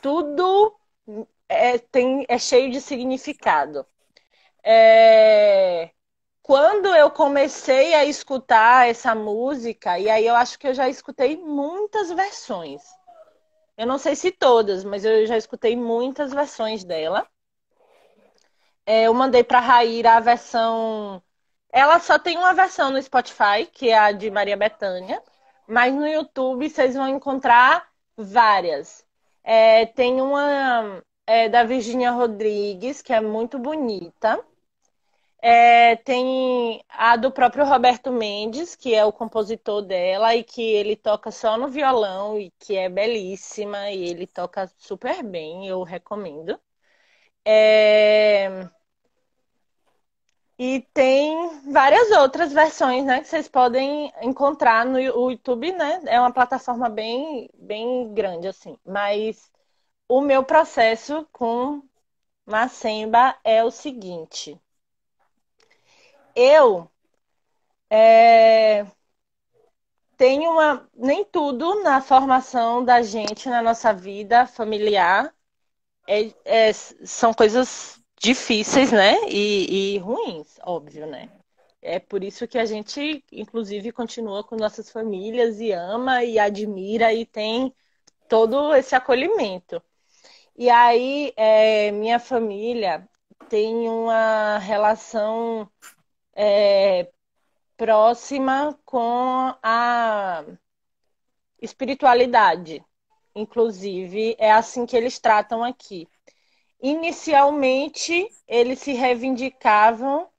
[0.01, 0.77] tudo
[1.49, 3.85] é, tem, é cheio de significado.
[4.63, 5.91] É,
[6.41, 11.37] quando eu comecei a escutar essa música, e aí eu acho que eu já escutei
[11.37, 12.83] muitas versões.
[13.77, 17.27] Eu não sei se todas, mas eu já escutei muitas versões dela.
[18.85, 21.21] É, eu mandei para Raíra a versão.
[21.77, 25.21] Ela só tem uma versão no Spotify, que é a de Maria Bethânia,
[25.67, 27.87] mas no YouTube vocês vão encontrar
[28.17, 29.05] várias.
[29.43, 34.43] É, tem uma é, da Virginia Rodrigues, que é muito bonita.
[35.39, 40.95] É, tem a do próprio Roberto Mendes, que é o compositor dela e que ele
[40.95, 46.59] toca só no violão e que é belíssima e ele toca super bem, eu recomendo.
[47.45, 48.67] É...
[50.59, 56.01] E tem várias outras versões, né, que vocês podem encontrar no YouTube, né?
[56.07, 58.77] É uma plataforma bem, bem grande, assim.
[58.85, 59.51] Mas
[60.07, 61.84] o meu processo com
[62.45, 64.59] Macemba é o seguinte
[66.38, 66.89] eu
[67.89, 68.85] é,
[70.15, 70.88] tenho uma.
[70.95, 75.34] Nem tudo na formação da gente, na nossa vida familiar,
[76.07, 79.15] é, é, são coisas difíceis, né?
[79.30, 81.30] E, e ruins, óbvio, né?
[81.81, 87.14] É por isso que a gente, inclusive, continua com nossas famílias e ama e admira
[87.14, 87.73] e tem
[88.27, 89.81] todo esse acolhimento.
[90.57, 93.07] E aí, é, minha família
[93.49, 95.69] tem uma relação
[96.35, 97.10] é,
[97.77, 100.44] próxima com a
[101.61, 102.84] espiritualidade.
[103.35, 106.07] Inclusive, é assim que eles tratam aqui.
[106.81, 110.29] Inicialmente, eles se reivindicavam.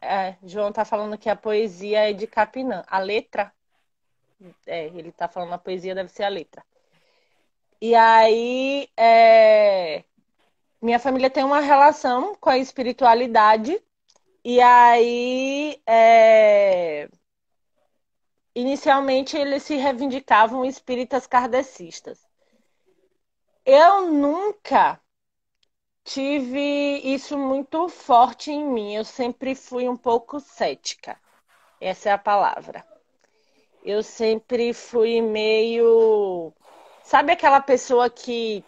[0.00, 2.84] É, João está falando que a poesia é de Capinã.
[2.86, 3.52] A letra?
[4.66, 6.64] É, ele está falando a poesia deve ser a letra.
[7.80, 10.04] E aí, é,
[10.80, 13.82] minha família tem uma relação com a espiritualidade
[14.42, 17.08] e aí, é...
[18.54, 22.26] inicialmente, eles se reivindicavam espíritas kardecistas.
[23.64, 25.00] Eu nunca
[26.04, 28.94] tive isso muito forte em mim.
[28.94, 31.18] Eu sempre fui um pouco cética.
[31.80, 32.84] Essa é a palavra.
[33.84, 36.52] Eu sempre fui meio.
[37.04, 38.64] Sabe aquela pessoa que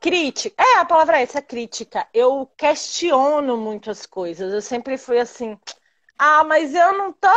[0.00, 0.62] Crítica.
[0.62, 2.08] É, a palavra é essa, crítica.
[2.14, 4.52] Eu questiono muitas coisas.
[4.52, 5.58] Eu sempre fui assim,
[6.18, 7.28] ah, mas eu não tô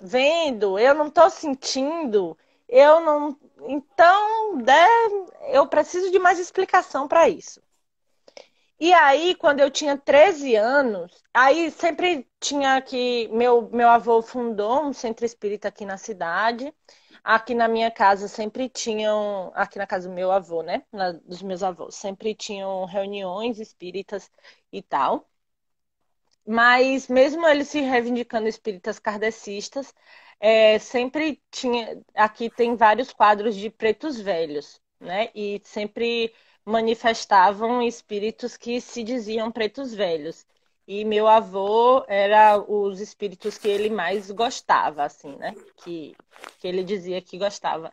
[0.00, 2.38] vendo, eu não tô sentindo,
[2.68, 3.36] eu não.
[3.68, 4.86] Então, né,
[5.52, 7.60] eu preciso de mais explicação para isso.
[8.78, 13.28] E aí, quando eu tinha 13 anos, aí sempre tinha que.
[13.28, 16.74] Meu, meu avô fundou um centro espírita aqui na cidade.
[17.22, 20.82] Aqui na minha casa sempre tinham, aqui na casa do meu avô, né?
[20.92, 24.28] Na, dos meus avós, sempre tinham reuniões espíritas
[24.72, 25.28] e tal.
[26.46, 29.94] Mas mesmo eles se reivindicando espíritas kardecistas,
[30.42, 32.02] é, sempre tinha.
[32.16, 35.30] Aqui tem vários quadros de pretos velhos, né?
[35.34, 40.44] E sempre manifestavam espíritos que se diziam pretos velhos.
[40.86, 45.54] E meu avô era os espíritos que ele mais gostava, assim, né?
[45.76, 46.16] Que,
[46.58, 47.92] que ele dizia que gostava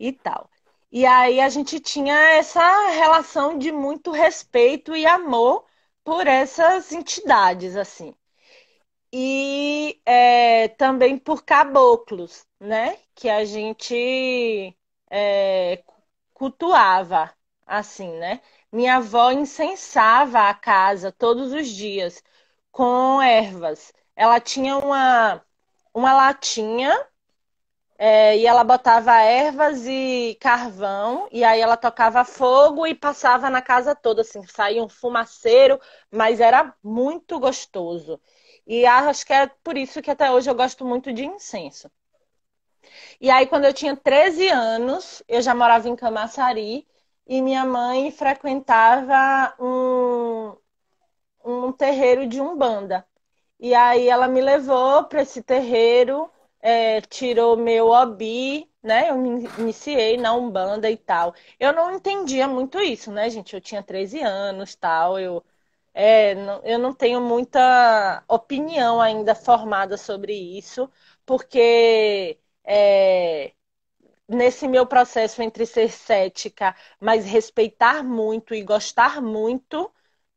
[0.00, 0.50] e tal.
[0.90, 5.64] E aí a gente tinha essa relação de muito respeito e amor
[6.04, 8.14] por essas entidades, assim.
[9.12, 12.98] E é, também por caboclos, né?
[13.14, 14.76] Que a gente
[15.10, 15.82] é,
[16.34, 17.32] cultuava
[17.66, 18.40] assim, né?
[18.72, 22.22] Minha avó incensava a casa todos os dias
[22.70, 23.92] com ervas.
[24.16, 25.42] Ela tinha uma,
[25.94, 26.92] uma latinha
[27.98, 33.60] é, e ela botava ervas e carvão, e aí ela tocava fogo e passava na
[33.60, 35.80] casa toda, assim, saía um fumaceiro,
[36.10, 38.20] mas era muito gostoso.
[38.68, 41.90] E acho que é por isso que até hoje eu gosto muito de incenso.
[43.20, 46.86] E aí, quando eu tinha 13 anos, eu já morava em Camaçari
[47.26, 50.56] e minha mãe frequentava um,
[51.44, 53.06] um terreiro de umbanda.
[53.60, 56.30] E aí ela me levou para esse terreiro,
[56.60, 59.10] é, tirou meu obi, né?
[59.10, 61.34] Eu me iniciei na umbanda e tal.
[61.60, 63.54] Eu não entendia muito isso, né, gente?
[63.54, 65.18] Eu tinha 13 anos, tal.
[65.20, 65.44] Eu
[65.98, 66.34] é,
[66.64, 70.90] eu não tenho muita opinião ainda formada sobre isso,
[71.26, 73.52] porque é,
[74.28, 79.90] nesse meu processo entre ser cética, mas respeitar muito e gostar muito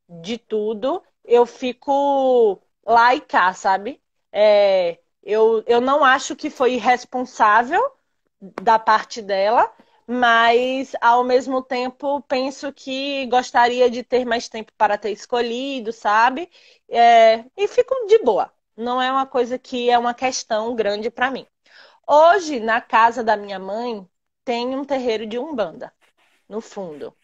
[0.10, 4.02] de tudo, eu fico lá e cá, sabe?
[4.32, 7.82] É, eu, eu não acho que foi irresponsável
[8.62, 9.72] da parte dela,
[10.08, 16.50] mas ao mesmo tempo penso que gostaria de ter mais tempo para ter escolhido, sabe?
[16.90, 18.52] É, e fico de boa.
[18.76, 21.46] Não é uma coisa que é uma questão grande para mim.
[22.08, 24.08] Hoje, na casa da minha mãe,
[24.46, 25.94] tem um terreiro de umbanda,
[26.50, 27.16] no fundo.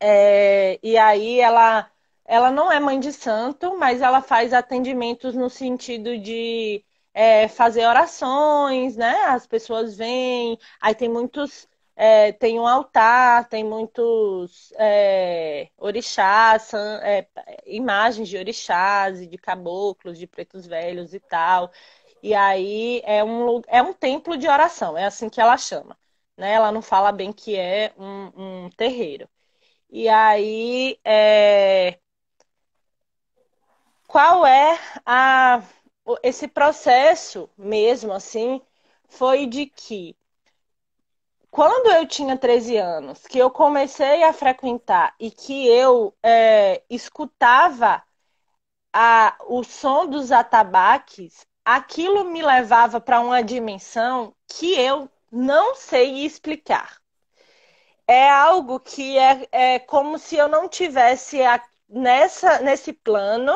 [0.00, 1.90] É, e aí ela,
[2.24, 6.84] ela não é mãe de santo, mas ela faz atendimentos no sentido de
[7.18, 9.12] é, fazer orações, né?
[9.26, 11.68] As pessoas vêm, aí tem muitos.
[11.96, 16.72] É, tem um altar, tem muitos é, orixás,
[17.02, 17.26] é,
[17.66, 21.72] imagens de orixás e de caboclos, de pretos velhos e tal.
[22.22, 25.98] E aí é um, é um templo de oração, é assim que ela chama.
[26.36, 26.52] Né?
[26.54, 29.28] Ela não fala bem que é um, um terreiro.
[29.90, 31.98] E aí, é...
[34.06, 35.62] qual é a...
[36.22, 38.60] esse processo mesmo, assim,
[39.08, 40.16] foi de que
[41.50, 48.02] quando eu tinha 13 anos, que eu comecei a frequentar e que eu é, escutava
[48.92, 56.24] a, o som dos atabaques, aquilo me levava para uma dimensão que eu não sei
[56.24, 56.98] explicar.
[58.06, 63.52] É algo que é, é como se eu não tivesse a, nessa, nesse plano,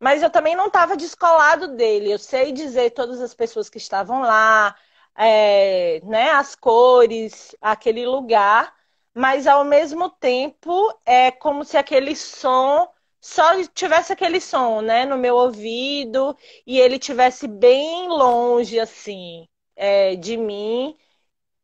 [0.00, 2.12] mas eu também não estava descolado dele.
[2.12, 4.76] Eu sei dizer todas as pessoas que estavam lá,
[5.16, 8.74] é, né, as cores, aquele lugar,
[9.14, 10.72] mas ao mesmo tempo
[11.04, 12.88] é como se aquele som
[13.20, 16.36] só tivesse aquele som, né, no meu ouvido
[16.66, 20.96] e ele tivesse bem longe, assim, é, de mim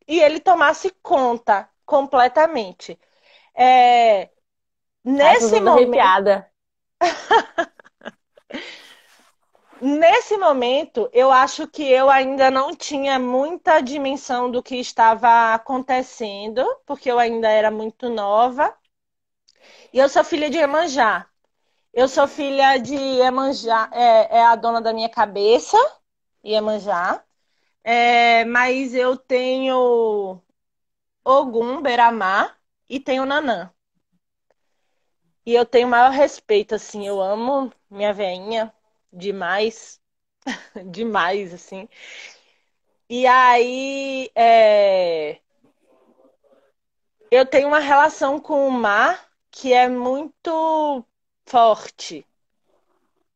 [0.07, 2.99] e ele tomasse conta completamente.
[3.55, 4.31] É,
[5.05, 6.23] nesse Ai, momento.
[9.81, 16.65] Nesse momento, eu acho que eu ainda não tinha muita dimensão do que estava acontecendo,
[16.87, 18.73] porque eu ainda era muito nova.
[19.93, 21.27] E eu sou filha de Emanjá.
[21.93, 25.77] Eu sou filha de Iemanjá, é, é a dona da minha cabeça,
[26.45, 27.23] Iemanjá.
[27.85, 30.41] É, mas eu tenho
[31.24, 32.57] Ogum, Beramá
[32.89, 33.73] e tenho Nanã.
[35.47, 38.73] E eu tenho maior respeito, assim, eu amo minha veinha
[39.12, 40.01] demais,
[40.90, 41.89] demais, assim.
[43.09, 45.39] E aí, é...
[47.31, 51.05] eu tenho uma relação com o mar que é muito
[51.44, 52.27] forte.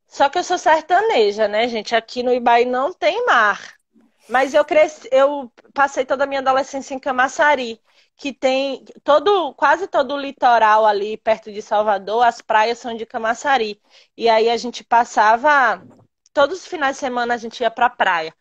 [0.09, 1.95] Só que eu sou sertaneja, né, gente?
[1.95, 3.77] Aqui no Ibaí não tem mar.
[4.29, 7.81] Mas eu cresci, eu passei toda a minha adolescência em Camaçari,
[8.17, 13.07] que tem todo, quase todo o litoral ali perto de Salvador, as praias são de
[13.07, 13.81] Camaçari.
[14.17, 15.83] E aí a gente passava
[16.33, 18.35] todos os finais de semana a gente ia para a praia.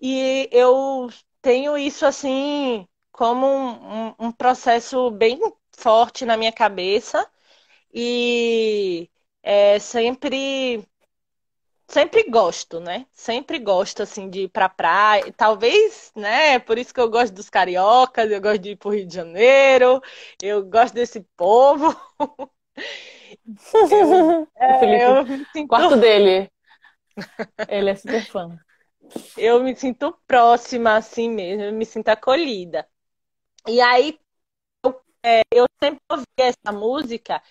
[0.00, 1.08] E eu
[1.42, 5.40] tenho isso assim como um, um, um processo bem
[5.72, 7.28] forte na minha cabeça
[7.92, 9.10] e
[9.42, 10.86] é, sempre
[11.88, 13.06] sempre gosto, né?
[13.12, 15.32] Sempre gosto assim de ir pra praia.
[15.36, 16.58] Talvez, né?
[16.58, 20.00] Por isso que eu gosto dos cariocas, eu gosto de ir pro Rio de Janeiro,
[20.42, 21.94] eu gosto desse povo.
[23.90, 25.68] eu, é, eu me sinto...
[25.68, 26.50] Quarto dele.
[27.68, 28.58] Ele é super fã.
[29.36, 32.86] Eu me sinto próxima assim mesmo, eu me sinto acolhida.
[33.68, 34.18] E aí
[34.84, 37.42] eu, é, eu sempre ouvi essa música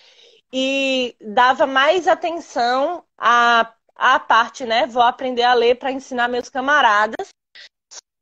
[0.52, 4.86] e dava mais atenção à, à parte, né?
[4.88, 7.30] Vou aprender a ler para ensinar meus camaradas.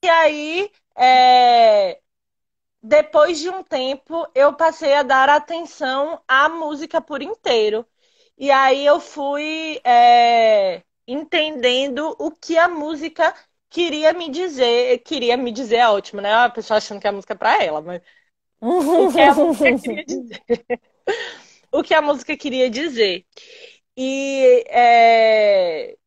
[0.04, 2.00] E aí, é,
[2.82, 7.86] depois de um tempo, eu passei a dar atenção à música por inteiro.
[8.38, 13.34] E aí eu fui é, entendendo o que a música
[13.70, 15.00] queria me dizer.
[15.00, 16.34] Queria me dizer é ótimo, né?
[16.34, 18.02] A pessoa achando que a música é pra ela, mas.
[19.06, 19.34] o que a
[20.04, 20.44] dizer.
[21.72, 23.26] o que a música queria dizer.
[23.95, 25.98] E é,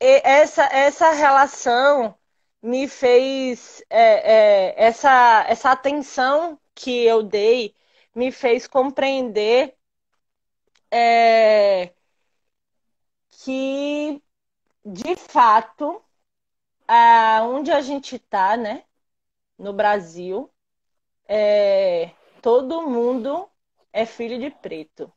[0.00, 2.14] essa, essa relação
[2.62, 7.74] me fez é, é, essa, essa atenção que eu dei
[8.14, 9.76] me fez compreender
[10.90, 11.92] é,
[13.30, 14.22] que
[14.84, 16.02] de fato
[17.44, 18.84] onde a gente está, né,
[19.58, 20.50] no Brasil,
[21.28, 22.10] é,
[22.42, 23.48] todo mundo
[23.92, 25.12] é filho de preto.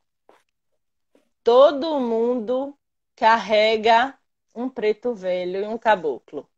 [1.46, 2.78] Todo mundo
[3.16, 4.20] carrega
[4.56, 6.50] um preto velho e um caboclo.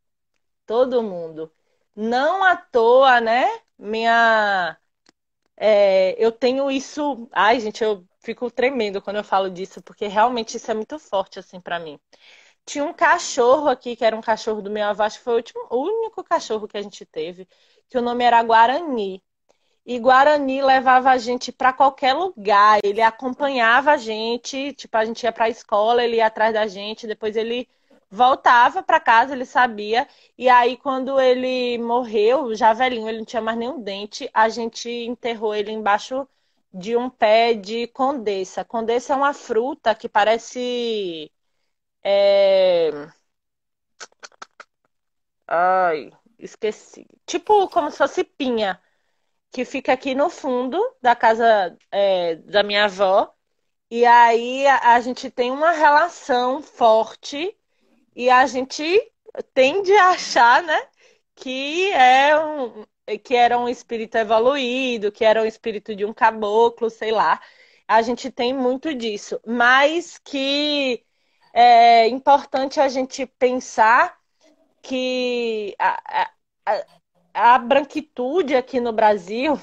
[0.66, 1.52] Todo mundo.
[1.96, 3.46] Não à toa, né?
[3.78, 4.78] Minha.
[5.58, 7.30] É, eu tenho isso.
[7.34, 11.40] Ai, gente, eu fico tremendo quando eu falo disso, porque realmente isso é muito forte,
[11.40, 12.00] assim, para mim.
[12.66, 15.38] Tinha um cachorro aqui, que era um cachorro do meu avô, acho que foi o,
[15.38, 17.48] último, o único cachorro que a gente teve,
[17.90, 19.24] que o nome era Guarani.
[19.88, 25.24] E Guarani levava a gente para qualquer lugar, ele acompanhava a gente, tipo, a gente
[25.24, 27.70] ia para a escola, ele ia atrás da gente, depois ele
[28.12, 30.06] voltava para casa, ele sabia.
[30.38, 34.90] E aí, quando ele morreu, já velhinho, ele não tinha mais nenhum dente, a gente
[34.90, 36.28] enterrou ele embaixo
[36.74, 38.66] de um pé de condessa.
[38.66, 41.32] Condessa é uma fruta que parece.
[42.04, 42.92] É...
[45.48, 47.08] Ai, esqueci.
[47.26, 48.82] Tipo como se fosse pinha,
[49.52, 53.34] que fica aqui no fundo da casa é, da minha avó.
[53.90, 57.56] E aí a, a gente tem uma relação forte
[58.16, 58.84] e a gente
[59.54, 60.88] tende a achar, né,
[61.36, 62.86] que é um,
[63.24, 67.42] que era um espírito evoluído, que era um espírito de um caboclo, sei lá.
[67.88, 71.06] A gente tem muito disso, mas que
[71.54, 74.18] é importante a gente pensar
[74.82, 76.24] que a,
[76.66, 76.86] a,
[77.38, 79.60] a branquitude aqui no Brasil,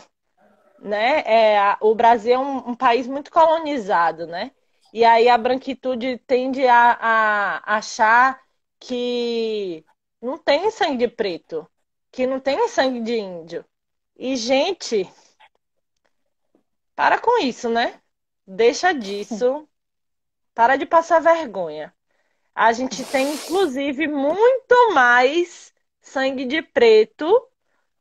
[0.79, 1.21] né?
[1.27, 4.53] É, o Brasil é um, um país muito colonizado, né?
[4.93, 8.41] E aí a branquitude tende a, a achar
[8.79, 9.85] que
[10.23, 11.69] não tem sangue de preto,
[12.13, 13.65] que não tem sangue de índio.
[14.17, 15.11] E, gente,
[16.95, 18.01] para com isso, né?
[18.47, 19.69] Deixa disso.
[20.55, 21.93] Para de passar vergonha.
[22.55, 27.27] A gente tem, inclusive, muito mais sangue de preto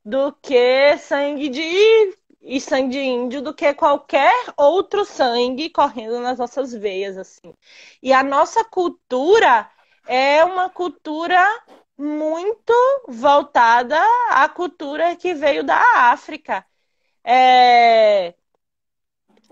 [0.04, 6.38] do que sangue de e sangue de índio do que qualquer outro sangue correndo nas
[6.38, 7.54] nossas veias assim.
[8.02, 9.70] E a nossa cultura
[10.08, 11.42] é uma cultura
[11.98, 12.74] muito
[13.08, 13.98] voltada
[14.30, 15.82] à cultura que veio da
[16.12, 16.66] África.
[17.24, 18.36] É...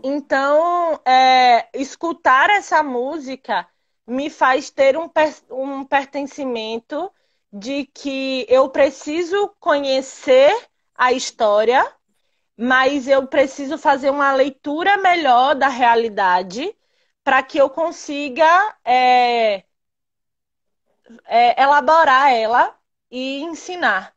[0.03, 1.69] Então, é...
[1.73, 3.67] escutar essa música
[4.05, 5.33] me faz ter um, per...
[5.49, 7.11] um pertencimento
[7.51, 10.55] de que eu preciso conhecer
[10.95, 11.85] a história,
[12.55, 16.75] mas eu preciso fazer uma leitura melhor da realidade
[17.23, 18.45] para que eu consiga
[18.85, 19.63] é,
[21.25, 22.75] é, elaborar ela
[23.09, 24.15] e ensinar.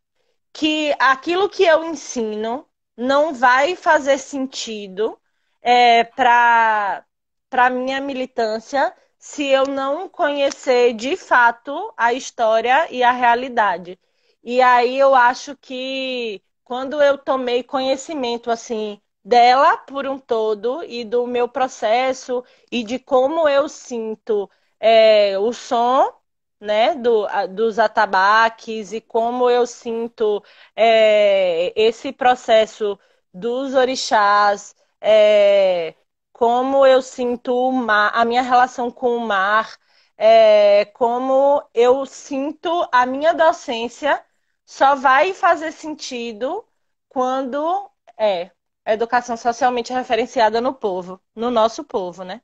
[0.53, 5.19] Que aquilo que eu ensino não vai fazer sentido
[5.61, 7.05] é, para
[7.51, 8.95] a minha militância
[9.25, 13.99] se eu não conhecer de fato a história e a realidade.
[14.43, 21.05] E aí eu acho que quando eu tomei conhecimento assim dela por um todo e
[21.05, 26.13] do meu processo e de como eu sinto é, o som
[26.61, 30.43] né, do, dos atabaques e como eu sinto
[30.77, 32.99] é, esse processo
[33.33, 35.95] dos orixás, é,
[36.35, 39.79] como eu sinto mar, a minha relação com o mar,
[40.19, 44.25] é, como eu sinto a minha docência,
[44.67, 46.67] só vai fazer sentido
[47.09, 48.51] quando é
[48.87, 52.43] educação socialmente referenciada no povo, no nosso povo, né?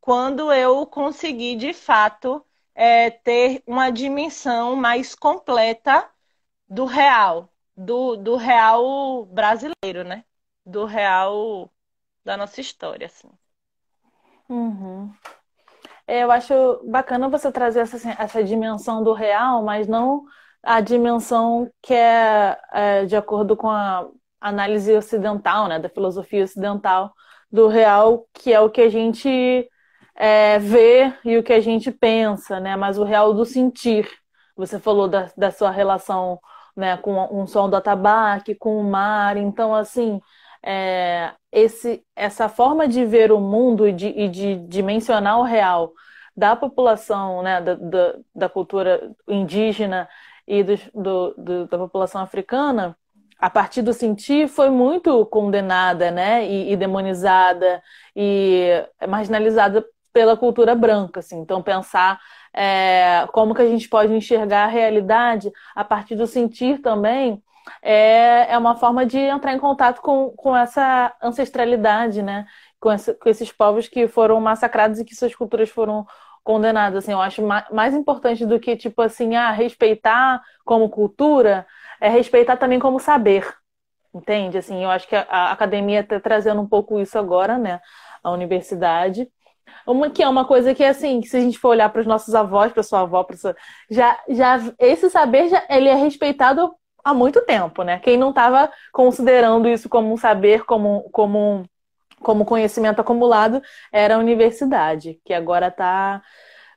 [0.00, 2.44] Quando eu conseguir de fato
[2.74, 6.08] é, ter uma dimensão mais completa
[6.68, 10.24] do real, do, do real brasileiro, né?
[10.66, 11.73] Do real
[12.24, 13.30] da nossa história, assim.
[14.48, 15.12] Uhum.
[16.06, 20.24] É, eu acho bacana você trazer essa, assim, essa dimensão do real, mas não
[20.62, 24.06] a dimensão que é, é de acordo com a
[24.40, 27.14] análise ocidental, né, da filosofia ocidental
[27.50, 29.68] do real, que é o que a gente
[30.14, 32.76] é, ver e o que a gente pensa, né?
[32.76, 34.08] Mas o real do sentir.
[34.56, 36.40] Você falou da, da sua relação
[36.76, 39.36] né, com um som do atabaque, com o mar.
[39.36, 40.20] Então, assim,
[40.64, 45.92] é, esse, essa forma de ver o mundo e de, e de dimensionar o real
[46.36, 50.08] da população, né, da, da, da cultura indígena
[50.46, 52.96] e do, do, do, da população africana,
[53.38, 57.82] a partir do sentir, foi muito condenada, né, e, e demonizada
[58.16, 61.38] e marginalizada pela cultura branca, assim.
[61.40, 62.20] Então pensar
[62.54, 67.42] é, como que a gente pode enxergar a realidade a partir do sentir também
[67.82, 72.46] é, é uma forma de entrar em contato com, com essa ancestralidade, né?
[72.80, 76.06] Com, com esses povos que foram massacrados e que suas culturas foram
[76.42, 77.04] condenadas.
[77.04, 77.42] Assim, eu acho
[77.72, 81.66] mais importante do que, tipo assim, ah, respeitar como cultura,
[82.00, 83.52] é respeitar também como saber.
[84.14, 84.58] Entende?
[84.58, 87.80] Assim, eu acho que a, a academia está trazendo um pouco isso agora, né?
[88.22, 89.28] A universidade.
[89.86, 92.06] Uma que é uma coisa que assim, que se a gente for olhar para os
[92.06, 93.56] nossos avós, para sua avó, para sua...
[93.90, 96.74] já já esse saber já ele é respeitado
[97.04, 97.98] há muito tempo, né?
[98.00, 101.64] Quem não estava considerando isso como um saber, como, como,
[102.20, 103.62] como conhecimento acumulado,
[103.92, 106.22] era a universidade, que agora está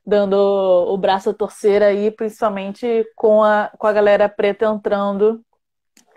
[0.06, 5.42] dando o braço a torcer aí, principalmente com a, com a galera preta entrando,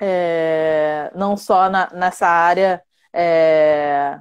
[0.01, 2.83] é, não só na, nessa área
[3.13, 4.19] é,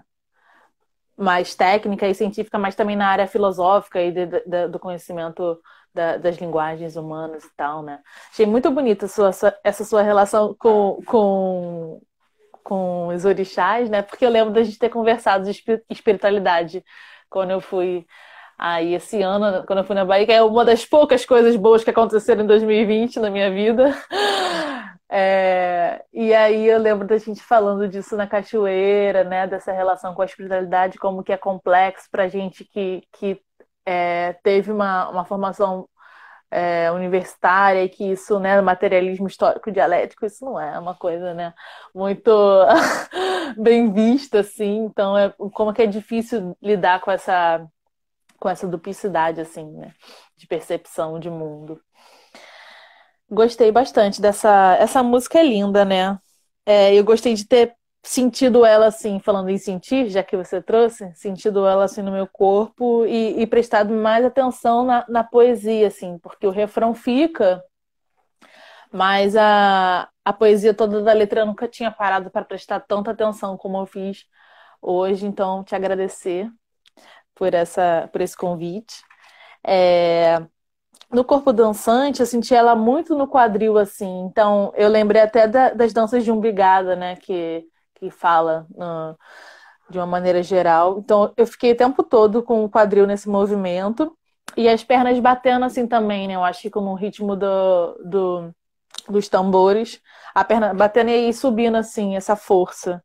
[1.17, 5.59] mais técnica e científica, mas também na área filosófica e de, de, do conhecimento
[5.93, 7.99] da, das linguagens humanas e tal, né?
[8.31, 9.31] Achei muito bonita sua,
[9.63, 12.01] essa sua relação com, com,
[12.63, 14.01] com os orixás, né?
[14.01, 16.83] Porque eu lembro da gente ter conversado de espiritualidade
[17.29, 18.05] quando eu fui
[18.57, 21.83] aí esse ano, quando eu fui na Bahia, que é uma das poucas coisas boas
[21.83, 23.93] que aconteceram em 2020 na minha vida.
[25.11, 29.47] É, e aí eu lembro da gente falando disso na cachoeira, né?
[29.47, 33.41] Dessa relação com a espiritualidade, como que é complexo pra gente que, que
[33.89, 35.89] é, teve uma, uma formação
[36.51, 41.53] é, universitária e que isso, né, materialismo histórico dialético, isso não é uma coisa, né,
[41.93, 42.31] muito
[43.57, 44.85] bem vista, assim.
[44.85, 47.65] Então, é como que é difícil lidar com essa
[48.39, 49.93] com essa duplicidade, assim, né,
[50.37, 51.81] de percepção de mundo.
[53.29, 54.77] Gostei bastante dessa.
[54.79, 56.17] Essa música é linda, né?
[56.65, 57.75] É, eu gostei de ter
[58.09, 62.25] sentido ela assim, falando em sentir, já que você trouxe, sentido ela assim no meu
[62.27, 67.63] corpo e, e prestado mais atenção na, na, poesia, assim, porque o refrão fica,
[68.91, 73.55] mas a, a poesia toda da letra eu nunca tinha parado para prestar tanta atenção
[73.55, 74.25] como eu fiz
[74.81, 76.49] hoje, então te agradecer
[77.35, 79.03] por essa por esse convite.
[79.65, 80.41] É,
[81.11, 84.21] no corpo dançante, eu senti ela muito no quadril, assim.
[84.25, 87.15] Então, eu lembrei até da, das danças de umbigada, né?
[87.17, 87.67] Que
[87.99, 89.17] que fala uh,
[89.89, 90.99] de uma maneira geral.
[90.99, 94.15] Então, eu fiquei o tempo todo com o quadril nesse movimento
[94.55, 96.35] e as pernas batendo assim também, né?
[96.35, 98.55] Eu acho que como o ritmo do, do,
[99.07, 100.01] dos tambores,
[100.33, 103.03] a perna batendo e aí subindo assim, essa força.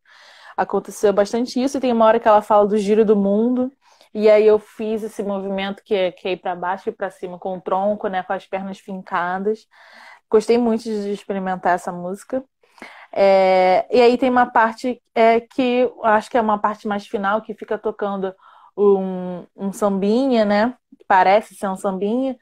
[0.56, 3.72] Aconteceu bastante isso e tem uma hora que ela fala do giro do mundo.
[4.12, 7.10] E aí eu fiz esse movimento que é, que é ir para baixo e para
[7.10, 9.66] cima com o tronco, né, com as pernas fincadas.
[10.30, 12.44] Gostei muito de experimentar essa música.
[13.16, 17.40] É, e aí tem uma parte é, que acho que é uma parte mais final
[17.42, 18.34] que fica tocando
[18.76, 20.76] um, um sambinha, né?
[21.06, 22.36] Parece ser um sambinha,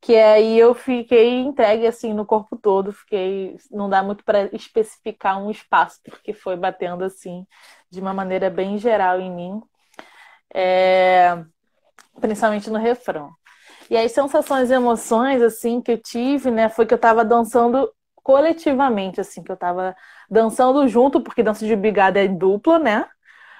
[0.00, 5.38] que aí eu fiquei entregue assim no corpo todo, fiquei não dá muito para especificar
[5.42, 7.46] um espaço porque foi batendo assim
[7.90, 9.62] de uma maneira bem geral em mim,
[10.54, 11.44] é,
[12.20, 13.30] principalmente no refrão.
[13.90, 17.90] E aí sensações e emoções assim que eu tive, né, foi que eu estava dançando
[18.24, 19.94] coletivamente, assim, que eu tava
[20.28, 23.06] dançando junto, porque dança de bigada é dupla, né?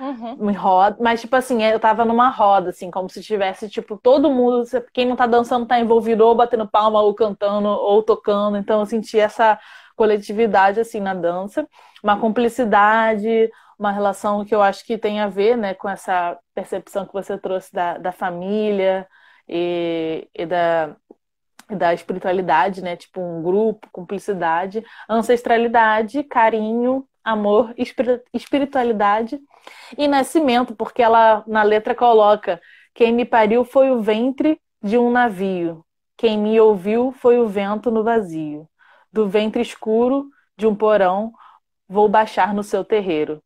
[0.00, 0.50] Uhum.
[0.50, 4.28] Em roda, mas tipo assim, eu tava numa roda, assim, como se tivesse, tipo, todo
[4.30, 8.56] mundo, quem não tá dançando tá envolvido ou batendo palma, ou cantando, ou tocando.
[8.56, 9.58] Então eu senti essa
[9.94, 11.68] coletividade, assim, na dança,
[12.02, 17.06] uma cumplicidade, uma relação que eu acho que tem a ver, né, com essa percepção
[17.06, 19.06] que você trouxe da, da família
[19.48, 20.96] e, e da,
[21.68, 22.96] da espiritualidade, né?
[22.96, 27.74] Tipo um grupo, cumplicidade, ancestralidade, carinho, amor,
[28.32, 29.40] espiritualidade
[29.96, 32.60] e nascimento, porque ela na letra coloca:
[32.94, 35.84] quem me pariu foi o ventre de um navio,
[36.16, 38.68] quem me ouviu foi o vento no vazio.
[39.12, 41.32] Do ventre escuro de um porão
[41.88, 43.42] vou baixar no seu terreiro.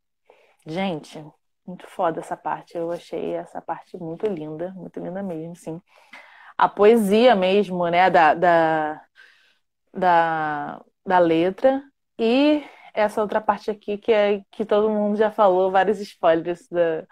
[0.66, 1.22] Gente,
[1.66, 2.76] muito foda essa parte.
[2.76, 5.80] Eu achei essa parte muito linda, muito linda mesmo, sim
[6.58, 9.02] a poesia mesmo, né, da, da,
[9.94, 11.82] da, da letra.
[12.18, 12.64] E
[12.94, 17.06] essa outra parte aqui que é que todo mundo já falou, vários spoilers da,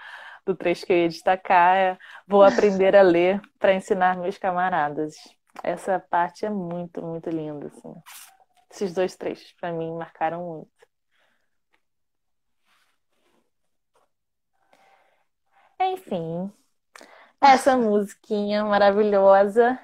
[0.45, 5.15] do trecho que eu ia destacar, é vou aprender a ler para ensinar meus camaradas.
[5.63, 7.95] Essa parte é muito, muito linda, assim.
[8.71, 10.77] Esses dois trechos, para mim, marcaram muito.
[15.81, 16.53] Enfim,
[17.53, 19.79] essa musiquinha maravilhosa.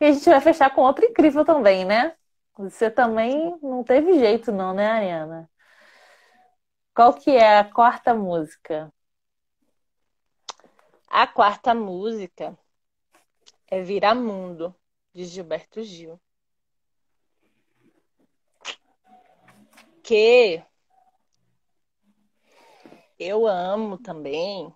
[0.00, 2.16] E a gente vai fechar com outra incrível também, né?
[2.56, 5.50] Você também não teve jeito, não, né, Ariana?
[6.94, 8.92] Qual que é a quarta música?
[11.08, 12.56] A quarta música
[13.68, 14.74] é Viramundo,
[15.12, 16.20] de Gilberto Gil.
[20.02, 20.62] Que
[23.18, 24.74] eu amo também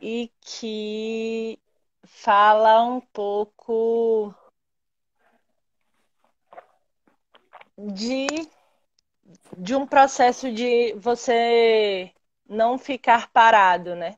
[0.00, 1.58] e que
[2.04, 4.34] fala um pouco
[7.78, 8.26] de,
[9.56, 12.12] de um processo de você
[12.48, 14.16] não ficar parado, né?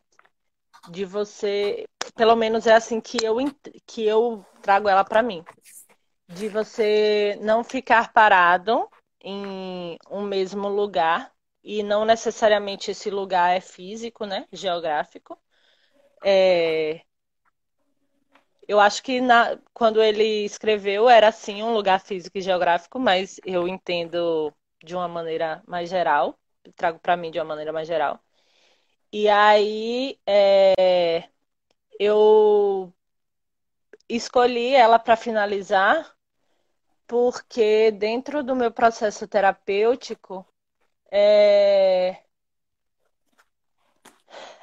[0.91, 1.85] De você,
[2.15, 3.37] pelo menos é assim que eu
[3.87, 5.45] que eu trago ela para mim,
[6.29, 8.89] de você não ficar parado
[9.21, 11.33] em um mesmo lugar
[11.63, 14.47] e não necessariamente esse lugar é físico, né?
[14.53, 15.39] Geográfico,
[16.25, 17.03] é...
[18.67, 19.59] Eu acho que na...
[19.73, 24.53] quando ele escreveu era sim um lugar físico e geográfico, mas eu entendo
[24.85, 26.39] de uma maneira mais geral,
[26.77, 28.21] trago para mim de uma maneira mais geral.
[29.13, 31.29] E aí é...
[31.99, 32.93] eu
[34.09, 36.15] escolhi ela para finalizar
[37.07, 40.47] porque dentro do meu processo terapêutico
[41.11, 42.23] é...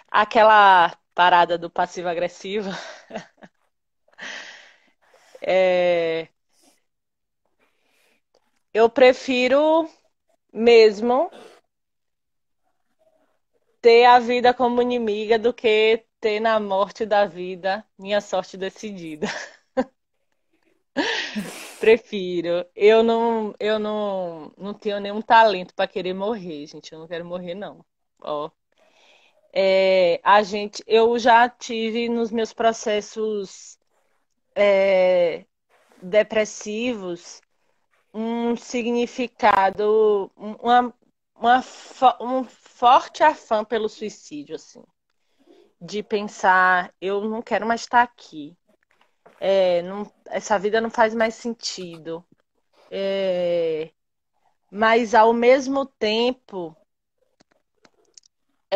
[0.09, 2.69] aquela parada do passivo-agressivo.
[5.41, 6.27] é...
[8.73, 9.89] Eu prefiro
[10.51, 11.31] mesmo
[13.81, 19.27] ter a vida como inimiga do que ter na morte da vida minha sorte decidida.
[21.79, 22.65] Prefiro.
[22.75, 26.93] Eu não, eu não, não tenho nenhum talento para querer morrer, gente.
[26.93, 27.85] Eu não quero morrer, não.
[28.21, 28.49] Ó,
[29.57, 33.79] é, a gente, eu já tive nos meus processos
[34.53, 35.45] é,
[36.01, 37.41] depressivos
[38.13, 40.93] um significado, uma,
[41.35, 41.63] uma,
[42.19, 44.83] um forte afã pelo suicídio, assim,
[45.79, 48.57] de pensar, eu não quero mais estar aqui,
[49.39, 52.25] é, não, essa vida não faz mais sentido,
[52.91, 53.91] é,
[54.69, 56.75] mas ao mesmo tempo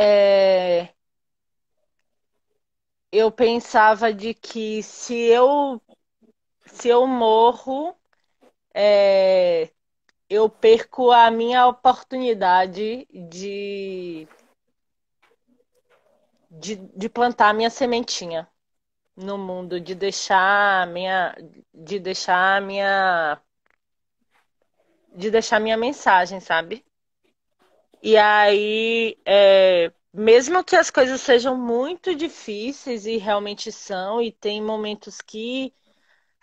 [0.01, 0.93] é,
[3.11, 5.81] eu pensava de que se eu
[6.67, 7.93] se eu morro,
[8.73, 9.71] é,
[10.29, 14.27] eu perco a minha oportunidade de,
[16.49, 18.47] de, de plantar minha sementinha
[19.17, 21.35] no mundo, de deixar minha,
[21.73, 23.41] de deixar minha,
[25.13, 26.85] de deixar minha mensagem, sabe?
[28.01, 34.61] E aí, é, mesmo que as coisas sejam muito difíceis, e realmente são, e tem
[34.61, 35.73] momentos que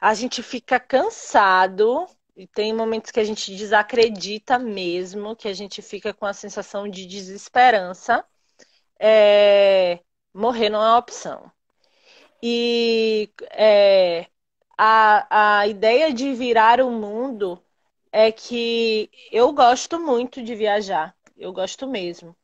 [0.01, 2.07] a gente fica cansado,
[2.37, 6.89] e tem momentos que a gente desacredita mesmo, que a gente fica com a sensação
[6.89, 8.25] de desesperança,
[8.99, 10.01] é,
[10.35, 11.51] morrer não é opção.
[12.43, 14.27] E é,
[14.79, 17.63] a, a ideia de virar o mundo
[18.13, 22.37] é que eu gosto muito de viajar eu gosto mesmo.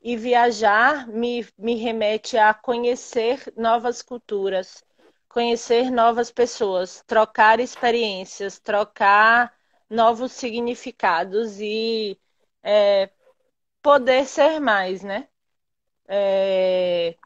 [0.00, 4.84] E viajar me, me remete a conhecer novas culturas,
[5.28, 9.54] conhecer novas pessoas, trocar experiências, trocar
[9.90, 12.18] novos significados e
[12.62, 13.10] é,
[13.82, 15.28] poder ser mais, né?
[16.08, 17.16] É,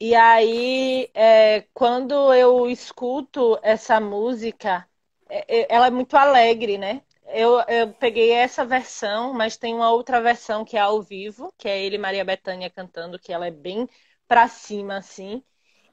[0.00, 4.88] e aí, é, quando eu escuto essa música,
[5.28, 7.02] é, é, ela é muito alegre, né?
[7.32, 11.68] Eu, eu peguei essa versão, mas tem uma outra versão que é ao vivo, que
[11.68, 13.88] é ele e Maria Bethânia cantando, que ela é bem
[14.28, 15.42] pra cima, assim.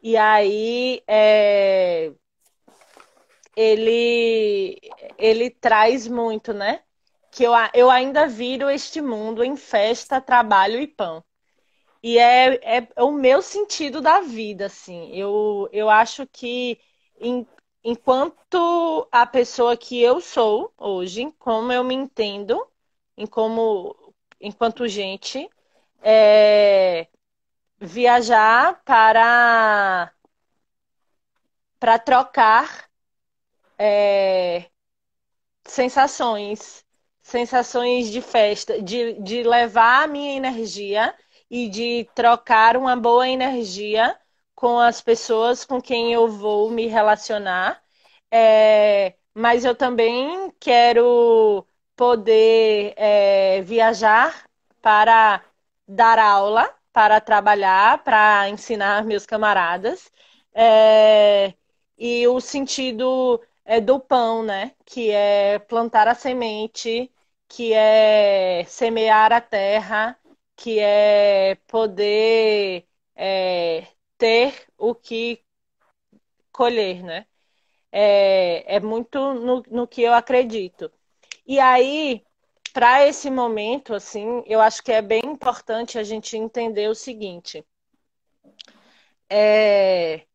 [0.03, 2.11] E aí é...
[3.56, 4.80] ele,
[5.18, 6.82] ele traz muito, né?
[7.32, 11.24] Que eu, eu ainda viro este mundo em festa, trabalho e pão.
[12.03, 15.11] E é, é, é o meu sentido da vida, assim.
[15.16, 16.80] Eu, eu acho que
[17.20, 17.45] em
[17.84, 22.65] enquanto a pessoa que eu sou hoje, como eu me entendo,
[23.18, 25.49] em como, enquanto gente,
[26.01, 27.07] é,
[27.80, 30.14] viajar para
[31.80, 32.89] para trocar
[33.77, 34.69] é,
[35.65, 36.85] sensações,
[37.22, 41.15] sensações de festa, de, de levar a minha energia
[41.49, 44.19] e de trocar uma boa energia
[44.60, 47.81] com as pessoas com quem eu vou me relacionar,
[48.30, 51.65] é, mas eu também quero
[51.95, 54.45] poder é, viajar
[54.81, 55.41] para
[55.88, 60.11] dar aula, para trabalhar, para ensinar meus camaradas.
[60.53, 61.53] É,
[61.98, 64.76] e o sentido é, do pão, né?
[64.86, 67.10] Que é plantar a semente,
[67.48, 70.19] que é semear a terra,
[70.57, 73.88] que é poder é,
[74.20, 75.44] ter o que
[76.52, 77.26] colher, né?
[77.91, 80.91] É, é muito no, no que eu acredito.
[81.48, 82.24] E aí,
[82.74, 87.66] para esse momento, assim, eu acho que é bem importante a gente entender o seguinte.
[89.30, 90.26] É,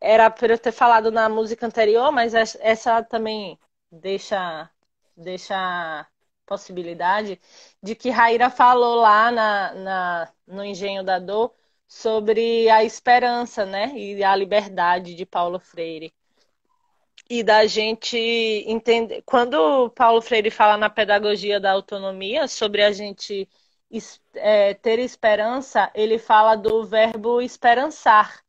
[0.00, 3.58] era para eu ter falado na música anterior, mas essa também
[3.90, 4.70] deixa
[5.16, 6.06] deixa
[6.46, 7.40] possibilidade
[7.82, 11.54] de que Raíra falou lá na, na, no Engenho da Dor
[11.92, 16.12] sobre a esperança, né, e a liberdade de Paulo Freire.
[17.28, 19.22] E da gente entender.
[19.26, 23.48] Quando Paulo Freire fala na pedagogia da autonomia sobre a gente
[24.34, 28.42] é, ter esperança, ele fala do verbo esperançar.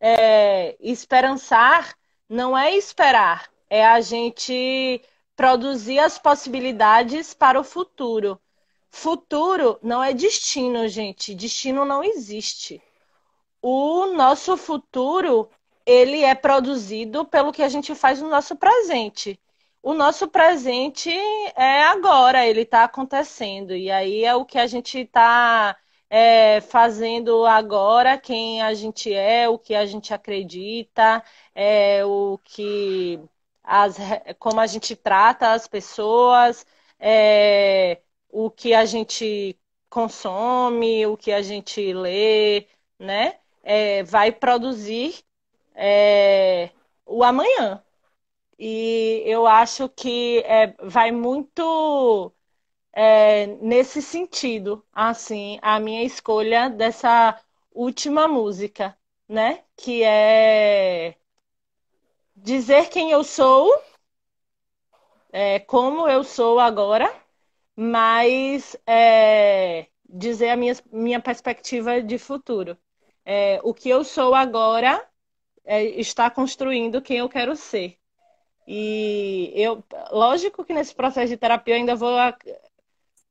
[0.00, 1.94] É, esperançar
[2.28, 5.02] não é esperar, é a gente
[5.34, 8.40] produzir as possibilidades para o futuro.
[8.96, 11.34] Futuro não é destino, gente.
[11.34, 12.82] Destino não existe.
[13.62, 15.50] O nosso futuro,
[15.84, 19.38] ele é produzido pelo que a gente faz no nosso presente.
[19.82, 21.10] O nosso presente
[21.56, 23.76] é agora, ele está acontecendo.
[23.76, 25.76] E aí é o que a gente está
[26.10, 31.22] é, fazendo agora, quem a gente é, o que a gente acredita,
[31.54, 33.20] é, o que
[33.62, 33.98] as,
[34.38, 36.66] como a gente trata as pessoas,
[36.98, 39.58] é, o que a gente
[39.90, 42.66] consome, o que a gente lê,
[42.98, 43.38] né?
[43.62, 45.24] É, vai produzir
[45.74, 46.70] é,
[47.06, 47.82] o amanhã.
[48.58, 52.32] E eu acho que é, vai muito
[52.92, 57.40] é, nesse sentido, assim, a minha escolha dessa
[57.72, 58.96] última música,
[59.28, 59.64] né?
[59.76, 61.16] Que é
[62.36, 63.70] dizer quem eu sou,
[65.32, 67.12] é, como eu sou agora,
[67.76, 72.76] mas é, dizer a minha, minha perspectiva de futuro.
[73.24, 75.06] É, o que eu sou agora
[75.64, 77.98] é, está construindo quem eu quero ser.
[78.66, 82.16] E eu, lógico que nesse processo de terapia eu ainda vou,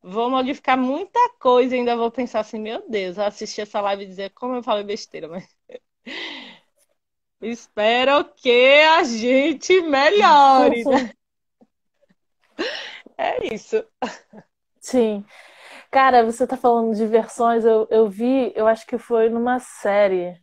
[0.02, 4.30] vou modificar muita coisa, ainda vou pensar assim, meu Deus, assistir essa live e dizer
[4.32, 5.48] como eu falei besteira, mas
[7.42, 10.84] Espero que a gente melhore.
[10.86, 11.12] Né?
[13.18, 13.84] É isso.
[14.82, 15.26] Sim.
[15.92, 20.40] Cara, você tá falando de versões, eu, eu vi, eu acho que foi numa série.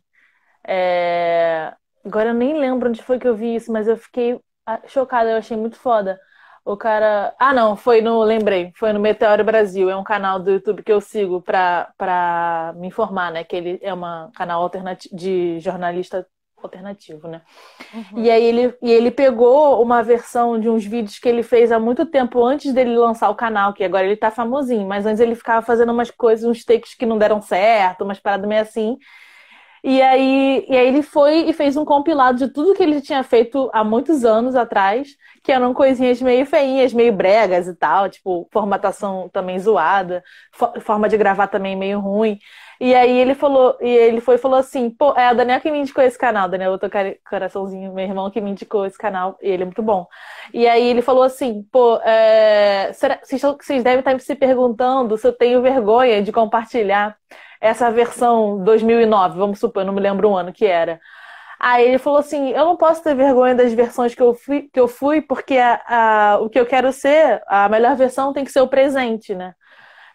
[0.67, 1.75] É...
[2.05, 5.31] Agora eu nem lembro onde foi que eu vi isso, mas eu fiquei ah, chocada,
[5.31, 6.19] eu achei muito foda.
[6.65, 7.35] O cara.
[7.39, 8.23] Ah, não, foi no.
[8.23, 9.89] Lembrei, foi no Meteoro Brasil.
[9.89, 13.43] É um canal do YouTube que eu sigo pra, pra me informar, né?
[13.43, 16.27] Que ele é um canal alternativo de jornalista
[16.65, 17.41] alternativo, né?
[17.93, 18.23] Uhum.
[18.23, 21.79] E aí ele, e ele pegou uma versão de uns vídeos que ele fez há
[21.79, 25.35] muito tempo antes dele lançar o canal, que agora ele tá famosinho, mas antes ele
[25.35, 28.97] ficava fazendo umas coisas, uns takes que não deram certo, umas paradas meio assim.
[29.85, 33.21] E aí, e aí ele foi e fez um compilado de tudo que ele tinha
[33.21, 35.09] feito há muitos anos atrás,
[35.43, 40.23] que eram coisinhas meio feinhas, meio bregas e tal, tipo, formatação também zoada,
[40.81, 42.39] forma de gravar também meio ruim.
[42.83, 45.79] E aí ele falou, e ele foi falou assim, pô, é a Daniel que me
[45.79, 46.89] indicou esse canal, Daniel, outro
[47.29, 50.05] coraçãozinho, meu irmão que me indicou esse canal, e ele é muito bom.
[50.53, 55.25] E aí ele falou assim, pô, é, será, vocês, vocês devem estar se perguntando se
[55.25, 57.15] eu tenho vergonha de compartilhar
[57.61, 60.99] essa versão 2009, vamos supor, não me lembro o ano que era.
[61.61, 64.79] Aí ele falou assim: eu não posso ter vergonha das versões que eu fui, que
[64.79, 68.51] eu fui porque a, a, o que eu quero ser, a melhor versão tem que
[68.51, 69.53] ser o presente, né?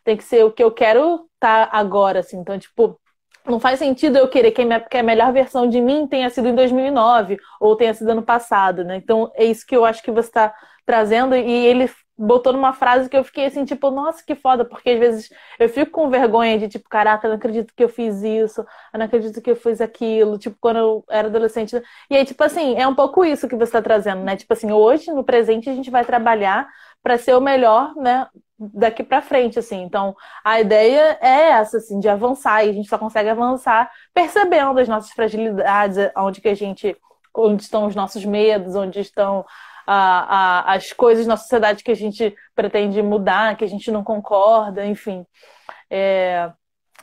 [0.05, 2.39] Tem que ser o que eu quero tá agora, assim.
[2.39, 2.99] Então, tipo,
[3.47, 4.63] não faz sentido eu querer que
[4.99, 8.97] a melhor versão de mim tenha sido em 2009 ou tenha sido ano passado, né?
[8.97, 10.55] Então, é isso que eu acho que você está
[10.85, 11.35] trazendo.
[11.35, 14.99] E ele botou numa frase que eu fiquei assim, tipo, nossa, que foda, porque às
[14.99, 18.61] vezes eu fico com vergonha de, tipo, caraca, não acredito que eu fiz isso,
[18.93, 21.81] eu não acredito que eu fiz aquilo, tipo, quando eu era adolescente.
[22.11, 24.37] E aí, tipo assim, é um pouco isso que você está trazendo, né?
[24.37, 26.69] Tipo assim, hoje, no presente, a gente vai trabalhar
[27.03, 28.27] para ser o melhor, né?
[28.59, 29.83] Daqui para frente, assim.
[29.83, 34.79] Então, a ideia é essa, assim, de avançar, e a gente só consegue avançar percebendo
[34.79, 36.97] as nossas fragilidades, onde que a gente,
[37.35, 39.45] onde estão os nossos medos, onde estão
[39.87, 44.05] a, a, as coisas na sociedade que a gente pretende mudar, que a gente não
[44.05, 45.25] concorda, enfim.
[45.91, 46.53] É,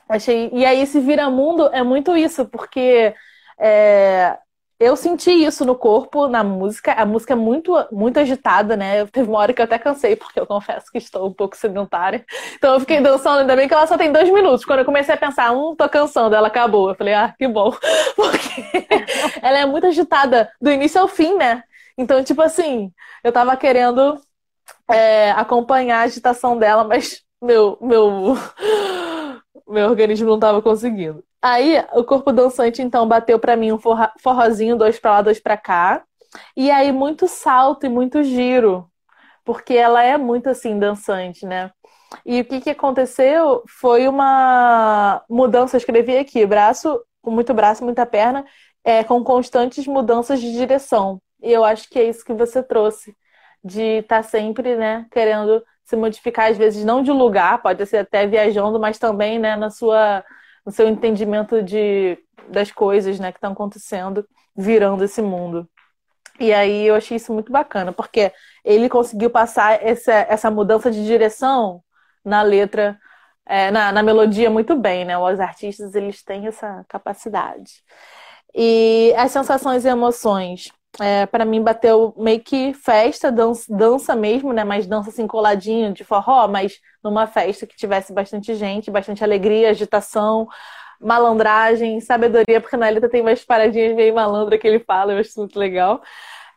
[0.09, 3.15] achei, e aí esse vira mundo é muito isso, porque
[3.59, 4.37] é,
[4.79, 6.91] eu senti isso no corpo, na música.
[6.93, 9.05] A música é muito, muito agitada, né?
[9.07, 12.25] Teve uma hora que eu até cansei, porque eu confesso que estou um pouco sedentária.
[12.55, 14.65] Então eu fiquei dançando, ainda bem que ela só tem dois minutos.
[14.65, 16.89] Quando eu comecei a pensar, hum, tô cansando, ela acabou.
[16.89, 17.71] Eu falei, ah, que bom.
[18.15, 18.87] Porque
[19.41, 21.63] ela é muito agitada do início ao fim, né?
[21.97, 22.91] Então, tipo assim,
[23.23, 24.19] eu tava querendo
[24.89, 28.35] é, acompanhar a agitação dela, mas meu, meu,
[29.67, 31.23] meu organismo não tava conseguindo.
[31.47, 33.77] Aí o corpo dançante, então, bateu para mim um
[34.19, 36.03] forrozinho, dois para lá, dois para cá.
[36.57, 38.89] E aí muito salto e muito giro,
[39.45, 41.71] porque ela é muito assim dançante, né?
[42.25, 47.83] E o que, que aconteceu foi uma mudança, eu escrevi aqui, braço, com muito braço,
[47.85, 48.43] muita perna,
[48.83, 51.21] é, com constantes mudanças de direção.
[51.43, 53.15] E eu acho que é isso que você trouxe,
[53.63, 57.97] de estar tá sempre, né, querendo se modificar, às vezes não de lugar, pode ser
[57.97, 60.23] até viajando, mas também, né, na sua
[60.65, 62.17] no seu entendimento de,
[62.49, 65.69] das coisas né, que estão acontecendo, virando esse mundo.
[66.39, 68.31] E aí eu achei isso muito bacana, porque
[68.63, 71.81] ele conseguiu passar essa, essa mudança de direção
[72.23, 72.99] na letra,
[73.45, 75.17] é, na, na melodia muito bem, né?
[75.17, 77.83] Os artistas eles têm essa capacidade.
[78.53, 84.53] E as sensações e emoções é, para mim bateu meio que festa, dança, dança mesmo,
[84.53, 84.63] né?
[84.63, 89.69] Mas dança assim coladinho de forró, mas numa festa que tivesse bastante gente, bastante alegria,
[89.69, 90.47] agitação,
[90.99, 95.37] malandragem, sabedoria, porque na letra tem umas paradinhas meio malandra que ele fala, eu acho
[95.37, 96.01] muito legal.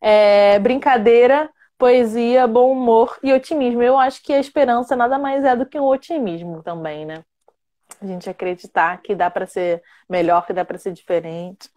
[0.01, 3.83] É, brincadeira, poesia, bom humor e otimismo.
[3.83, 7.25] Eu acho que a esperança nada mais é do que um otimismo também, né?
[8.01, 11.69] A gente acreditar que dá para ser melhor, que dá para ser diferente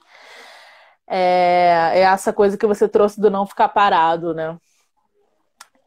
[1.13, 4.57] é, é essa coisa que você trouxe do não ficar parado, né?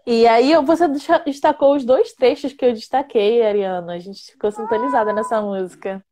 [0.07, 0.87] E aí você
[1.25, 3.95] destacou os dois trechos que eu destaquei, Ariana.
[3.95, 6.05] A gente ficou sintonizada nessa música.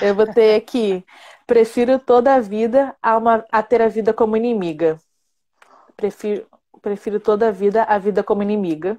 [0.00, 1.04] Eu botei aqui.
[1.44, 4.96] Prefiro toda a vida a, uma, a ter a vida como inimiga.
[5.96, 6.46] Prefiro,
[6.80, 8.96] prefiro toda a vida a vida como inimiga.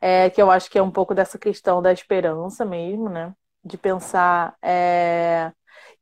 [0.00, 3.34] É, que eu acho que é um pouco dessa questão da esperança mesmo, né?
[3.62, 5.52] De pensar é,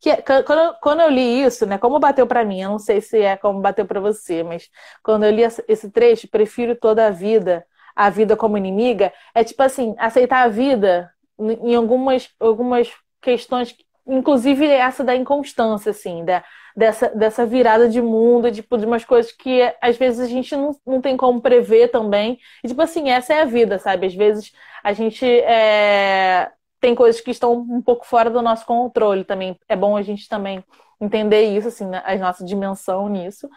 [0.03, 3.01] que é, quando, quando eu li isso, né, como bateu para mim, eu não sei
[3.01, 4.69] se é como bateu para você, mas
[5.03, 7.65] quando eu li esse trecho, prefiro toda a vida,
[7.95, 11.09] a vida como inimiga, é tipo assim, aceitar a vida
[11.39, 16.45] em algumas, algumas questões, inclusive essa da inconstância, assim, da,
[16.77, 20.77] dessa, dessa virada de mundo, tipo, de umas coisas que às vezes a gente não,
[20.85, 22.39] não tem como prever também.
[22.65, 24.07] E, tipo assim, essa é a vida, sabe?
[24.07, 24.53] Às vezes
[24.83, 26.51] a gente é,
[26.83, 29.57] tem coisas que estão um pouco fora do nosso controle também.
[29.69, 30.65] É bom a gente também
[31.01, 33.49] entender isso, assim, né, a nossa dimensão nisso.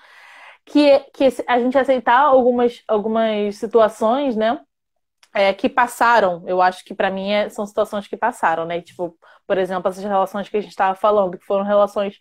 [0.66, 4.60] Que, que a gente aceitar algumas, algumas situações, né?
[5.34, 8.82] É, que passaram, eu acho que para mim é, são situações que passaram, né?
[8.82, 12.18] Tipo, por exemplo, essas relações que a gente estava falando, que foram relações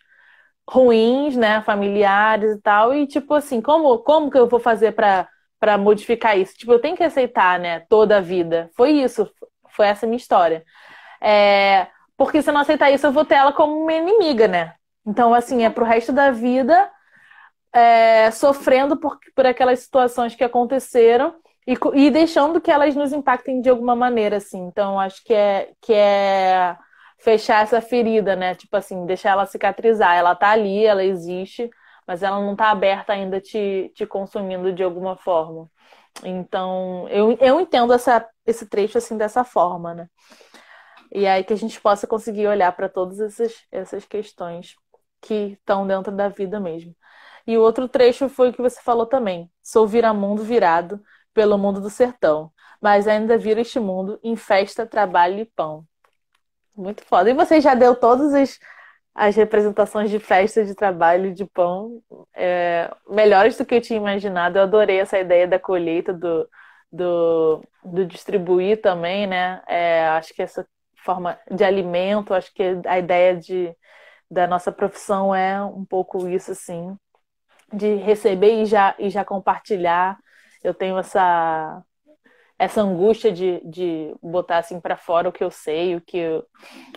[0.69, 5.29] ruins, né, familiares e tal, e tipo assim, como como que eu vou fazer para
[5.59, 6.55] para modificar isso?
[6.57, 8.69] Tipo, eu tenho que aceitar, né, toda a vida.
[8.75, 9.29] Foi isso,
[9.71, 10.63] foi essa minha história.
[11.21, 11.87] É,
[12.17, 14.73] porque se eu não aceitar isso, eu vou ter ela como uma inimiga, né?
[15.05, 16.89] Então, assim, é pro resto da vida
[17.73, 21.35] é, sofrendo por, por aquelas situações que aconteceram
[21.67, 24.59] e, e deixando que elas nos impactem de alguma maneira, assim.
[24.67, 26.77] Então, acho que é, que é
[27.19, 28.55] fechar essa ferida, né?
[28.55, 30.15] Tipo assim, deixar ela cicatrizar.
[30.15, 31.69] Ela tá ali, ela existe,
[32.07, 35.69] mas ela não tá aberta ainda te, te consumindo de alguma forma.
[36.23, 40.07] Então, eu, eu entendo essa, esse trecho assim dessa forma, né?
[41.15, 44.75] E aí que a gente possa conseguir olhar para todas essas, essas questões
[45.21, 46.93] que estão dentro da vida mesmo.
[47.47, 49.49] E o outro trecho foi o que você falou também.
[49.63, 51.01] Sou viramundo virado
[51.33, 52.51] pelo mundo do sertão,
[52.81, 55.85] mas ainda viro este mundo em festa, trabalho e pão.
[56.75, 57.29] Muito foda.
[57.29, 58.59] E você já deu todas as,
[59.15, 62.01] as representações de festa, de trabalho, de pão,
[62.33, 64.57] é, melhores do que eu tinha imaginado.
[64.57, 66.49] Eu adorei essa ideia da colheita, do,
[66.91, 69.63] do, do distribuir também, né?
[69.65, 70.67] É, acho que essa
[71.05, 72.33] forma de alimento.
[72.33, 73.75] Acho que a ideia de,
[74.31, 76.97] da nossa profissão é um pouco isso, assim,
[77.73, 80.17] de receber e já, e já compartilhar.
[80.63, 81.83] Eu tenho essa
[82.59, 86.45] essa angústia de, de botar assim para fora o que eu sei, o que eu,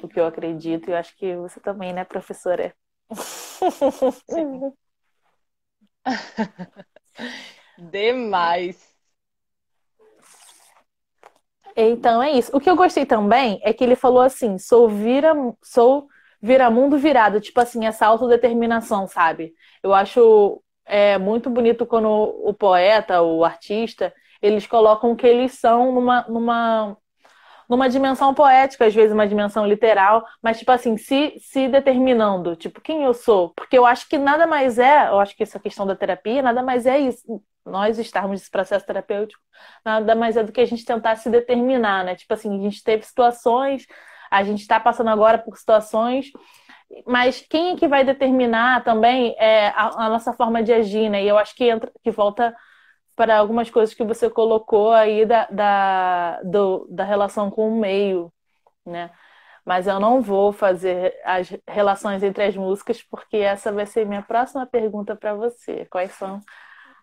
[0.03, 0.89] o que eu acredito.
[0.91, 2.75] E eu acho que você também, né, professora?
[7.77, 8.88] Demais.
[11.81, 12.51] Então é isso.
[12.57, 15.33] O que eu gostei também é que ele falou assim: sou vira,
[15.63, 16.09] sou
[16.43, 19.55] vira-mundo virado, tipo assim, essa autodeterminação, sabe?
[19.83, 25.93] Eu acho é, muito bonito quando o poeta, o artista, eles colocam que eles são
[25.93, 26.97] numa, numa,
[27.69, 32.81] numa dimensão poética, às vezes uma dimensão literal, mas tipo assim, se, se determinando, tipo,
[32.81, 33.51] quem eu sou?
[33.55, 36.63] Porque eu acho que nada mais é, eu acho que essa questão da terapia, nada
[36.63, 39.43] mais é isso, nós estarmos nesse processo terapêutico,
[39.85, 42.15] nada mais é do que a gente tentar se determinar, né?
[42.17, 43.87] Tipo assim, a gente teve situações,
[44.31, 46.31] a gente está passando agora por situações
[47.07, 51.23] mas quem é que vai determinar também é a, a, nossa forma de agir, né?
[51.23, 52.55] E eu acho que entra, que volta
[53.19, 58.33] para algumas coisas que você colocou aí da, da, do, da relação com o meio,
[58.87, 59.11] né?
[59.65, 64.23] Mas eu não vou fazer as relações entre as músicas, porque essa vai ser minha
[64.23, 65.85] próxima pergunta para você.
[65.87, 66.41] Quais são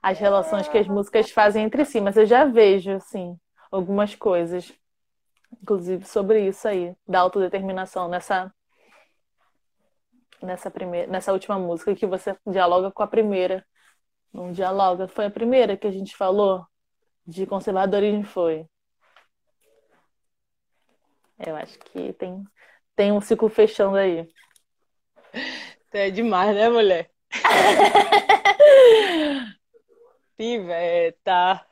[0.01, 1.99] as relações que as músicas fazem entre si?
[1.99, 3.37] Mas eu já vejo, assim,
[3.69, 4.71] algumas coisas,
[5.61, 8.53] inclusive sobre isso aí, da autodeterminação, nessa
[10.41, 13.65] nessa primeira, nessa última música que você dialoga com a primeira.
[14.35, 16.67] Não dialoga, foi a primeira que a gente falou
[17.25, 18.67] de conservadorismo foi.
[21.39, 22.43] Eu acho que tem
[22.97, 24.27] tem um ciclo fechando aí.
[25.93, 27.09] É demais, né, mulher?
[30.35, 31.65] Piveta.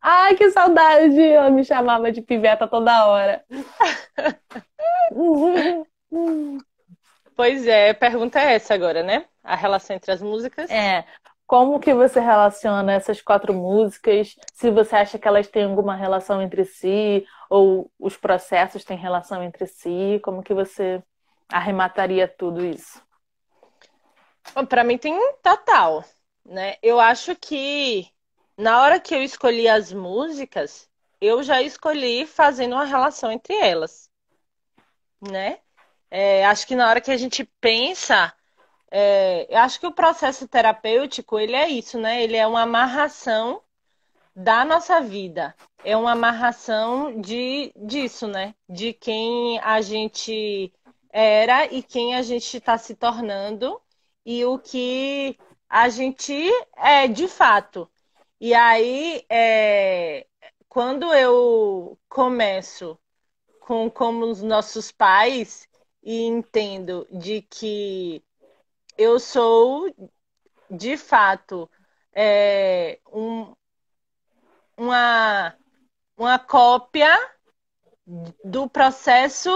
[0.00, 1.20] Ai, que saudade!
[1.20, 3.44] Ela me chamava de piveta toda hora.
[7.34, 9.26] Pois é, pergunta é essa agora, né?
[9.42, 10.70] A relação entre as músicas.
[10.70, 11.04] É.
[11.46, 14.34] Como que você relaciona essas quatro músicas?
[14.52, 19.42] Se você acha que elas têm alguma relação entre si, ou os processos têm relação
[19.42, 21.00] entre si, como que você
[21.48, 23.00] arremataria tudo isso?
[24.68, 26.04] Para mim tem total,
[26.44, 26.76] né?
[26.82, 28.10] Eu acho que
[28.56, 30.88] na hora que eu escolhi as músicas,
[31.20, 34.10] eu já escolhi fazendo uma relação entre elas,
[35.20, 35.58] né?
[36.10, 38.32] É, acho que na hora que a gente pensa,
[38.90, 42.22] é, acho que o processo terapêutico, ele é isso, né?
[42.22, 43.62] Ele é uma amarração
[44.34, 45.54] da nossa vida.
[45.84, 48.54] É uma amarração de disso, né?
[48.68, 50.72] De quem a gente
[51.10, 53.80] era e quem a gente está se tornando
[54.24, 55.38] e o que
[55.68, 56.34] a gente
[56.76, 57.90] é de fato.
[58.40, 60.26] E aí, é,
[60.68, 62.98] quando eu começo
[63.60, 65.68] com como os nossos pais
[66.02, 68.22] e entendo de que
[68.98, 69.94] eu sou,
[70.70, 71.70] de fato,
[72.12, 73.54] é, um,
[74.76, 75.54] uma,
[76.16, 77.14] uma cópia
[78.44, 79.50] do processo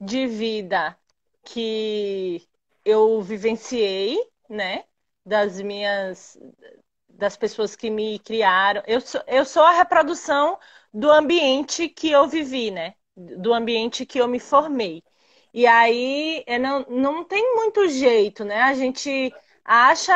[0.00, 0.96] de vida
[1.44, 2.46] que
[2.84, 4.84] eu vivenciei, né?
[5.24, 6.38] Das minhas
[7.08, 8.82] das pessoas que me criaram.
[8.86, 10.58] Eu sou, eu sou a reprodução
[10.92, 12.94] do ambiente que eu vivi, né?
[13.16, 15.04] Do ambiente que eu me formei.
[15.52, 18.62] E aí é, não, não tem muito jeito, né?
[18.62, 19.32] A gente
[19.64, 20.12] acha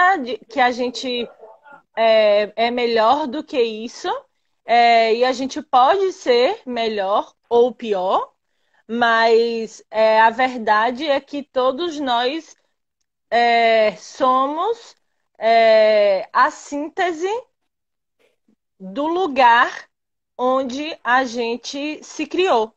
[0.48, 1.28] que a gente
[1.96, 4.08] é, é melhor do que isso,
[4.64, 8.32] é, e a gente pode ser melhor ou pior,
[8.88, 12.56] mas é, a verdade é que todos nós
[13.30, 14.96] é, somos
[15.38, 17.28] é, a síntese
[18.78, 19.88] do lugar
[20.38, 22.75] onde a gente se criou.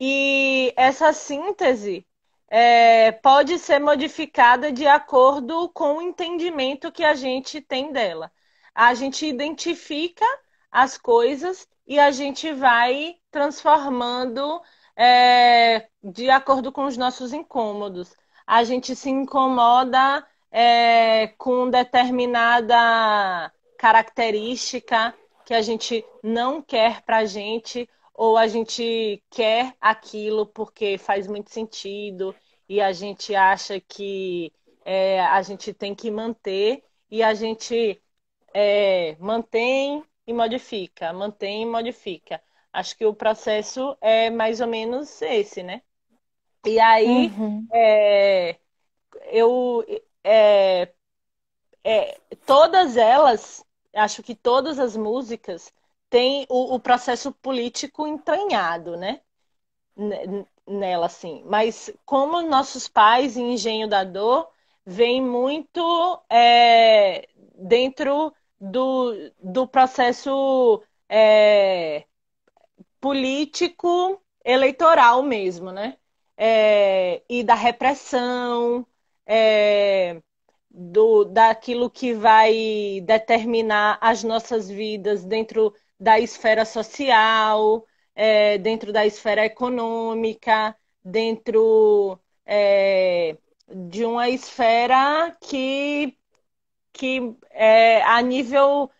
[0.00, 2.06] E essa síntese
[2.48, 8.32] é, pode ser modificada de acordo com o entendimento que a gente tem dela.
[8.74, 10.24] A gente identifica
[10.70, 14.62] as coisas e a gente vai transformando
[14.96, 18.14] é, de acordo com os nossos incômodos.
[18.46, 25.14] A gente se incomoda é, com determinada característica
[25.44, 27.88] que a gente não quer para a gente
[28.20, 32.34] ou a gente quer aquilo porque faz muito sentido
[32.68, 34.52] e a gente acha que
[34.84, 37.98] é, a gente tem que manter e a gente
[38.52, 42.42] é, mantém e modifica, mantém e modifica.
[42.70, 45.80] Acho que o processo é mais ou menos esse, né?
[46.66, 47.66] E aí uhum.
[47.72, 48.58] é,
[49.32, 49.82] eu
[50.22, 50.92] é,
[51.82, 53.64] é, todas elas,
[53.94, 55.72] acho que todas as músicas
[56.10, 59.20] tem o, o processo político entranhado, né?
[60.66, 61.42] Nela, assim.
[61.46, 64.48] Mas como nossos pais em Engenho da Dor
[64.86, 65.80] vem muito
[66.30, 69.12] é, dentro do,
[69.42, 72.04] do processo é,
[73.00, 75.96] político eleitoral mesmo, né?
[76.36, 78.86] É, e da repressão,
[79.26, 80.20] é,
[80.70, 89.06] do, daquilo que vai determinar as nossas vidas dentro da esfera social, é, dentro da
[89.06, 93.36] esfera econômica, dentro é,
[93.68, 96.18] de uma esfera que,
[96.92, 98.90] que é, a nível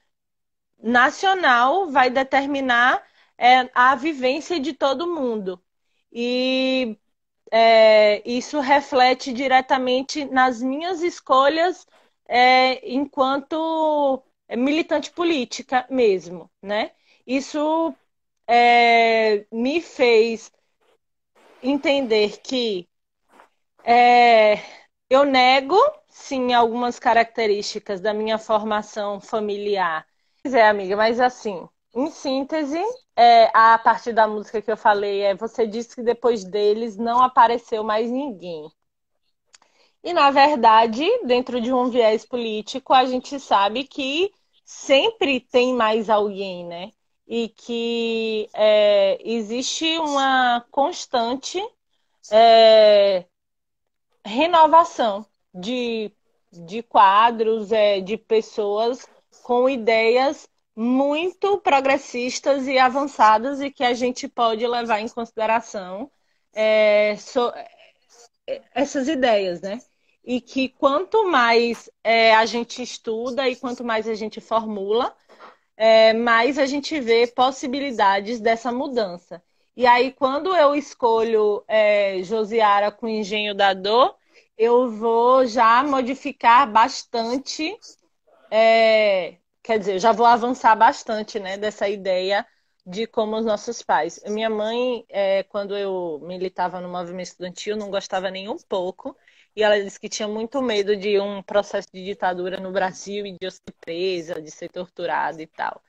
[0.83, 3.03] nacional vai determinar
[3.39, 5.63] é a vivência de todo mundo.
[6.13, 6.99] E
[7.51, 11.87] é, isso reflete diretamente nas minhas escolhas
[12.29, 14.23] é, enquanto
[14.57, 16.93] militante política mesmo, né?
[17.27, 17.95] Isso
[18.47, 20.53] é, me fez
[21.63, 22.89] entender que
[23.85, 24.59] é,
[25.09, 25.77] eu nego,
[26.09, 30.07] sim, algumas características da minha formação familiar.
[30.43, 32.81] Pois é, amiga, mas assim, em síntese,
[33.17, 37.23] é, a partir da música que eu falei, é você disse que depois deles não
[37.23, 38.71] apareceu mais ninguém.
[40.03, 44.33] E, na verdade, dentro de um viés político, a gente sabe que
[44.71, 46.93] sempre tem mais alguém, né?
[47.27, 51.59] E que é, existe uma constante
[52.31, 53.27] é,
[54.25, 56.13] renovação de,
[56.53, 59.07] de quadros, é, de pessoas
[59.43, 66.11] com ideias muito progressistas e avançadas e que a gente pode levar em consideração
[66.53, 67.51] é, so,
[68.47, 69.81] é, essas ideias, né?
[70.31, 75.13] E que quanto mais é, a gente estuda e quanto mais a gente formula,
[75.77, 79.43] é, mais a gente vê possibilidades dessa mudança.
[79.77, 84.15] E aí, quando eu escolho é, Josiara com Engenho da Dor,
[84.57, 87.77] eu vou já modificar bastante
[88.51, 92.47] é, quer dizer, já vou avançar bastante, né, dessa ideia
[92.87, 94.21] de como os nossos pais.
[94.27, 99.17] Minha mãe, é, quando eu militava no movimento estudantil, não gostava nem um pouco,
[99.57, 103.33] e ela disse que tinha muito medo de um processo de ditadura no Brasil e
[103.33, 105.83] de eu ser presa, de ser torturada e tal.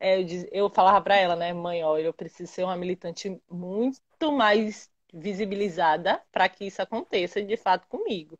[0.00, 3.40] É, eu, diz, eu, falava para ela, né, mãe, olha, eu preciso ser uma militante
[3.50, 8.38] muito mais visibilizada para que isso aconteça de fato comigo.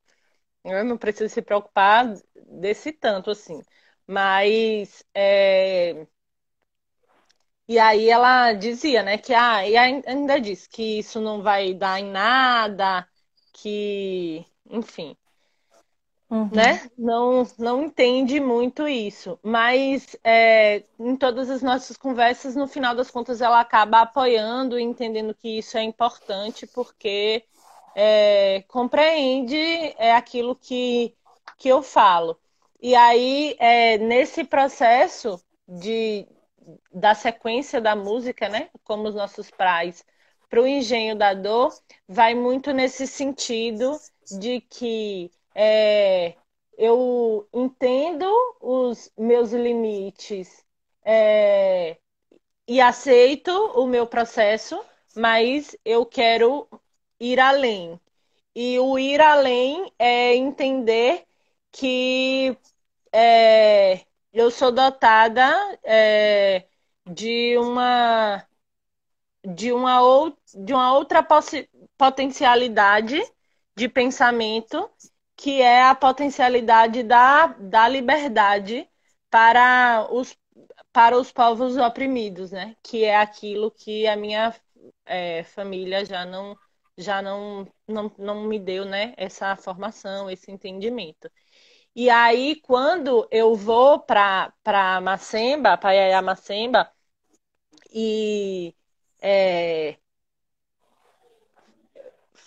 [0.65, 2.15] Eu não preciso se preocupar
[2.47, 3.62] desse tanto assim.
[4.07, 5.05] Mas.
[5.15, 6.07] É...
[7.69, 12.01] E aí ela dizia, né, que ah, e ainda disse que isso não vai dar
[12.01, 13.09] em nada,
[13.53, 15.15] que, enfim,
[16.31, 16.49] uhum.
[16.51, 16.90] né?
[16.97, 19.39] Não, não entende muito isso.
[19.43, 24.82] Mas é, em todas as nossas conversas, no final das contas, ela acaba apoiando e
[24.82, 27.44] entendendo que isso é importante, porque
[27.94, 29.57] é, compreende
[29.99, 31.15] é aquilo que,
[31.59, 32.39] que eu falo.
[32.81, 36.27] E aí, é, nesse processo de,
[36.93, 38.70] da sequência da música, né?
[38.82, 40.05] Como os nossos pais,
[40.49, 41.73] para o engenho da dor,
[42.09, 43.99] vai muito nesse sentido
[44.31, 46.35] de que é,
[46.77, 48.27] eu entendo
[48.61, 50.65] os meus limites
[51.05, 51.97] é,
[52.66, 54.82] e aceito o meu processo,
[55.16, 56.69] mas eu quero
[57.20, 58.01] ir além.
[58.55, 61.24] E o ir além é entender
[61.70, 62.57] que
[63.12, 65.51] é, eu sou dotada
[65.85, 66.66] é,
[67.07, 68.47] de uma
[69.44, 71.27] de uma, ou, de uma outra
[71.99, 73.20] potencialidade
[73.77, 74.90] de pensamento
[75.36, 78.89] que é a potencialidade da, da liberdade
[79.31, 80.36] para os,
[80.93, 82.77] para os povos oprimidos, né?
[82.82, 84.55] Que é aquilo que a minha
[85.07, 86.57] é, família já não
[86.99, 89.15] já não, não, não me deu, né?
[89.16, 91.31] Essa formação, esse entendimento.
[91.94, 94.53] E aí, quando eu vou para
[95.03, 96.90] Macemba, para Macemba,
[97.93, 98.74] e
[99.20, 99.99] é,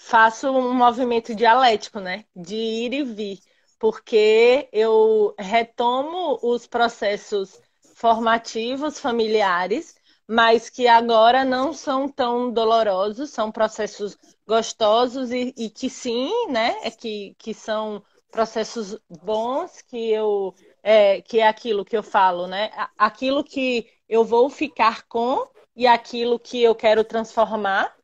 [0.06, 2.26] faço um movimento dialético, né?
[2.36, 3.40] De ir e vir,
[3.80, 7.60] porque eu retomo os processos
[7.96, 9.96] formativos familiares,
[10.28, 14.18] mas que agora não são tão dolorosos, são processos
[14.48, 16.76] gostosos e, e que sim, né?
[16.84, 20.54] É que, que são processos bons que eu
[20.84, 22.70] é, que é aquilo que eu falo, né?
[22.98, 27.96] Aquilo que eu vou ficar com e aquilo que eu quero transformar.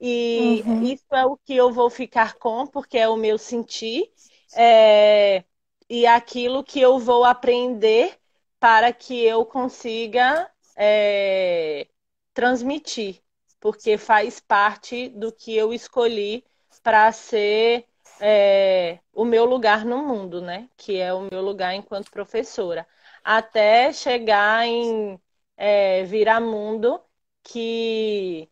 [0.00, 0.82] E uhum.
[0.82, 4.10] isso é o que eu vou ficar com, porque é o meu sentir.
[4.54, 5.44] É,
[5.88, 8.18] e aquilo que eu vou aprender
[8.60, 11.88] para que eu consiga é,
[12.32, 13.20] transmitir,
[13.60, 16.44] porque faz parte do que eu escolhi
[16.82, 17.86] para ser
[18.20, 20.68] é, o meu lugar no mundo, né?
[20.76, 22.86] Que é o meu lugar enquanto professora.
[23.24, 25.20] Até chegar em
[25.56, 27.00] é, Viramundo,
[27.42, 28.48] que,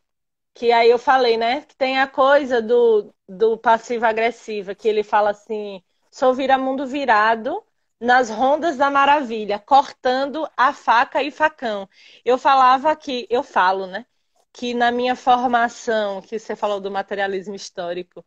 [0.57, 1.63] que aí eu falei, né?
[1.63, 7.63] Que tem a coisa do, do passivo-agressiva, que ele fala assim: sou Viramundo virado
[8.01, 11.89] nas rondas da maravilha, cortando a faca e facão.
[12.25, 14.07] Eu falava que, eu falo, né?
[14.53, 18.25] Que na minha formação, que você falou do materialismo histórico,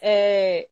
[0.00, 0.68] é,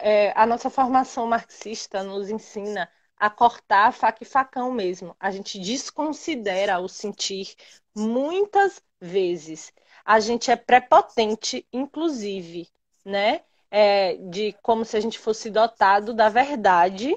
[0.00, 5.16] é, a nossa formação marxista nos ensina a cortar faca e facão mesmo.
[5.20, 7.54] A gente desconsidera o sentir
[7.94, 9.72] muitas vezes.
[10.04, 12.68] A gente é prepotente, inclusive,
[13.04, 13.42] né?
[13.70, 17.16] É, de como se a gente fosse dotado da verdade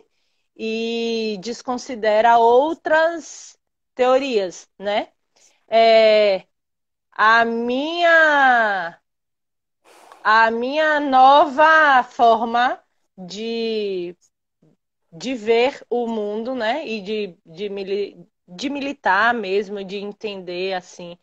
[0.55, 3.57] e desconsidera outras
[3.95, 5.09] teorias, né?
[5.67, 6.45] É,
[7.13, 8.99] a minha
[10.23, 12.79] a minha nova forma
[13.17, 14.15] de,
[15.11, 16.87] de ver o mundo, né?
[16.87, 21.17] E de, de, de militar mesmo, de entender, assim,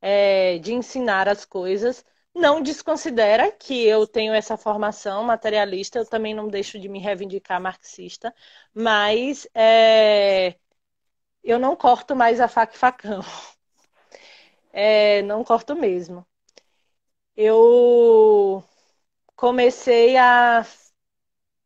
[0.00, 2.04] é, de ensinar as coisas.
[2.34, 7.60] Não desconsidera que eu tenho essa formação materialista, eu também não deixo de me reivindicar
[7.60, 8.34] marxista,
[8.74, 10.56] mas é,
[11.44, 13.20] eu não corto mais a faca e facão.
[14.72, 16.26] É, não corto mesmo.
[17.36, 18.62] Eu
[19.34, 20.64] comecei a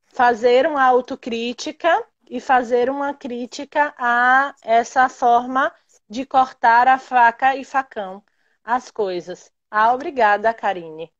[0.07, 5.73] fazer uma autocrítica e fazer uma crítica a essa forma
[6.09, 8.23] de cortar a faca e facão
[8.63, 9.53] as coisas.
[9.71, 11.13] Ah, obrigada, Karine.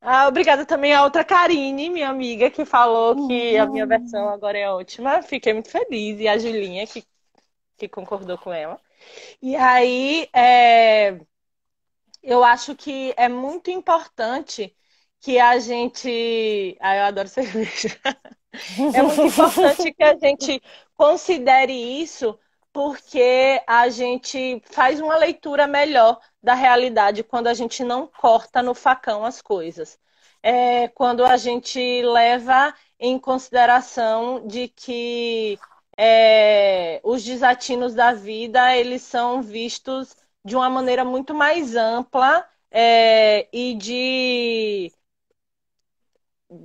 [0.00, 4.58] Ah, obrigada também a outra Karine, minha amiga, que falou que a minha versão agora
[4.58, 5.22] é ótima.
[5.22, 6.18] Fiquei muito feliz.
[6.20, 7.04] E a Julinha, que,
[7.76, 8.80] que concordou com ela.
[9.42, 11.20] E aí, é,
[12.22, 14.74] eu acho que é muito importante
[15.20, 16.76] que a gente.
[16.80, 17.88] Ah, eu adoro cerveja.
[18.92, 20.62] É muito importante que a gente
[20.94, 22.38] considere isso,
[22.80, 28.74] porque a gente faz uma leitura melhor da realidade quando a gente não corta no
[28.74, 29.98] facão as coisas.
[30.42, 35.58] É quando a gente leva em consideração de que
[35.94, 43.46] é, os desatinos da vida eles são vistos de uma maneira muito mais ampla é,
[43.52, 44.90] e de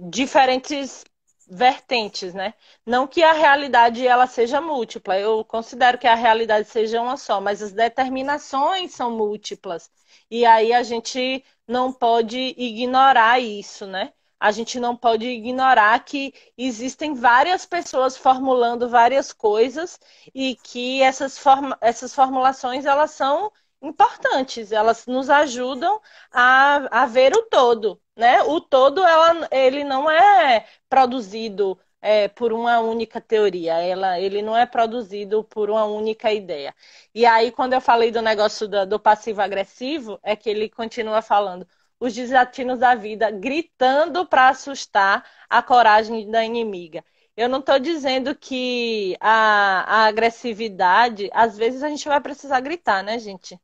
[0.09, 1.03] diferentes
[1.47, 2.53] vertentes, né?
[2.85, 7.39] Não que a realidade ela seja múltipla, eu considero que a realidade seja uma só,
[7.41, 9.89] mas as determinações são múltiplas.
[10.29, 14.13] E aí a gente não pode ignorar isso, né?
[14.39, 19.99] A gente não pode ignorar que existem várias pessoas formulando várias coisas
[20.33, 23.51] e que essas, form essas formulações elas são
[23.81, 26.01] importantes, elas nos ajudam
[26.31, 28.41] a, a ver o todo, né?
[28.43, 34.55] O todo ela, ele não é produzido é, por uma única teoria, ela, ele não
[34.55, 36.73] é produzido por uma única ideia.
[37.13, 41.67] E aí, quando eu falei do negócio do, do passivo-agressivo, é que ele continua falando
[41.99, 47.03] os desatinos da vida, gritando para assustar a coragem da inimiga.
[47.35, 53.03] Eu não estou dizendo que a, a, agressividade, às vezes a gente vai precisar gritar,
[53.03, 53.59] né, gente?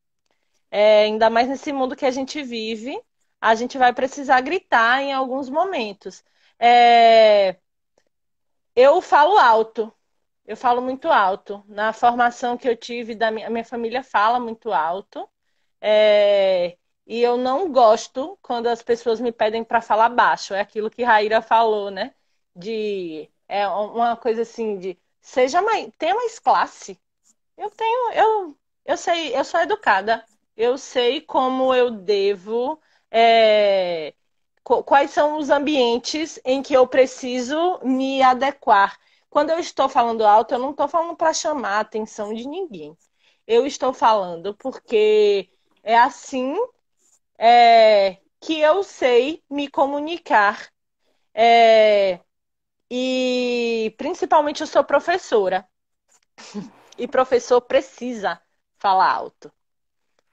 [0.71, 2.99] É, ainda mais nesse mundo que a gente vive,
[3.41, 6.23] a gente vai precisar gritar em alguns momentos.
[6.59, 7.57] É,
[8.75, 9.93] eu falo alto,
[10.45, 11.63] eu falo muito alto.
[11.67, 15.29] Na formação que eu tive, da minha, minha família fala muito alto.
[15.81, 16.77] É,
[17.07, 20.53] e eu não gosto quando as pessoas me pedem para falar baixo.
[20.53, 22.15] É aquilo que Raíra falou, né?
[22.55, 26.99] De é uma coisa assim de seja mais, tenha mais classe.
[27.57, 32.79] Eu tenho, eu, eu sei, eu sou educada eu sei como eu devo.
[33.11, 34.13] É,
[34.63, 38.97] quais são os ambientes em que eu preciso me adequar.
[39.29, 42.97] Quando eu estou falando alto, eu não estou falando para chamar a atenção de ninguém.
[43.47, 45.49] Eu estou falando porque
[45.83, 46.55] é assim
[47.37, 50.69] é, que eu sei me comunicar.
[51.33, 52.19] É,
[52.89, 55.67] e principalmente eu sou professora.
[56.97, 58.39] E professor precisa
[58.77, 59.51] falar alto.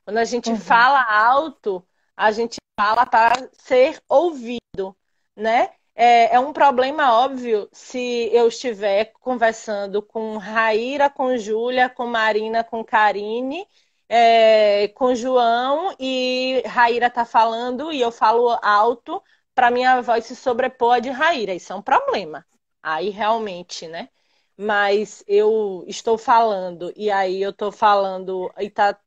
[0.04, 0.56] Quando a gente uhum.
[0.56, 1.86] fala alto,
[2.18, 4.96] a gente fala para ser ouvido,
[5.36, 5.70] né?
[5.94, 12.64] É, é, um problema óbvio se eu estiver conversando com Raíra, com Júlia, com Marina,
[12.64, 13.66] com Karine,
[14.08, 19.22] é, com João e Raíra está falando e eu falo alto
[19.54, 21.54] para minha voz se sobrepor a de Raíra.
[21.54, 22.44] Isso é um problema.
[22.82, 24.08] Aí realmente, né?
[24.56, 28.98] Mas eu estou falando e aí eu estou falando e tá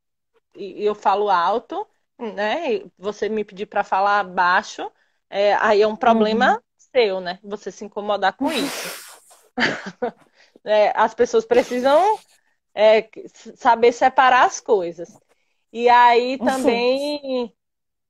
[0.54, 1.86] eu falo alto,
[2.22, 2.80] né?
[2.98, 4.90] Você me pedir para falar baixo,
[5.28, 6.60] é, aí é um problema uhum.
[6.76, 7.38] seu, né?
[7.42, 9.02] Você se incomodar com isso.
[10.64, 12.18] é, as pessoas precisam
[12.74, 13.08] é,
[13.56, 15.18] saber separar as coisas.
[15.72, 17.52] E aí também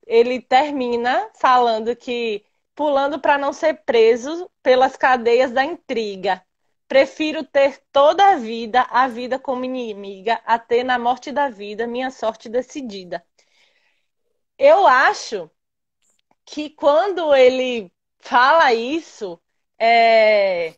[0.06, 2.44] ele termina falando que
[2.74, 6.42] pulando para não ser preso pelas cadeias da intriga.
[6.88, 11.86] Prefiro ter toda a vida a vida como inimiga a ter na morte da vida
[11.86, 13.24] minha sorte decidida.
[14.64, 15.50] Eu acho
[16.46, 19.40] que quando ele fala isso,
[19.76, 20.76] é,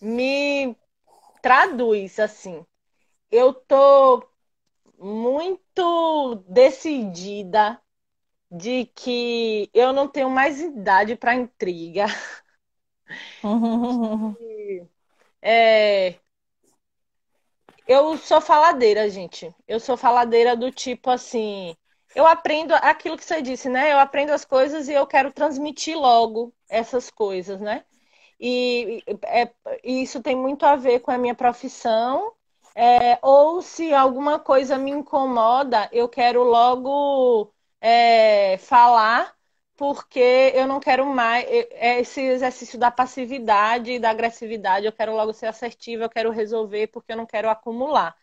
[0.00, 0.74] me
[1.42, 2.66] traduz assim.
[3.30, 4.26] Eu tô
[4.98, 7.80] muito decidida
[8.50, 12.06] de que eu não tenho mais idade para intriga.
[15.42, 16.18] é,
[17.86, 19.54] eu sou faladeira, gente.
[19.68, 21.76] Eu sou faladeira do tipo assim.
[22.14, 23.92] Eu aprendo aquilo que você disse, né?
[23.92, 27.84] Eu aprendo as coisas e eu quero transmitir logo essas coisas, né?
[28.40, 29.52] E é,
[29.84, 32.32] isso tem muito a ver com a minha profissão.
[32.74, 39.34] É, ou se alguma coisa me incomoda, eu quero logo é, falar,
[39.76, 44.86] porque eu não quero mais é, esse exercício da passividade e da agressividade.
[44.86, 48.16] Eu quero logo ser assertiva, eu quero resolver, porque eu não quero acumular.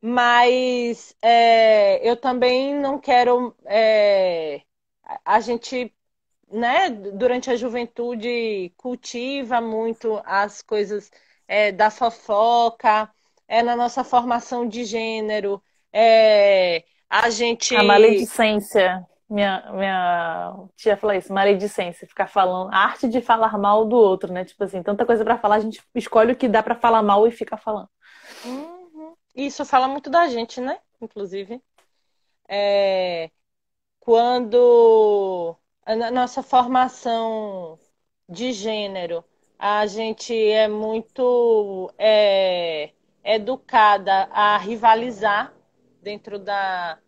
[0.00, 3.54] Mas é, eu também não quero.
[3.64, 4.62] É,
[5.24, 5.92] a gente
[6.50, 11.10] né, durante a juventude cultiva muito as coisas
[11.46, 13.10] é, da fofoca,
[13.46, 15.62] é na nossa formação de gênero,
[15.92, 17.74] é, a gente.
[17.76, 19.06] A maledicência.
[19.30, 24.32] Minha, minha tia falou isso, maledicência, ficar falando, a arte de falar mal do outro,
[24.32, 24.42] né?
[24.42, 27.26] Tipo assim, tanta coisa para falar, a gente escolhe o que dá para falar mal
[27.26, 27.88] e fica falando.
[28.46, 28.77] Uhum.
[29.38, 30.80] Isso fala muito da gente, né?
[31.00, 31.62] Inclusive.
[32.48, 33.30] É...
[34.00, 35.56] Quando
[35.86, 37.78] na nossa formação
[38.28, 39.24] de gênero,
[39.58, 42.92] a gente é muito é,
[43.24, 45.54] educada a rivalizar
[46.02, 47.00] dentro da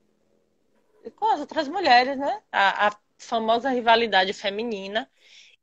[1.17, 2.43] com as outras mulheres, né?
[2.53, 5.11] A, a famosa rivalidade feminina.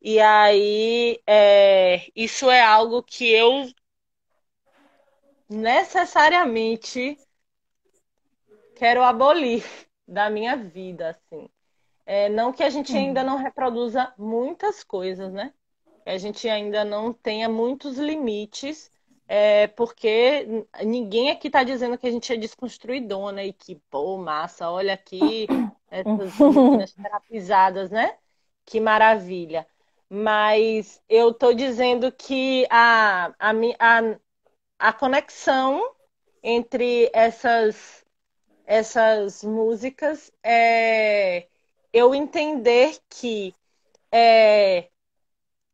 [0.02, 3.68] E aí, é, isso é algo que eu
[5.50, 7.18] necessariamente
[8.76, 9.64] quero abolir
[10.08, 11.50] da minha vida, assim.
[12.06, 13.00] É, não que a gente uhum.
[13.00, 15.54] ainda não reproduza muitas coisas, né?
[16.04, 18.90] Que a gente ainda não tenha muitos limites,
[19.28, 24.72] é, porque ninguém aqui está dizendo que a gente é desconstruidona e que, pô, massa,
[24.72, 25.48] olha aqui
[25.92, 28.18] essas meninas terapizadas, né?
[28.66, 29.68] Que maravilha.
[30.10, 34.20] Mas eu estou dizendo que a, a, a,
[34.80, 35.96] a conexão
[36.44, 38.06] entre essas,
[38.66, 41.48] essas músicas é
[41.92, 43.56] eu entender que
[44.12, 44.90] é,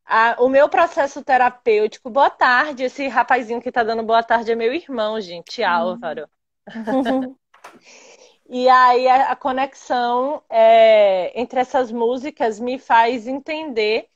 [0.05, 2.09] a, o meu processo terapêutico.
[2.09, 5.67] Boa tarde, esse rapazinho que tá dando boa tarde é meu irmão, gente, uhum.
[5.67, 6.30] Álvaro.
[6.67, 7.35] Uhum.
[8.47, 14.07] e aí a, a conexão é, entre essas músicas me faz entender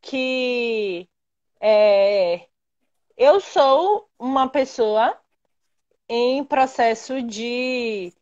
[0.00, 1.08] que
[1.60, 2.46] é,
[3.16, 5.18] eu sou uma pessoa
[6.08, 8.12] em processo de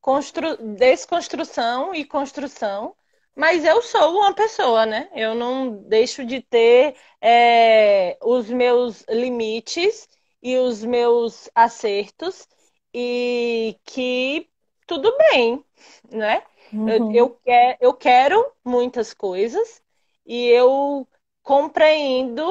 [0.00, 0.56] constru...
[0.76, 2.96] desconstrução e construção,
[3.36, 5.10] mas eu sou uma pessoa, né?
[5.14, 10.08] Eu não deixo de ter é, os meus limites
[10.42, 12.48] e os meus acertos
[12.94, 14.48] e que
[14.86, 15.64] tudo bem,
[16.10, 16.42] né?
[16.72, 16.88] Uhum.
[16.90, 19.82] Eu, eu, quer, eu quero muitas coisas
[20.26, 21.06] e eu
[21.42, 22.44] compreendo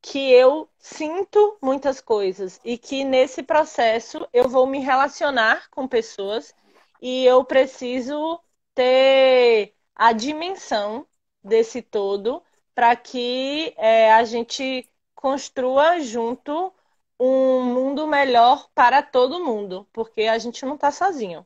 [0.00, 6.54] que eu sinto muitas coisas e que nesse processo eu vou me relacionar com pessoas
[7.00, 8.40] e eu preciso
[8.74, 11.06] ter a dimensão
[11.42, 12.42] desse todo
[12.74, 16.72] para que é, a gente construa junto
[17.18, 21.44] um mundo melhor para todo mundo, porque a gente não está sozinho.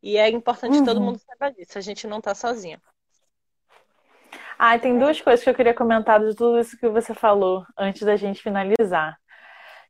[0.00, 0.84] E é importante uhum.
[0.84, 2.80] todo mundo saiba disso, a gente não está sozinho.
[4.58, 8.02] Ah, tem duas coisas que eu queria comentar de tudo isso que você falou antes
[8.02, 9.16] da gente finalizar.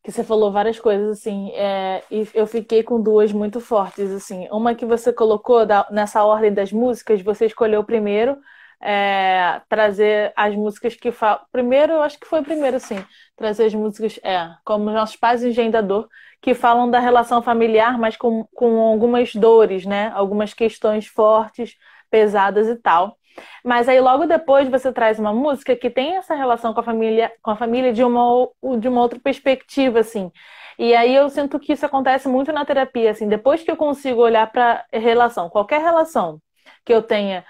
[0.03, 4.49] Que você falou várias coisas, assim, é, e eu fiquei com duas muito fortes, assim.
[4.51, 8.39] Uma que você colocou da, nessa ordem das músicas, você escolheu primeiro
[8.81, 11.41] é, trazer as músicas que falam.
[11.51, 13.05] Primeiro, eu acho que foi primeiro, sim,
[13.37, 16.09] trazer as músicas, é, como Nossos Pais Engendador,
[16.41, 20.13] que falam da relação familiar, mas com, com algumas dores, né?
[20.15, 21.75] Algumas questões fortes,
[22.11, 23.17] pesadas e tal.
[23.65, 27.33] Mas aí logo depois você traz uma música que tem essa relação com a família,
[27.43, 28.49] com a família de uma,
[28.79, 30.31] de uma outra perspectiva, assim.
[30.79, 34.21] E aí eu sinto que isso acontece muito na terapia, assim, depois que eu consigo
[34.23, 36.41] olhar para relação, qualquer relação
[36.85, 37.45] que eu tenha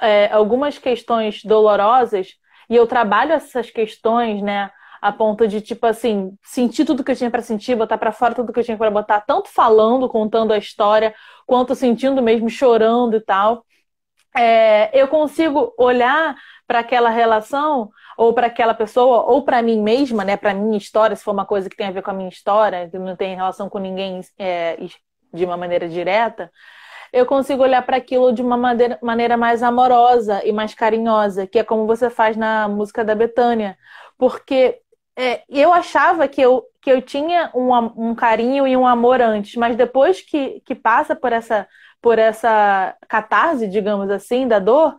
[0.00, 2.34] é, algumas questões dolorosas
[2.68, 4.70] e eu trabalho essas questões, né,
[5.00, 8.34] a ponto de tipo assim sentir tudo que eu tinha para sentir, botar para fora
[8.34, 11.14] tudo que eu tinha para botar, tanto falando, contando a história,
[11.46, 13.64] quanto sentindo mesmo, chorando e tal
[14.36, 16.36] é, eu consigo olhar
[16.66, 21.16] para aquela relação ou para aquela pessoa ou para mim mesma, né, para minha história,
[21.16, 23.34] se for uma coisa que tem a ver com a minha história, que não tem
[23.34, 24.76] relação com ninguém é,
[25.32, 26.50] de uma maneira direta,
[27.12, 31.58] eu consigo olhar para aquilo de uma maneira, maneira mais amorosa e mais carinhosa, que
[31.58, 33.76] é como você faz na música da Betânia,
[34.16, 34.80] porque
[35.14, 37.74] é, eu achava que eu, que eu tinha um,
[38.10, 41.68] um carinho e um amor antes, mas depois que, que passa por essa
[42.02, 44.96] por essa catarse, digamos assim, da dor,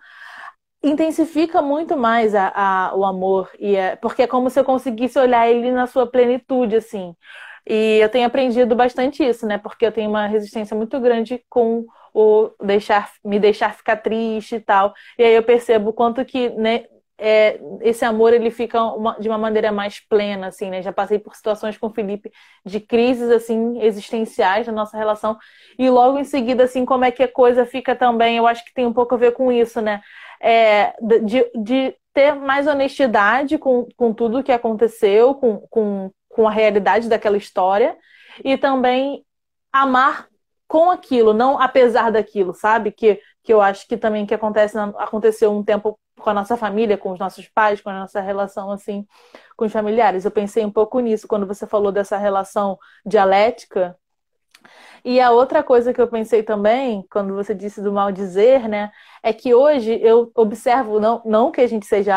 [0.83, 2.49] intensifica muito mais a,
[2.89, 3.49] a, o amor.
[3.59, 7.15] E é, porque é como se eu conseguisse olhar ele na sua plenitude assim.
[7.67, 9.57] E eu tenho aprendido bastante isso né?
[9.57, 14.59] Porque eu tenho uma resistência muito grande com o deixar me deixar ficar triste e
[14.59, 14.93] tal.
[15.17, 16.85] E aí eu percebo quanto que né,
[17.17, 20.81] é, esse amor ele fica uma, de uma maneira mais plena assim né?
[20.81, 22.31] Já passei por situações com o Felipe
[22.65, 25.37] de crises assim existenciais na nossa relação.
[25.77, 28.73] E logo em seguida assim como é que a coisa fica também eu acho que
[28.73, 30.01] tem um pouco a ver com isso né?
[30.41, 36.51] É, de, de ter mais honestidade com, com tudo que aconteceu, com, com, com a
[36.51, 37.97] realidade daquela história,
[38.43, 39.25] e também
[39.71, 40.27] amar
[40.67, 42.91] com aquilo, não apesar daquilo, sabe?
[42.91, 46.97] Que, que eu acho que também que acontece aconteceu um tempo com a nossa família,
[46.97, 49.05] com os nossos pais, com a nossa relação assim
[49.57, 50.23] com os familiares.
[50.23, 53.95] Eu pensei um pouco nisso quando você falou dessa relação dialética.
[55.03, 58.89] E a outra coisa que eu pensei também, quando você disse do mal dizer, né,
[59.21, 62.15] é que hoje eu observo, não, não que a gente seja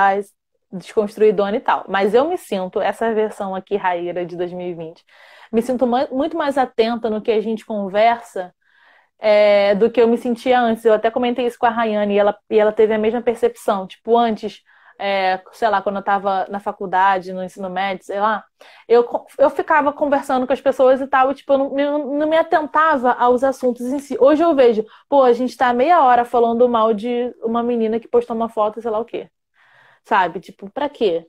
[0.70, 5.04] desconstruidona e tal, mas eu me sinto, essa versão aqui, Raíra, de 2020,
[5.52, 8.54] me sinto muito mais atenta no que a gente conversa
[9.18, 10.84] é, do que eu me sentia antes.
[10.84, 13.86] Eu até comentei isso com a Rayane e ela, e ela teve a mesma percepção.
[13.86, 14.62] Tipo, antes
[14.98, 18.44] é, sei lá, quando eu estava na faculdade, no ensino médio, sei lá,
[18.88, 19.06] eu,
[19.38, 23.12] eu ficava conversando com as pessoas e tal, e, tipo, eu não, não me atentava
[23.12, 24.16] aos assuntos em si.
[24.18, 28.08] Hoje eu vejo, pô, a gente está meia hora falando mal de uma menina que
[28.08, 29.30] postou uma foto, sei lá o quê.
[30.04, 30.40] Sabe?
[30.40, 31.26] Tipo, pra quê?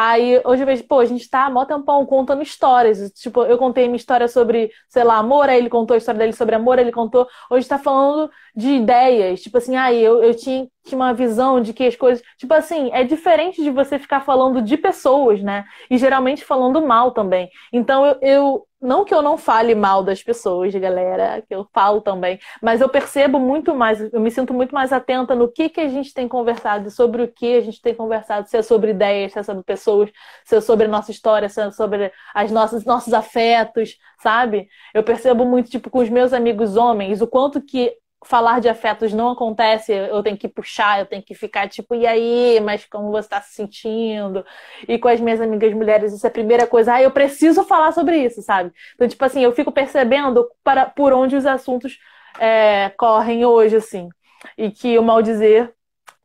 [0.00, 3.10] Aí hoje eu vejo, pô, a gente tá mó tempão contando histórias.
[3.14, 6.32] Tipo, eu contei minha história sobre, sei lá, amor, aí ele contou a história dele
[6.32, 7.26] sobre amor, ele contou.
[7.50, 9.42] Hoje tá falando de ideias.
[9.42, 12.22] Tipo assim, aí eu, eu tinha, tinha uma visão de que as coisas.
[12.38, 15.64] Tipo assim, é diferente de você ficar falando de pessoas, né?
[15.90, 17.50] E geralmente falando mal também.
[17.72, 22.00] Então eu, eu não que eu não fale mal das pessoas, galera, que eu falo
[22.00, 25.80] também, mas eu percebo muito mais, eu me sinto muito mais atenta no que, que
[25.80, 29.32] a gente tem conversado, sobre o que a gente tem conversado, se é sobre ideias,
[29.32, 30.10] se é sobre pessoas,
[30.44, 34.68] se é sobre a nossa história, se é sobre as nossas, nossos afetos, sabe?
[34.94, 39.12] Eu percebo muito, tipo, com os meus amigos homens, o quanto que falar de afetos
[39.12, 43.10] não acontece, eu tenho que puxar, eu tenho que ficar tipo, e aí, mas como
[43.10, 44.44] você está se sentindo?
[44.88, 47.92] E com as minhas amigas mulheres, isso é a primeira coisa, ah, eu preciso falar
[47.92, 48.72] sobre isso, sabe?
[48.94, 51.98] Então, tipo assim, eu fico percebendo para, por onde os assuntos
[52.38, 54.08] é, correm hoje, assim.
[54.56, 55.74] E que o mal dizer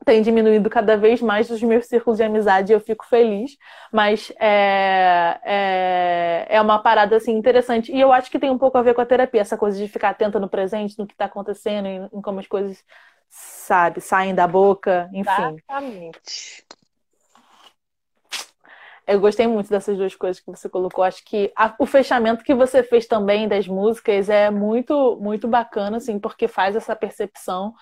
[0.03, 3.57] tem diminuído cada vez mais os meus círculos de amizade e eu fico feliz.
[3.91, 7.91] Mas é, é, é, uma parada assim interessante.
[7.91, 9.87] E eu acho que tem um pouco a ver com a terapia, essa coisa de
[9.87, 12.83] ficar atenta no presente, no que está acontecendo, em, em, como as coisas,
[13.29, 15.31] sabe, saem da boca, enfim.
[15.31, 16.65] Exatamente.
[19.05, 21.03] Eu gostei muito dessas duas coisas que você colocou.
[21.03, 25.97] Acho que a, o fechamento que você fez também das músicas é muito, muito bacana,
[25.97, 27.73] assim, porque faz essa percepção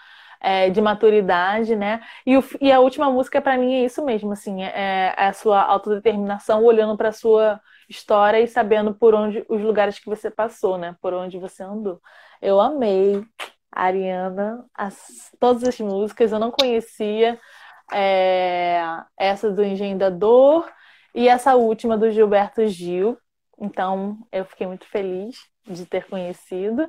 [0.41, 2.01] é, de maturidade, né?
[2.25, 5.33] E, o, e a última música para mim é isso mesmo, assim, é, é a
[5.33, 10.31] sua autodeterminação olhando para a sua história e sabendo por onde os lugares que você
[10.31, 10.95] passou, né?
[11.01, 12.01] Por onde você andou.
[12.41, 13.23] Eu amei
[13.71, 17.39] Ariana, as, todas as músicas, eu não conhecia
[17.93, 18.83] é,
[19.17, 20.69] essa do Engenho da Dor
[21.13, 23.17] e essa última do Gilberto Gil.
[23.59, 25.37] Então, eu fiquei muito feliz
[25.67, 26.87] de ter conhecido.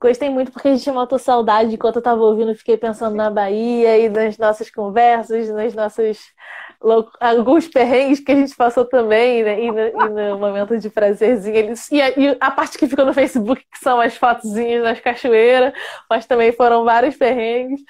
[0.00, 3.98] Gostei muito porque a gente matou saudade enquanto eu estava ouvindo, fiquei pensando na Bahia
[3.98, 6.18] e nas nossas conversas, nas nossas
[7.20, 9.62] alguns perrengues que a gente passou também, né?
[9.62, 11.56] E no, e no momento de prazerzinho.
[11.56, 11.90] Eles...
[11.90, 15.72] E, a, e a parte que ficou no Facebook, que são as fotozinhas nas cachoeiras,
[16.08, 17.80] mas também foram vários perrengues.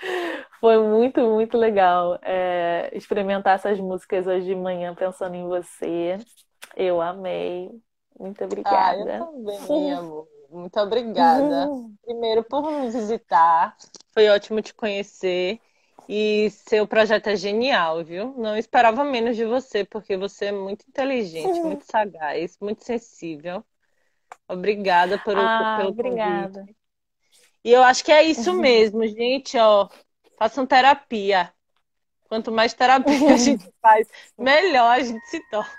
[0.61, 6.19] Foi muito, muito legal é, experimentar essas músicas hoje de manhã pensando em você.
[6.77, 7.71] Eu amei.
[8.19, 8.77] Muito obrigada.
[8.77, 10.36] Ah, eu também, amor.
[10.51, 11.69] Muito obrigada.
[11.69, 11.95] Uhum.
[12.05, 13.77] Primeiro por me visitar.
[14.13, 15.61] Foi ótimo te conhecer.
[16.09, 18.33] E seu projeto é genial, viu?
[18.39, 21.67] Não esperava menos de você, porque você é muito inteligente, uhum.
[21.67, 23.65] muito sagaz, muito sensível.
[24.49, 26.61] Obrigada por, ah, pelo obrigada.
[26.61, 26.77] Convite.
[27.65, 28.61] E eu acho que é isso uhum.
[28.61, 29.89] mesmo, gente, ó.
[30.39, 31.53] Façam terapia.
[32.29, 34.07] Quanto mais terapia a gente faz,
[34.39, 35.73] melhor a gente se torna.